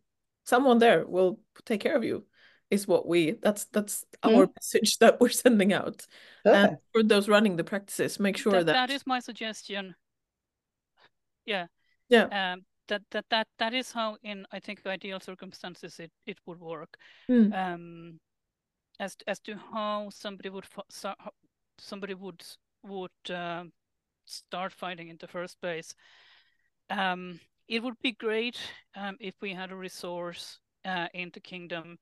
someone 0.45 0.79
there 0.79 1.07
will 1.07 1.39
take 1.65 1.81
care 1.81 1.97
of 1.97 2.03
you. 2.03 2.27
Is 2.71 2.89
what 2.89 3.07
we 3.07 3.33
that's 3.33 3.67
that's 3.67 4.05
our 4.25 4.49
message 4.57 4.99
that 5.01 5.21
we're 5.21 5.29
sending 5.29 5.73
out. 5.73 6.07
And 6.45 6.71
Perfect. 6.71 6.83
for 6.93 7.03
those 7.03 7.29
running 7.29 7.57
the 7.57 7.65
practices, 7.65 8.19
make 8.19 8.37
sure 8.37 8.53
that, 8.53 8.67
that, 8.67 8.89
that 8.89 8.91
is 8.91 9.07
my 9.07 9.21
suggestion 9.21 9.95
yeah 11.47 11.67
yeah, 12.09 12.25
um 12.53 12.63
that 12.89 13.03
that 13.11 13.25
that 13.31 13.47
that 13.59 13.73
is 13.73 13.93
how 13.93 14.17
in 14.23 14.45
i 14.53 14.61
think 14.61 14.85
ideal 14.87 15.21
circumstances 15.21 15.99
it 15.99 16.11
it 16.27 16.39
would 16.47 16.61
work 16.61 16.99
Mm. 17.29 17.53
um 17.55 18.21
as 19.01 19.17
as 19.27 19.41
to 19.41 19.57
how 19.73 20.09
somebody 20.11 20.49
would 20.49 20.65
somebody 21.79 22.15
would 22.15 22.45
would 22.83 23.31
um 23.31 23.73
start 24.25 24.73
fighting 24.73 25.09
in 25.09 25.17
the 25.21 25.29
first 25.29 25.61
place 25.61 25.95
um 26.91 27.41
it 27.69 27.83
would 27.83 27.99
be 28.03 28.13
great 28.13 28.59
um 28.97 29.17
if 29.21 29.35
we 29.41 29.53
had 29.53 29.73
a 29.73 29.77
resource 29.77 30.59
uh 30.85 31.09
in 31.15 31.31
the 31.33 31.41
kingdom 31.41 31.99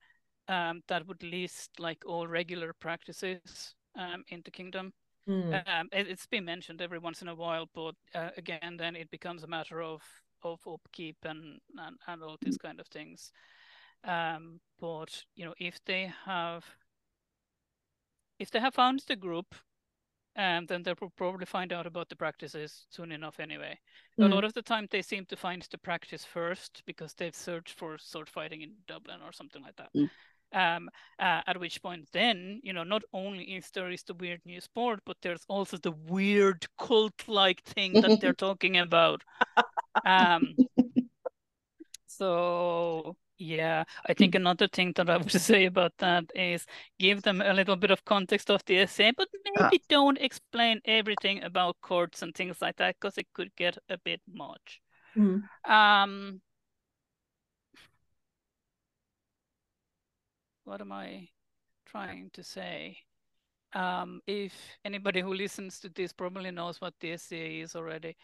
um 0.47 0.81
that 0.87 1.07
would 1.07 1.23
list 1.23 1.79
like 1.79 2.03
all 2.05 2.27
regular 2.27 2.73
practices 2.73 3.75
um 3.97 4.23
in 4.29 4.41
the 4.45 4.51
kingdom 4.51 4.93
Mm. 5.27 5.61
um, 5.67 5.89
it, 5.91 6.07
it's 6.07 6.25
been 6.27 6.45
mentioned 6.45 6.81
every 6.81 6.99
once 6.99 7.21
in 7.21 7.27
a 7.27 7.35
while, 7.35 7.69
but 7.73 7.95
uh, 8.13 8.29
again, 8.37 8.77
then 8.77 8.95
it 8.95 9.09
becomes 9.11 9.43
a 9.43 9.47
matter 9.47 9.81
of 9.81 10.01
of 10.43 10.59
upkeep 10.67 11.17
and 11.23 11.59
and, 11.77 11.97
and 12.07 12.23
all 12.23 12.37
these 12.43 12.57
kind 12.57 12.79
of 12.79 12.87
things. 12.87 13.31
Um, 14.03 14.59
but 14.79 15.23
you 15.35 15.45
know, 15.45 15.53
if 15.59 15.79
they 15.85 16.11
have 16.25 16.65
if 18.39 18.51
they 18.51 18.59
have 18.59 18.73
found 18.75 19.01
the 19.07 19.15
group, 19.15 19.55
um, 20.37 20.65
then 20.65 20.83
they 20.83 20.93
will 20.99 21.11
probably 21.11 21.45
find 21.45 21.71
out 21.73 21.85
about 21.87 22.09
the 22.09 22.15
practices 22.15 22.85
soon 22.89 23.11
enough 23.11 23.39
anyway. 23.39 23.79
A 24.21 24.27
Mm. 24.27 24.29
lot 24.29 24.43
of 24.43 24.53
the 24.53 24.61
time, 24.61 24.87
they 24.91 25.01
seem 25.01 25.25
to 25.25 25.35
find 25.37 25.61
the 25.71 25.77
practice 25.77 26.25
first 26.25 26.83
because 26.85 27.13
they've 27.13 27.35
searched 27.35 27.77
for 27.77 27.97
sword 27.97 28.29
fighting 28.29 28.61
in 28.61 28.73
Dublin 28.87 29.21
or 29.25 29.31
something 29.31 29.61
like 29.61 29.75
that. 29.77 29.91
Mm. 29.95 30.09
Um, 30.55 30.89
uh, 31.19 31.41
at 31.45 31.59
which 31.59 31.81
point, 31.81 32.07
then 32.13 32.61
you 32.63 32.71
know, 32.71 32.83
not 32.83 33.03
only 33.11 33.43
is 33.43 33.69
there 33.71 33.91
is 33.91 34.03
the 34.03 34.13
weird 34.13 34.39
new 34.45 34.61
sport, 34.61 35.01
but 35.05 35.17
there's 35.21 35.43
also 35.49 35.75
the 35.77 35.91
weird 35.91 36.65
cult-like 36.79 37.61
thing 37.63 37.93
that 37.93 38.21
they're 38.21 38.33
talking 38.47 38.77
about. 38.77 39.21
Um, 40.05 40.55
so 42.07 43.17
yeah, 43.37 43.83
I 44.07 44.13
think 44.13 44.35
another 44.35 44.67
thing 44.67 44.93
that 44.95 45.09
I 45.09 45.17
would 45.17 45.31
say 45.31 45.65
about 45.65 45.93
that 45.99 46.25
is 46.35 46.65
give 46.99 47.21
them 47.21 47.41
a 47.41 47.53
little 47.53 47.75
bit 47.75 47.91
of 47.91 48.05
context 48.05 48.49
of 48.49 48.63
the 48.65 48.85
SCA, 48.85 49.13
but 49.15 49.27
maybe 49.59 49.83
don't 49.89 50.17
explain 50.19 50.79
everything 50.85 51.43
about 51.43 51.75
courts 51.81 52.21
and 52.21 52.33
things 52.33 52.61
like 52.61 52.77
that 52.77 52.95
because 52.99 53.17
it 53.17 53.27
could 53.33 53.55
get 53.55 53.77
a 53.89 53.97
bit 53.97 54.21
much. 54.31 54.81
Mm. 55.17 55.43
Um, 55.67 56.41
what 60.65 60.81
am 60.81 60.91
I 60.91 61.29
trying 61.85 62.29
to 62.33 62.43
say? 62.43 62.97
Um, 63.73 64.21
if 64.27 64.53
anybody 64.83 65.21
who 65.21 65.33
listens 65.33 65.79
to 65.81 65.89
this 65.89 66.13
probably 66.13 66.51
knows 66.51 66.79
what 66.81 66.93
the 66.99 67.17
SCA 67.17 67.61
is 67.61 67.75
already. 67.75 68.15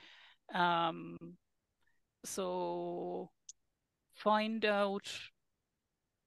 Um, 0.54 1.18
so 2.24 3.30
find 4.14 4.64
out 4.66 5.10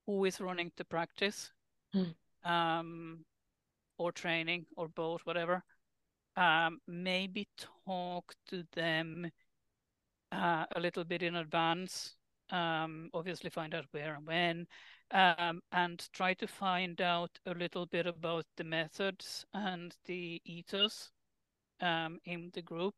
who 0.07 0.25
is 0.25 0.41
running 0.41 0.73
the 0.77 0.85
practice 0.85 1.51
Mm. 1.95 2.15
um, 2.45 3.25
or 3.99 4.11
training 4.11 4.67
or 4.77 4.89
both, 4.89 5.21
whatever. 5.25 5.63
Um, 6.37 6.81
maybe 6.89 7.47
talk 7.87 8.35
to 8.49 8.65
them 8.73 9.31
uh, 10.33 10.67
a 10.75 10.81
little 10.81 11.05
bit 11.05 11.23
in 11.23 11.37
advance. 11.37 12.17
Um, 12.51 13.11
obviously, 13.15 13.51
find 13.51 13.75
out 13.75 13.87
where 13.93 14.17
and 14.17 14.27
when, 14.27 14.67
um, 15.15 15.63
and 15.73 16.07
try 16.13 16.35
to 16.35 16.47
find 16.47 17.01
out 17.01 17.31
a 17.47 17.55
little 17.55 17.87
bit 17.87 18.07
about 18.07 18.45
the 18.57 18.65
methods 18.65 19.47
and 19.55 19.97
the 20.07 20.43
ethos 20.45 21.13
um, 21.81 22.19
in 22.25 22.51
the 22.53 22.63
group. 22.63 22.97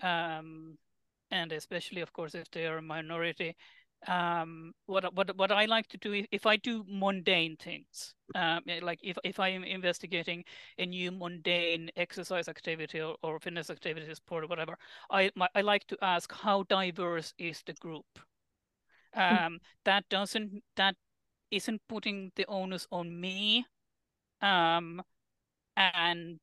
Um, 0.00 0.78
and 1.32 1.50
especially, 1.50 2.00
of 2.00 2.12
course, 2.12 2.34
if 2.34 2.50
they 2.50 2.66
are 2.66 2.78
a 2.78 2.82
minority. 2.82 3.56
Um, 4.06 4.72
what 4.84 5.12
what 5.14 5.36
what 5.36 5.50
I 5.50 5.64
like 5.64 5.88
to 5.88 5.96
do 5.96 6.12
if, 6.12 6.26
if 6.30 6.46
I 6.46 6.56
do 6.58 6.84
mundane 6.86 7.56
things, 7.56 8.14
um, 8.34 8.60
like 8.82 9.00
if 9.02 9.16
if 9.24 9.40
I 9.40 9.48
am 9.48 9.64
investigating 9.64 10.44
a 10.78 10.86
new 10.86 11.10
mundane 11.10 11.90
exercise 11.96 12.46
activity 12.46 13.00
or, 13.00 13.16
or 13.22 13.40
fitness 13.40 13.70
activity 13.70 14.14
sport 14.14 14.44
or 14.44 14.46
whatever, 14.48 14.76
I 15.10 15.30
my, 15.34 15.48
I 15.54 15.62
like 15.62 15.86
to 15.88 15.96
ask 16.02 16.30
how 16.32 16.64
diverse 16.64 17.32
is 17.38 17.62
the 17.66 17.72
group. 17.72 18.04
Um, 19.14 19.60
that 19.84 20.04
doesn't 20.10 20.62
that 20.76 20.94
isn't 21.50 21.80
putting 21.88 22.32
the 22.36 22.46
onus 22.46 22.86
on 22.90 23.20
me, 23.20 23.66
um, 24.42 25.02
and 25.76 26.40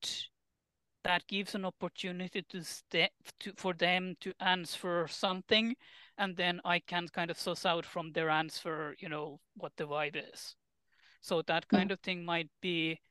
that 1.03 1.27
gives 1.27 1.53
an 1.55 1.65
opportunity 1.65 2.43
to 2.49 2.63
step 2.63 3.11
to 3.39 3.51
for 3.57 3.73
them 3.73 4.15
to 4.21 4.33
answer 4.39 5.05
something 5.07 5.75
and 6.17 6.37
then 6.37 6.61
i 6.63 6.79
can 6.79 7.09
kind 7.09 7.29
of 7.29 7.37
suss 7.37 7.65
out 7.65 7.85
from 7.85 8.11
their 8.13 8.29
answer 8.29 8.95
you 8.99 9.09
know 9.09 9.37
what 9.55 9.73
the 9.75 9.83
vibe 9.83 10.15
is 10.33 10.55
so 11.19 11.41
that 11.41 11.67
kind 11.67 11.91
of 11.91 11.99
thing 11.99 12.23
might 12.23 12.49
be 12.61 13.01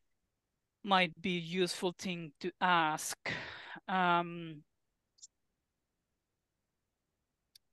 might 0.85 1.13
be 1.21 1.39
useful 1.39 1.93
thing 1.99 2.33
to 2.41 2.51
ask 2.63 3.19
um 3.89 4.63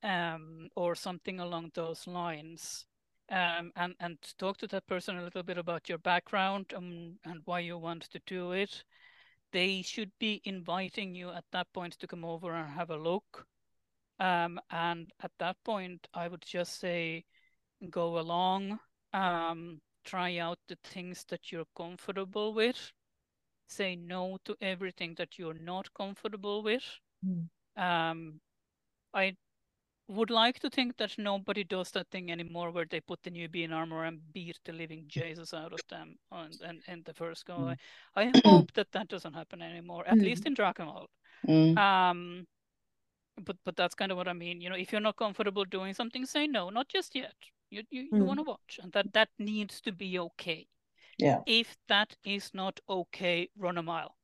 um, 0.02 0.68
or 0.76 0.94
something 0.94 1.40
along 1.40 1.70
those 1.74 2.06
lines. 2.06 2.86
Um, 3.30 3.70
and 3.76 3.94
and 4.00 4.18
talk 4.38 4.56
to 4.58 4.66
that 4.68 4.88
person 4.88 5.16
a 5.16 5.22
little 5.22 5.44
bit 5.44 5.56
about 5.56 5.88
your 5.88 5.98
background 5.98 6.72
um, 6.76 7.16
and 7.24 7.40
why 7.44 7.60
you 7.60 7.78
want 7.78 8.10
to 8.10 8.20
do 8.26 8.52
it. 8.52 8.84
They 9.52 9.82
should 9.82 10.10
be 10.18 10.40
inviting 10.44 11.14
you 11.14 11.30
at 11.30 11.44
that 11.52 11.72
point 11.72 11.94
to 12.00 12.06
come 12.06 12.24
over 12.24 12.52
and 12.52 12.68
have 12.70 12.90
a 12.90 12.96
look. 12.96 13.46
Um, 14.18 14.60
and 14.70 15.10
at 15.22 15.30
that 15.38 15.56
point, 15.64 16.06
I 16.12 16.28
would 16.28 16.42
just 16.42 16.78
say, 16.78 17.24
go 17.88 18.18
along, 18.18 18.78
um, 19.12 19.80
try 20.04 20.38
out 20.38 20.58
the 20.68 20.76
things 20.84 21.24
that 21.28 21.50
you're 21.50 21.64
comfortable 21.76 22.52
with, 22.52 22.92
say 23.68 23.96
no 23.96 24.38
to 24.44 24.56
everything 24.60 25.14
that 25.16 25.38
you're 25.38 25.54
not 25.54 25.92
comfortable 25.94 26.62
with. 26.62 26.84
Mm. 27.24 27.48
Um, 27.76 28.40
I 29.14 29.36
would 30.10 30.30
like 30.30 30.58
to 30.60 30.70
think 30.70 30.96
that 30.96 31.16
nobody 31.18 31.64
does 31.64 31.90
that 31.92 32.08
thing 32.10 32.30
anymore 32.30 32.70
where 32.70 32.84
they 32.84 33.00
put 33.00 33.22
the 33.22 33.30
newbie 33.30 33.64
in 33.64 33.72
armor 33.72 34.04
and 34.04 34.20
beat 34.32 34.58
the 34.64 34.72
living 34.72 35.04
Jesus 35.08 35.54
out 35.54 35.72
of 35.72 35.80
them 35.88 36.16
on 36.32 36.50
and, 36.64 36.82
and 36.88 37.04
the 37.04 37.14
first 37.14 37.46
go. 37.46 37.54
Mm. 37.54 37.76
I, 38.16 38.22
I 38.22 38.32
hope 38.44 38.72
that 38.72 38.92
that 38.92 39.08
doesn't 39.08 39.34
happen 39.34 39.62
anymore, 39.62 40.04
at 40.06 40.18
Mm. 40.18 40.24
least 40.24 40.46
in 40.46 40.54
Drachenwald. 40.54 41.08
Mm. 41.46 41.78
Um, 41.78 42.46
but 43.44 43.56
but 43.64 43.76
that's 43.76 43.94
kind 43.94 44.12
of 44.12 44.18
what 44.18 44.28
I 44.28 44.32
mean. 44.32 44.60
You 44.60 44.68
know, 44.70 44.76
if 44.76 44.92
you're 44.92 45.00
not 45.00 45.16
comfortable 45.16 45.64
doing 45.64 45.94
something, 45.94 46.26
say 46.26 46.46
no, 46.46 46.70
not 46.70 46.88
just 46.88 47.14
yet. 47.14 47.34
You 47.70 47.82
you, 47.90 48.02
you 48.02 48.24
Mm. 48.24 48.26
want 48.26 48.38
to 48.40 48.44
watch, 48.44 48.80
and 48.82 48.92
that 48.92 49.12
that 49.12 49.28
needs 49.38 49.80
to 49.82 49.92
be 49.92 50.18
okay. 50.18 50.66
Yeah. 51.18 51.40
If 51.46 51.76
that 51.88 52.16
is 52.24 52.50
not 52.54 52.80
okay, 52.88 53.48
run 53.56 53.78
a 53.78 53.82
mile. 53.82 54.16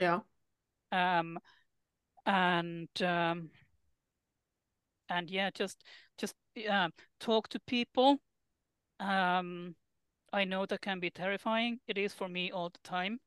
Yeah. 0.00 0.20
Um, 0.92 1.38
and 2.26 2.88
um, 3.02 3.50
and 5.08 5.30
yeah, 5.30 5.50
just 5.50 5.84
just 6.18 6.34
uh, 6.70 6.88
talk 7.20 7.48
to 7.48 7.60
people. 7.60 8.18
Um, 9.00 9.74
I 10.32 10.44
know 10.44 10.66
that 10.66 10.80
can 10.82 11.00
be 11.00 11.10
terrifying. 11.10 11.80
It 11.86 11.98
is 11.98 12.14
for 12.14 12.28
me 12.28 12.50
all 12.50 12.70
the 12.70 12.80
time. 12.82 13.20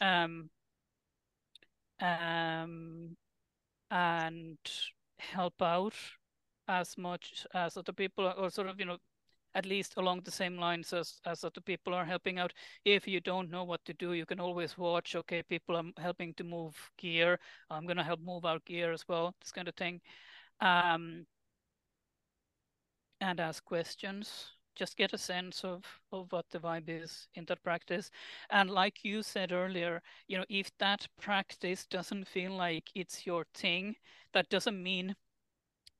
Um, 0.00 0.50
um, 2.00 3.16
and 3.90 4.58
help 5.18 5.62
out 5.62 5.94
as 6.68 6.96
much 6.98 7.46
as 7.54 7.76
other 7.76 7.92
people 7.92 8.32
or 8.36 8.50
sort 8.50 8.68
of, 8.68 8.78
you 8.80 8.86
know, 8.86 8.98
at 9.54 9.66
least 9.66 9.94
along 9.96 10.20
the 10.24 10.30
same 10.30 10.58
lines 10.58 10.92
as, 10.92 11.20
as 11.24 11.44
other 11.44 11.60
people 11.60 11.94
are 11.94 12.04
helping 12.04 12.38
out. 12.38 12.52
If 12.84 13.06
you 13.06 13.20
don't 13.20 13.50
know 13.50 13.64
what 13.64 13.84
to 13.84 13.94
do, 13.94 14.12
you 14.12 14.26
can 14.26 14.40
always 14.40 14.76
watch, 14.76 15.14
okay, 15.14 15.42
people 15.42 15.76
are 15.76 15.84
helping 16.02 16.34
to 16.34 16.44
move 16.44 16.90
gear. 16.98 17.38
I'm 17.70 17.84
going 17.86 17.98
to 17.98 18.02
help 18.02 18.20
move 18.20 18.44
our 18.44 18.58
gear 18.66 18.92
as 18.92 19.04
well, 19.08 19.34
this 19.40 19.52
kind 19.52 19.68
of 19.68 19.74
thing. 19.76 20.00
Um, 20.60 21.26
and 23.20 23.40
ask 23.40 23.64
questions. 23.64 24.50
Just 24.74 24.96
get 24.96 25.12
a 25.12 25.18
sense 25.18 25.64
of, 25.64 25.84
of 26.12 26.32
what 26.32 26.46
the 26.50 26.58
vibe 26.58 26.88
is 26.88 27.28
in 27.34 27.44
that 27.46 27.62
practice. 27.62 28.10
And 28.50 28.70
like 28.70 29.04
you 29.04 29.22
said 29.22 29.52
earlier, 29.52 30.02
you 30.26 30.36
know, 30.36 30.44
if 30.48 30.70
that 30.78 31.06
practice 31.20 31.86
doesn't 31.86 32.26
feel 32.26 32.52
like 32.52 32.90
it's 32.94 33.24
your 33.24 33.46
thing, 33.54 33.94
that 34.32 34.48
doesn't 34.50 34.82
mean 34.82 35.14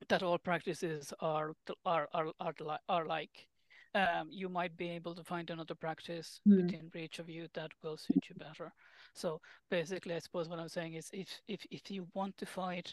that 0.09 0.23
all 0.23 0.39
practices 0.39 1.13
are 1.21 1.53
are 1.85 2.09
are 2.13 2.33
are, 2.41 2.79
are 2.89 3.07
like. 3.07 3.47
Um, 3.95 4.29
you 4.29 4.49
might 4.49 4.77
be 4.77 4.91
able 4.91 5.15
to 5.15 5.23
find 5.23 5.51
another 5.51 5.77
practice 5.77 6.41
Mm. 6.49 6.57
within 6.57 6.91
reach 6.95 7.21
of 7.21 7.29
you 7.29 7.47
that 7.55 7.71
will 7.81 7.97
suit 7.97 8.29
you 8.29 8.35
better. 8.35 8.73
So 9.15 9.41
basically, 9.71 10.17
I 10.17 10.19
suppose 10.19 10.49
what 10.49 10.59
I'm 10.59 10.69
saying 10.69 10.95
is, 10.95 11.11
if 11.13 11.41
if 11.47 11.65
if 11.71 11.89
you 11.93 12.09
want 12.13 12.37
to 12.39 12.47
fight, 12.47 12.93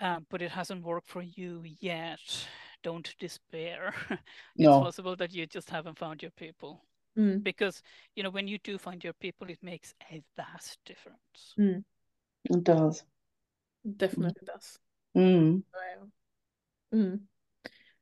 um, 0.00 0.26
but 0.30 0.42
it 0.42 0.50
hasn't 0.50 0.84
worked 0.84 1.08
for 1.08 1.22
you 1.22 1.62
yet, 1.80 2.20
don't 2.82 3.14
despair. 3.18 3.94
it's 4.10 4.22
No. 4.56 4.80
possible 4.80 5.16
that 5.16 5.32
you 5.34 5.46
just 5.46 5.70
haven't 5.70 5.98
found 5.98 6.22
your 6.22 6.32
people. 6.32 6.84
Mm. 7.18 7.42
Because 7.42 7.82
you 8.14 8.22
know, 8.22 8.30
when 8.30 8.46
you 8.48 8.58
do 8.58 8.78
find 8.78 9.02
your 9.02 9.14
people, 9.14 9.48
it 9.50 9.58
makes 9.62 9.94
a 10.12 10.22
vast 10.36 10.78
difference. 10.84 11.54
It 11.56 12.62
does. 12.64 13.02
Definitely 13.96 14.46
does. 14.46 14.78
Mm. 15.16 15.62
Mm. 16.94 17.20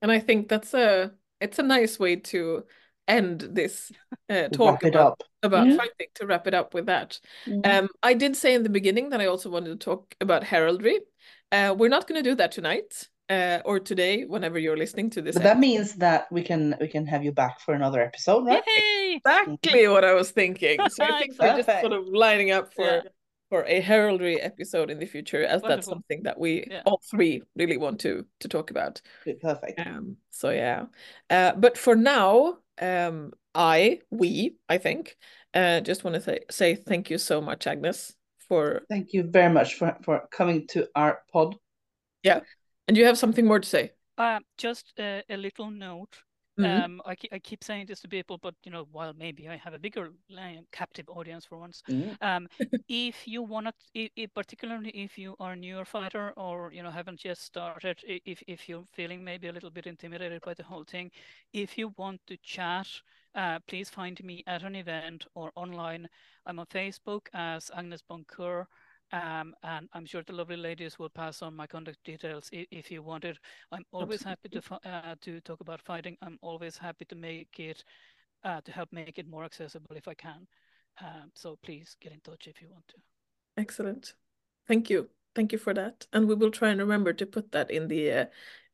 And 0.03 0.13
I 0.13 0.19
think 0.19 0.49
that's 0.49 0.75
a 0.75 1.13
it's 1.41 1.59
a 1.59 1.63
nice 1.63 1.99
way 1.99 2.17
to 2.17 2.65
end 3.09 3.41
this 3.53 3.93
uh, 4.29 4.49
talk 4.49 4.83
Wrap 4.83 4.85
it 4.85 4.95
about 4.95 5.13
up. 5.13 5.23
about 5.43 5.67
Yeah. 5.69 5.77
fighting 5.77 6.09
to 6.17 6.27
wrap 6.27 6.47
it 6.47 6.55
up 6.55 6.75
with 6.75 6.87
that. 6.87 7.21
Mm. 7.47 7.67
Um, 7.67 7.89
I 8.03 8.15
did 8.15 8.37
say 8.37 8.55
in 8.55 8.63
the 8.65 8.69
beginning 8.69 9.11
that 9.11 9.21
I 9.21 9.27
also 9.27 9.49
wanted 9.51 9.69
to 9.81 9.85
talk 9.85 10.15
about 10.21 10.45
heraldry. 10.45 11.01
Uh, 11.53 11.75
we're 11.77 11.89
not 11.89 12.07
going 12.07 12.23
to 12.23 12.29
do 12.31 12.35
that 12.37 12.53
tonight 12.53 13.09
uh, 13.29 13.61
or 13.65 13.81
today, 13.81 14.25
whenever 14.25 14.59
you're 14.59 14.77
listening 14.77 15.11
to 15.11 15.23
this. 15.23 15.35
But 15.35 15.45
that 15.45 15.59
means 15.59 15.95
that 15.97 16.27
we 16.31 16.43
can 16.43 16.77
we 16.81 16.89
can 16.89 17.07
have 17.07 17.25
you 17.25 17.33
back 17.33 17.61
for 17.61 17.75
another 17.75 18.01
episode, 18.01 18.47
right? 18.47 18.63
Yay! 18.67 19.21
exactly 19.25 19.89
what 19.89 20.05
I 20.05 20.15
was 20.15 20.31
thinking. 20.31 20.79
So 20.89 21.05
I 21.05 21.19
think 21.21 21.35
we're 21.39 21.57
just 21.63 21.81
sort 21.81 21.93
of 21.93 22.07
lining 22.09 22.51
up 22.51 22.75
for 22.75 22.85
Yeah. 22.85 23.01
for 23.49 23.65
a 23.65 23.81
heraldry 23.81 24.41
episode 24.41 24.91
in 24.91 24.99
the 24.99 25.07
future, 25.07 25.45
as 25.45 25.63
that's 25.63 25.87
something 25.87 26.25
that 26.25 26.39
we 26.39 26.65
Yeah. 26.71 26.83
all 26.85 27.01
three 27.11 27.43
really 27.55 27.77
want 27.77 28.01
to 28.01 28.27
to 28.41 28.49
talk 28.49 28.71
about. 28.71 29.01
Perfect. 29.41 29.79
Um, 29.81 30.17
so 30.31 30.51
yeah. 30.51 30.87
Uh, 31.31 31.53
but 31.53 31.79
for 31.79 31.95
now, 31.97 32.59
um, 32.81 33.33
I, 33.55 34.01
we, 34.11 34.57
I 34.69 34.79
think, 34.79 35.17
uh, 35.55 35.81
just 35.81 36.05
want 36.05 36.15
to 36.15 36.21
say, 36.21 36.41
say 36.51 36.75
thank 36.75 37.09
you 37.09 37.19
so 37.19 37.41
much, 37.41 37.67
Agnes, 37.67 38.15
for 38.49 38.83
Thank 38.89 39.13
you 39.13 39.23
very 39.25 39.53
much 39.53 39.75
for 39.75 39.97
for 40.05 40.27
coming 40.31 40.67
to 40.69 40.89
our 40.95 41.21
pod. 41.33 41.57
Yeah 42.23 42.41
and 42.89 42.97
you 42.97 43.05
have 43.07 43.19
something 43.19 43.47
more 43.47 43.61
to 43.61 43.69
say. 43.69 43.91
Uh, 44.19 44.39
just 44.57 44.93
a, 44.99 45.23
a 45.29 45.37
little 45.37 45.71
note. 45.71 46.23
Mhm. 46.59 46.85
Um, 46.85 47.03
I, 47.05 47.15
ke- 47.15 47.33
I 47.33 47.39
keep 47.39 47.63
saying 47.63 47.87
this 47.87 48.01
to 48.01 48.09
people, 48.09 48.39
but 48.39 48.55
you 48.65 48.73
know, 48.73 48.87
while 48.91 49.13
maybe 49.13 49.47
I 49.47 49.57
have 49.57 49.75
a 49.75 49.79
bigger 49.79 50.09
uh, 50.39 50.63
captive 50.73 51.07
audience 51.09 51.45
for 51.45 51.59
once, 51.59 51.83
Mm. 51.89 52.17
um, 52.23 52.49
if 52.89 53.29
you 53.29 53.43
want 53.43 53.67
to, 53.95 54.09
particularly 54.35 54.91
if 54.91 55.19
you 55.19 55.35
are 55.39 55.53
a 55.53 55.57
newer 55.57 55.85
fighter 55.85 56.33
or 56.37 56.73
you 56.73 56.83
know 56.83 56.91
haven't 56.91 57.21
just 57.21 57.43
started, 57.43 57.99
if 58.27 58.43
if 58.47 58.69
you're 58.69 58.87
feeling 58.95 59.23
maybe 59.25 59.49
a 59.49 59.53
little 59.53 59.71
bit 59.71 59.87
intimidated 59.87 60.41
by 60.47 60.55
the 60.55 60.63
whole 60.65 60.85
thing, 60.85 61.11
if 61.53 61.77
you 61.77 61.93
want 61.99 62.21
to 62.27 62.37
chat, 62.43 62.89
uh, 63.35 63.59
please 63.69 63.91
find 63.91 64.23
me 64.25 64.43
at 64.47 64.63
an 64.63 64.77
event 64.77 65.27
or 65.35 65.51
online. 65.57 66.09
I'm 66.47 66.59
on 66.59 66.67
Facebook 66.67 67.27
as 67.35 67.71
Agnes 67.77 68.03
Boncuer. 68.09 68.67
Um, 69.13 69.55
and 69.63 69.89
I'm 69.93 70.05
sure 70.05 70.23
the 70.27 70.33
lovely 70.33 70.57
ladies 70.57 70.99
will 70.99 71.09
pass 71.09 71.41
on 71.41 71.55
my 71.55 71.67
contact 71.67 72.03
details 72.05 72.49
if, 72.53 72.67
if 72.73 72.91
you 72.91 73.03
want 73.03 73.25
it. 73.25 73.39
I'm 73.71 73.85
always 73.93 74.23
happy 74.23 74.49
to 74.49 74.61
uh, 74.85 75.15
to 75.21 75.41
talk 75.43 75.61
about 75.61 75.81
fighting. 75.81 76.17
I'm 76.23 76.39
always 76.43 76.77
happy 76.77 77.05
to 77.05 77.15
make 77.15 77.61
it 77.61 77.85
uh, 78.45 78.61
to 78.63 78.73
help 78.73 78.93
make 78.93 79.19
it 79.19 79.29
more 79.29 79.45
accessible 79.45 79.95
if 79.97 80.09
I 80.09 80.15
can. 80.15 80.47
Um, 81.01 81.31
so 81.35 81.57
please 81.63 81.95
get 82.01 82.13
in 82.13 82.21
touch 82.21 82.49
if 82.49 82.61
you 82.61 82.69
want 82.69 82.89
to. 82.89 82.95
Excellent. 83.57 84.15
Thank 84.67 84.91
you. 84.91 85.09
Thank 85.37 85.53
you 85.53 85.59
for 85.59 85.75
that. 85.75 86.07
And 86.15 86.27
we 86.27 86.35
will 86.35 86.51
try 86.51 86.71
and 86.71 86.81
remember 86.81 87.13
to 87.13 87.27
put 87.27 87.53
that 87.53 87.71
in 87.71 87.89
the 87.89 88.11
uh, 88.11 88.25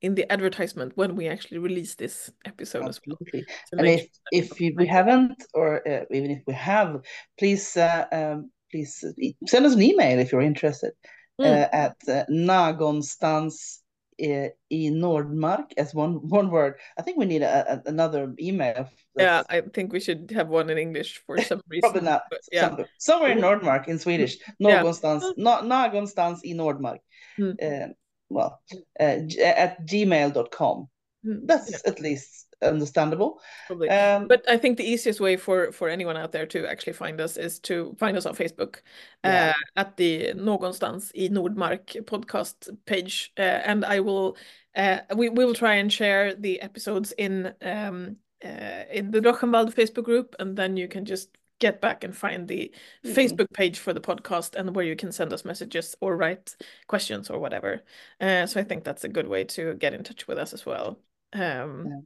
in 0.01 0.15
the 0.15 0.31
advertisement 0.33 0.93
when 0.97 1.17
we 1.17 1.29
actually 1.29 1.59
release 1.59 1.97
this 1.97 2.31
episode 2.45 2.89
as 2.89 3.01
well. 3.05 3.19
Absolutely. 3.21 3.45
And 3.73 3.89
if 3.89 4.07
if 4.31 4.61
you, 4.61 4.73
we 4.77 4.87
haven't, 4.87 5.43
or 5.55 5.87
uh, 5.87 6.05
even 6.11 6.31
if 6.31 6.43
we 6.47 6.55
have, 6.55 7.03
please 7.39 7.77
uh, 7.77 8.07
um, 8.13 8.51
please 8.71 9.05
e- 9.19 9.35
send 9.47 9.67
us 9.67 9.75
an 9.75 9.83
email 9.83 10.19
if 10.19 10.33
you're 10.33 10.41
interested 10.41 10.93
Mm. 11.41 11.47
uh, 11.47 11.69
at 11.73 11.97
uh, 12.09 12.25
nagonstans 12.29 13.82
uh, 14.21 14.49
i 14.71 14.91
Nordmark 14.91 15.73
as 15.77 15.95
one 15.95 16.29
one 16.29 16.51
word. 16.51 16.75
I 16.99 17.03
think 17.03 17.19
we 17.19 17.25
need 17.27 17.43
a, 17.43 17.73
a, 17.73 17.83
another 17.87 18.35
email. 18.41 18.89
Yeah, 19.19 19.43
I 19.51 19.61
think 19.61 19.93
we 19.93 20.01
should 20.01 20.31
have 20.35 20.49
one 20.49 20.71
in 20.71 20.79
English 20.79 21.23
for 21.27 21.39
some 21.43 21.61
reason. 21.69 21.91
Probably 21.91 22.11
not. 22.11 22.23
but 22.31 22.41
yeah. 22.53 22.69
Some- 22.77 22.85
somewhere 22.99 23.33
in 23.33 23.39
Nordmark 23.39 23.89
in 23.89 23.99
Swedish. 23.99 24.37
Yeah. 24.59 24.83
Någonstans, 24.83 25.23
no, 25.37 25.61
någonstans 25.63 26.41
i 26.45 26.55
Nordmark. 26.55 26.99
Mm. 27.39 27.55
Uh, 27.63 27.89
well, 28.29 28.61
uh, 29.01 29.17
g- 29.27 29.41
at 29.43 29.79
gmail.com. 29.87 30.89
Mm, 31.25 31.47
That's 31.47 31.71
yeah, 31.71 31.79
at 31.87 32.01
least 32.01 32.52
understandable. 32.63 33.41
probably. 33.67 33.89
Um, 33.89 34.29
But 34.29 34.49
I 34.49 34.57
think 34.59 34.77
the 34.77 34.85
easiest 34.93 35.21
way 35.21 35.37
for 35.37 35.73
for 35.73 35.89
anyone 35.89 36.17
out 36.17 36.33
there 36.33 36.47
to 36.47 36.67
actually 36.71 36.95
find 36.95 37.21
us 37.21 37.37
is 37.37 37.61
to 37.61 37.95
find 37.99 38.17
us 38.17 38.27
on 38.27 38.35
Facebook 38.35 38.83
Yeah. 39.25 39.53
uh, 39.77 39.81
at 39.81 39.97
the 39.97 40.33
Någonstans 40.35 41.13
i 41.15 41.29
Nordmark 41.29 42.05
podcast 42.07 42.71
page, 42.87 43.33
uh, 43.39 43.43
and 43.71 43.85
I 43.85 44.01
will 44.01 44.37
uh, 44.77 44.99
we 45.17 45.29
we 45.29 45.45
will 45.45 45.55
try 45.55 45.75
and 45.81 45.93
share 45.93 46.35
the 46.35 46.61
episodes 46.63 47.13
in 47.19 47.55
um, 47.63 48.17
uh, 48.45 48.85
in 48.93 49.11
the 49.11 49.21
Drachenwald 49.21 49.75
Facebook 49.75 50.05
group, 50.05 50.35
and 50.39 50.57
then 50.57 50.77
you 50.77 50.89
can 50.89 51.05
just 51.05 51.31
get 51.61 51.81
back 51.81 52.05
and 52.05 52.17
find 52.17 52.49
the 52.49 52.73
Mhm. 53.05 53.15
Facebook 53.15 53.47
page 53.53 53.79
for 53.79 53.93
the 53.95 54.01
podcast 54.01 54.57
and 54.57 54.75
where 54.75 54.85
you 54.87 54.97
can 54.97 55.13
send 55.13 55.33
us 55.33 55.45
messages 55.45 55.97
or 56.01 56.17
write 56.17 56.57
questions 56.89 57.31
or 57.31 57.39
whatever. 57.39 57.83
Uh, 58.21 58.47
so 58.47 58.61
I 58.61 58.65
think 58.65 58.85
that's 58.85 59.05
a 59.05 59.09
good 59.09 59.29
way 59.29 59.45
to 59.45 59.75
get 59.75 59.95
in 59.95 60.03
touch 60.03 60.27
with 60.29 60.39
us 60.39 60.53
as 60.55 60.67
well. 60.67 60.99
Um, 61.33 61.87
Yeah. 61.87 62.01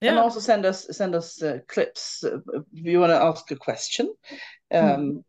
Yeah. 0.00 0.10
And 0.10 0.18
also 0.18 0.40
send 0.40 0.66
us 0.66 0.86
send 0.90 1.14
us 1.14 1.42
uh, 1.42 1.58
clips 1.68 2.24
uh, 2.24 2.38
if 2.72 2.84
you 2.84 3.00
want 3.00 3.10
to 3.10 3.22
ask 3.22 3.50
a 3.50 3.56
question. 3.56 4.14
Um, 4.72 4.82
Mm. 4.82 5.24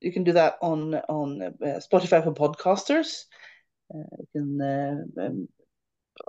You 0.00 0.12
can 0.12 0.24
do 0.24 0.32
that 0.32 0.56
on 0.60 0.94
on 1.08 1.42
uh, 1.42 1.80
Spotify 1.80 2.24
for 2.24 2.34
podcasters. 2.34 3.26
uh, 3.94 4.16
you 4.18 4.26
can 4.32 4.60
uh, 4.60 5.26
um, 5.26 5.48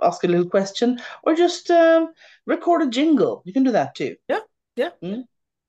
ask 0.00 0.24
a 0.24 0.28
little 0.28 0.48
question 0.48 0.98
or 1.24 1.34
just 1.34 1.70
um, 1.70 2.12
record 2.46 2.82
a 2.82 2.86
jingle. 2.86 3.42
You 3.44 3.52
can 3.52 3.64
do 3.64 3.72
that 3.72 3.94
too. 3.94 4.14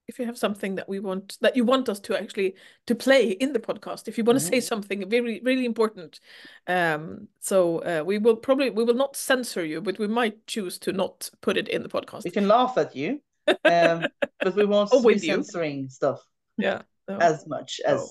If 0.07 0.19
you 0.19 0.25
have 0.25 0.37
something 0.37 0.75
that 0.75 0.87
we 0.87 0.99
want 0.99 1.37
that 1.41 1.55
you 1.55 1.63
want 1.63 1.89
us 1.89 1.99
to 1.99 2.19
actually 2.19 2.55
to 2.87 2.95
play 2.95 3.29
in 3.29 3.53
the 3.53 3.59
podcast 3.59 4.07
if 4.07 4.17
you 4.17 4.23
want 4.23 4.39
to 4.39 4.45
say 4.45 4.59
something 4.59 5.09
very 5.09 5.41
really 5.43 5.65
important 5.65 6.19
um 6.67 7.27
so 7.39 7.79
uh, 7.79 8.03
we 8.05 8.17
will 8.17 8.35
probably 8.35 8.69
we 8.69 8.83
will 8.83 8.93
not 8.93 9.15
censor 9.15 9.65
you 9.65 9.81
but 9.81 9.97
we 9.99 10.07
might 10.07 10.45
choose 10.47 10.77
to 10.79 10.91
not 10.91 11.29
put 11.41 11.57
it 11.57 11.67
in 11.67 11.81
the 11.83 11.89
podcast 11.89 12.23
We 12.23 12.31
can 12.31 12.47
laugh 12.47 12.77
at 12.77 12.95
you, 12.95 13.21
um, 13.65 14.05
but 14.39 14.55
we 14.55 14.65
won't 14.65 14.89
Oh, 14.91 14.99
be 15.01 15.05
with 15.07 15.23
you. 15.23 15.33
censoring 15.33 15.89
stuff 15.89 16.21
yeah 16.57 16.81
no. 17.07 17.17
as 17.17 17.45
much 17.47 17.81
as 17.85 17.99
Oh. 18.01 18.09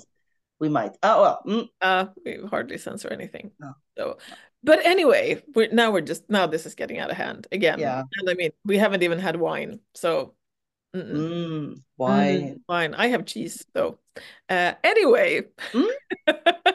we 0.60 0.68
might. 0.68 0.96
Oh 1.02 1.22
well, 1.22 1.38
mm, 1.46 1.68
uh 1.80 2.06
we 2.24 2.38
hardly 2.50 2.78
censor 2.78 3.08
anything 3.12 3.50
No. 3.60 3.72
so 3.96 4.18
but 4.62 4.84
anyway 4.84 5.42
we're 5.54 5.72
now 5.72 5.90
we're 5.92 6.00
just 6.12 6.28
now 6.30 6.46
this 6.46 6.66
is 6.66 6.74
getting 6.74 6.98
out 6.98 7.10
of 7.10 7.16
hand 7.16 7.46
again 7.52 7.78
Yeah. 7.78 8.02
and 8.18 8.30
i 8.30 8.34
mean 8.34 8.50
we 8.64 8.78
haven't 8.78 9.02
even 9.02 9.18
had 9.18 9.36
wine 9.36 9.80
so 9.94 10.34
mm, 10.94 11.82
why? 11.96 12.54
Mm, 12.54 12.60
fine. 12.66 12.94
I 12.94 13.08
have 13.08 13.26
cheese 13.26 13.64
though. 13.72 13.98
Uh, 14.48 14.74
anyway, 14.82 15.42
Mm. 15.72 15.88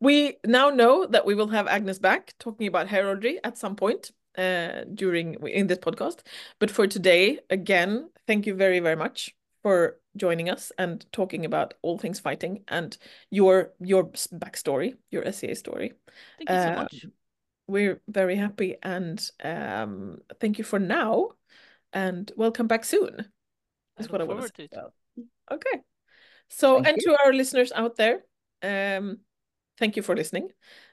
we 0.00 0.36
now 0.44 0.70
know 0.70 1.06
that 1.06 1.26
we 1.26 1.34
will 1.34 1.48
have 1.48 1.66
Agnes 1.66 1.98
back 1.98 2.34
talking 2.38 2.66
about 2.66 2.88
heraldry 2.88 3.38
at 3.44 3.58
some 3.58 3.76
point 3.76 4.10
uh, 4.36 4.84
during 4.94 5.34
in 5.46 5.66
this 5.66 5.78
podcast. 5.78 6.20
But 6.58 6.70
for 6.70 6.86
today, 6.86 7.40
again, 7.50 8.10
thank 8.26 8.46
you 8.46 8.54
very, 8.54 8.80
very 8.80 8.96
much 8.96 9.34
for 9.62 9.98
joining 10.16 10.48
us 10.48 10.72
and 10.78 11.04
talking 11.12 11.44
about 11.44 11.74
all 11.82 11.98
things 11.98 12.20
fighting 12.20 12.64
and 12.68 12.96
your 13.30 13.72
your 13.80 14.04
backstory, 14.04 14.94
your 15.10 15.26
SCA 15.26 15.54
story. 15.54 15.92
Thank 16.38 16.50
you 16.50 16.58
so 16.58 16.68
Um, 16.70 16.76
much. 16.76 17.06
We're 17.66 18.00
very 18.08 18.36
happy 18.36 18.76
and 18.82 19.30
um, 19.44 20.18
thank 20.40 20.56
you 20.56 20.64
for 20.64 20.78
now 20.78 21.32
and 21.92 22.30
welcome 22.36 22.66
back 22.66 22.84
soon. 22.84 23.30
Is 23.98 24.10
what 24.10 24.20
I 24.20 24.24
want 24.24 24.42
to 24.42 24.68
say. 24.68 24.68
Okay. 25.50 25.80
So, 26.48 26.74
Thank 26.74 26.86
and 26.88 26.96
you. 26.98 27.12
to 27.12 27.18
our 27.24 27.32
listeners 27.32 27.72
out 27.72 27.96
there, 27.96 28.22
um, 28.62 29.18
thank 29.78 29.96
you 29.96 30.02
for 30.02 30.16
listening. 30.16 30.50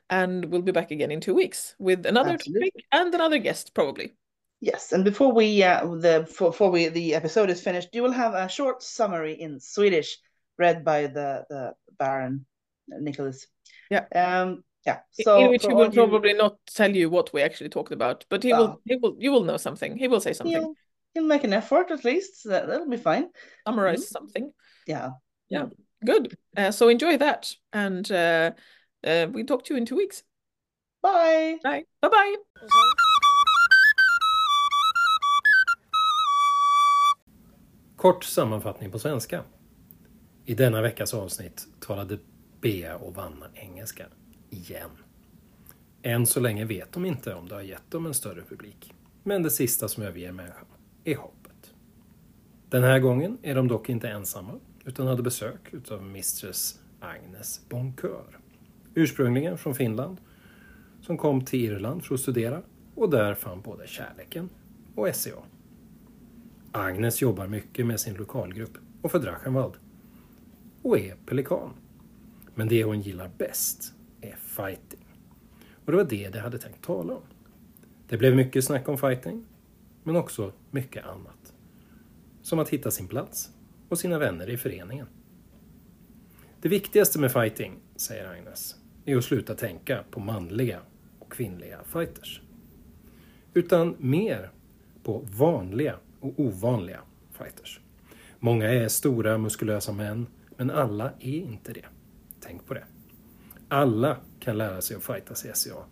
And 0.09 0.45
we'll 0.45 0.61
be 0.61 0.71
back 0.71 0.91
again 0.91 1.11
in 1.11 1.19
two 1.19 1.33
weeks 1.33 1.75
with 1.79 2.05
another 2.05 2.33
Absolutely. 2.33 2.71
topic 2.71 2.85
and 2.91 3.15
another 3.15 3.39
guest, 3.39 3.73
probably. 3.73 4.13
Yes, 4.61 4.91
and 4.93 5.03
before 5.03 5.33
we 5.33 5.63
uh, 5.63 5.85
the 5.85 6.27
before, 6.27 6.71
we 6.71 6.87
the 6.87 7.15
episode 7.15 7.49
is 7.49 7.61
finished, 7.61 7.89
you 7.93 8.03
will 8.03 8.11
have 8.11 8.33
a 8.33 8.47
short 8.47 8.83
summary 8.83 9.33
in 9.33 9.59
Swedish 9.59 10.17
read 10.57 10.83
by 10.85 11.07
the 11.07 11.45
the 11.49 11.73
Baron 11.97 12.45
Nicholas. 12.87 13.47
Yeah. 13.89 14.05
Um. 14.15 14.63
Yeah. 14.85 14.99
So 15.11 15.39
in 15.39 15.49
which 15.49 15.65
he 15.65 15.73
will 15.73 15.85
you- 15.85 15.91
probably 15.91 16.33
not 16.33 16.57
tell 16.67 16.95
you 16.95 17.09
what 17.09 17.33
we 17.33 17.41
actually 17.41 17.69
talked 17.69 17.91
about, 17.91 18.25
but 18.29 18.43
he 18.43 18.53
will, 18.53 18.79
he 18.85 18.95
will, 18.97 19.15
you 19.19 19.31
will 19.31 19.43
know 19.43 19.57
something. 19.57 19.97
He 19.97 20.07
will 20.07 20.21
say 20.21 20.33
something, 20.33 20.55
he'll, 20.55 20.75
he'll 21.15 21.25
make 21.25 21.43
an 21.43 21.53
effort 21.53 21.91
at 21.91 22.05
least. 22.05 22.43
So 22.43 22.49
that, 22.49 22.67
that'll 22.67 22.89
be 22.89 22.97
fine. 22.97 23.29
summarize 23.67 24.09
something. 24.09 24.51
Yeah. 24.85 25.11
Good. 26.05 26.37
Uh, 26.57 26.71
so 26.71 26.89
enjoy 26.89 27.17
that. 27.17 27.51
And 27.73 28.11
uh, 28.11 28.51
uh, 29.07 29.27
we 29.31 29.43
talk 29.43 29.63
to 29.65 29.73
you 29.73 29.77
in 29.77 29.85
two 29.85 29.95
weeks. 29.95 30.23
Bye. 31.01 31.57
Bye. 31.63 31.85
Bye 32.01 32.09
bye. 32.09 32.35
Kort 37.95 38.23
sammanfattning 38.23 38.91
på 38.91 38.99
svenska. 38.99 39.43
I 40.45 40.53
denna 40.53 40.81
veckas 40.81 41.13
avsnitt 41.13 41.67
talade 41.79 42.19
Bea 42.61 42.95
och 42.97 43.15
Vanna 43.15 43.45
engelska. 43.53 44.05
Igen. 44.49 44.89
Än 46.03 46.25
så 46.25 46.39
länge 46.39 46.65
vet 46.65 46.93
de 46.93 47.05
inte 47.05 47.33
om 47.33 47.49
det 47.49 47.55
har 47.55 47.61
gett 47.61 47.91
dem 47.91 48.05
en 48.05 48.13
större 48.13 48.41
publik. 48.41 48.93
Men 49.23 49.43
det 49.43 49.49
sista 49.49 49.87
som 49.87 50.03
överger 50.03 50.31
människan 50.31 50.65
är 51.05 51.15
hoppet. 51.15 51.73
Den 52.69 52.83
här 52.83 52.99
gången 52.99 53.37
är 53.41 53.55
de 53.55 53.67
dock 53.67 53.89
inte 53.89 54.09
ensamma 54.09 54.59
utan 54.85 55.07
hade 55.07 55.23
besök 55.23 55.73
utav 55.73 56.03
Mistress 56.03 56.79
Agnes 56.99 57.69
Bonkör. 57.69 58.39
Ursprungligen 58.93 59.57
från 59.57 59.75
Finland 59.75 60.17
som 61.01 61.17
kom 61.17 61.45
till 61.45 61.65
Irland 61.65 62.03
för 62.03 62.15
att 62.15 62.21
studera 62.21 62.61
och 62.95 63.09
där 63.09 63.33
fann 63.33 63.61
både 63.61 63.87
kärleken 63.87 64.49
och 64.95 65.15
SCA. 65.15 65.43
Agnes 66.71 67.21
jobbar 67.21 67.47
mycket 67.47 67.85
med 67.85 67.99
sin 67.99 68.13
lokalgrupp 68.13 68.77
och 69.01 69.11
för 69.11 69.19
Drachenwald. 69.19 69.73
Och 70.81 70.99
är 70.99 71.15
pelikan. 71.25 71.69
Men 72.55 72.67
det 72.67 72.83
hon 72.83 73.01
gillar 73.01 73.31
bäst 73.37 73.93
är 74.21 74.35
fighting. 74.35 75.05
Och 75.85 75.91
det 75.91 75.97
var 75.97 76.03
det 76.03 76.29
de 76.29 76.39
hade 76.39 76.57
tänkt 76.57 76.83
tala 76.83 77.13
om. 77.13 77.21
Det 78.07 78.17
blev 78.17 78.35
mycket 78.35 78.65
snack 78.65 78.89
om 78.89 78.97
fighting, 78.97 79.45
men 80.05 80.15
också 80.15 80.51
mycket 80.71 81.05
annat. 81.05 81.53
Som 82.41 82.59
att 82.59 82.69
hitta 82.69 82.91
sin 82.91 83.07
plats 83.07 83.51
och 83.89 83.99
sina 83.99 84.19
vänner 84.19 84.49
i 84.49 84.57
föreningen. 84.57 85.07
Det 86.61 86.69
viktigaste 86.69 87.19
med 87.19 87.31
fighting, 87.31 87.79
säger 87.95 88.29
Agnes, 88.29 88.75
är 89.05 89.17
att 89.17 89.23
sluta 89.23 89.55
tänka 89.55 90.03
på 90.11 90.19
manliga 90.19 90.79
och 91.19 91.31
kvinnliga 91.31 91.79
fighters. 91.83 92.41
Utan 93.53 93.95
mer 93.99 94.51
på 95.03 95.25
vanliga 95.31 95.95
och 96.19 96.39
ovanliga 96.39 97.01
fighters. 97.31 97.79
Många 98.39 98.69
är 98.69 98.87
stora 98.87 99.37
muskulösa 99.37 99.91
män, 99.91 100.27
men 100.57 100.71
alla 100.71 101.11
är 101.19 101.35
inte 101.35 101.73
det. 101.73 101.85
Tänk 102.39 102.65
på 102.65 102.73
det. 102.73 102.85
Alla 103.69 104.17
kan 104.39 104.57
lära 104.57 104.81
sig 104.81 104.97
att 104.97 105.03
fightas 105.03 105.45
i 105.45 105.51
SCA, 105.53 105.85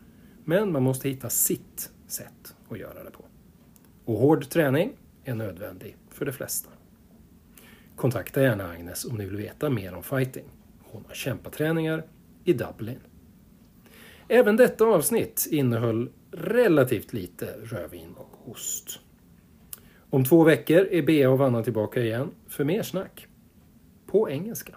men 0.46 0.72
man 0.72 0.84
måste 0.84 1.10
hitta 1.10 1.30
sitt 1.30 1.92
sätt 2.08 2.56
att 2.70 2.80
göra 2.80 3.04
det 3.04 3.12
på. 3.12 3.26
Och 4.06 4.18
hård 4.18 4.50
träning 4.50 4.94
är 5.24 5.36
nödvändig 5.36 5.98
för 6.10 6.26
de 6.26 6.32
flesta. 6.32 6.70
Kontakta 7.96 8.42
gärna 8.42 8.72
Agnes 8.72 9.06
om 9.06 9.18
ni 9.18 9.26
vill 9.26 9.38
veta 9.38 9.70
mer 9.70 9.94
om 9.94 10.04
fighting. 10.04 10.46
Hon 10.84 11.06
har 11.08 11.14
kämpaträningar 11.14 12.04
i 12.44 12.54
Dublin. 12.54 13.00
Även 14.28 14.58
detta 14.58 14.86
avsnitt 14.86 15.48
innehöll 15.52 16.10
relativt 16.32 17.14
lite 17.14 17.46
rödvin 17.64 18.14
och 18.18 18.52
ost. 18.52 19.00
Om 20.10 20.26
två 20.26 20.44
veckor 20.44 20.88
är 20.92 21.02
Bea 21.02 21.30
och 21.30 21.38
Vanna 21.38 21.64
tillbaka 21.64 22.02
igen 22.02 22.32
för 22.48 22.64
mer 22.64 22.84
snack. 22.84 23.28
På 24.06 24.30
engelska. 24.30 24.76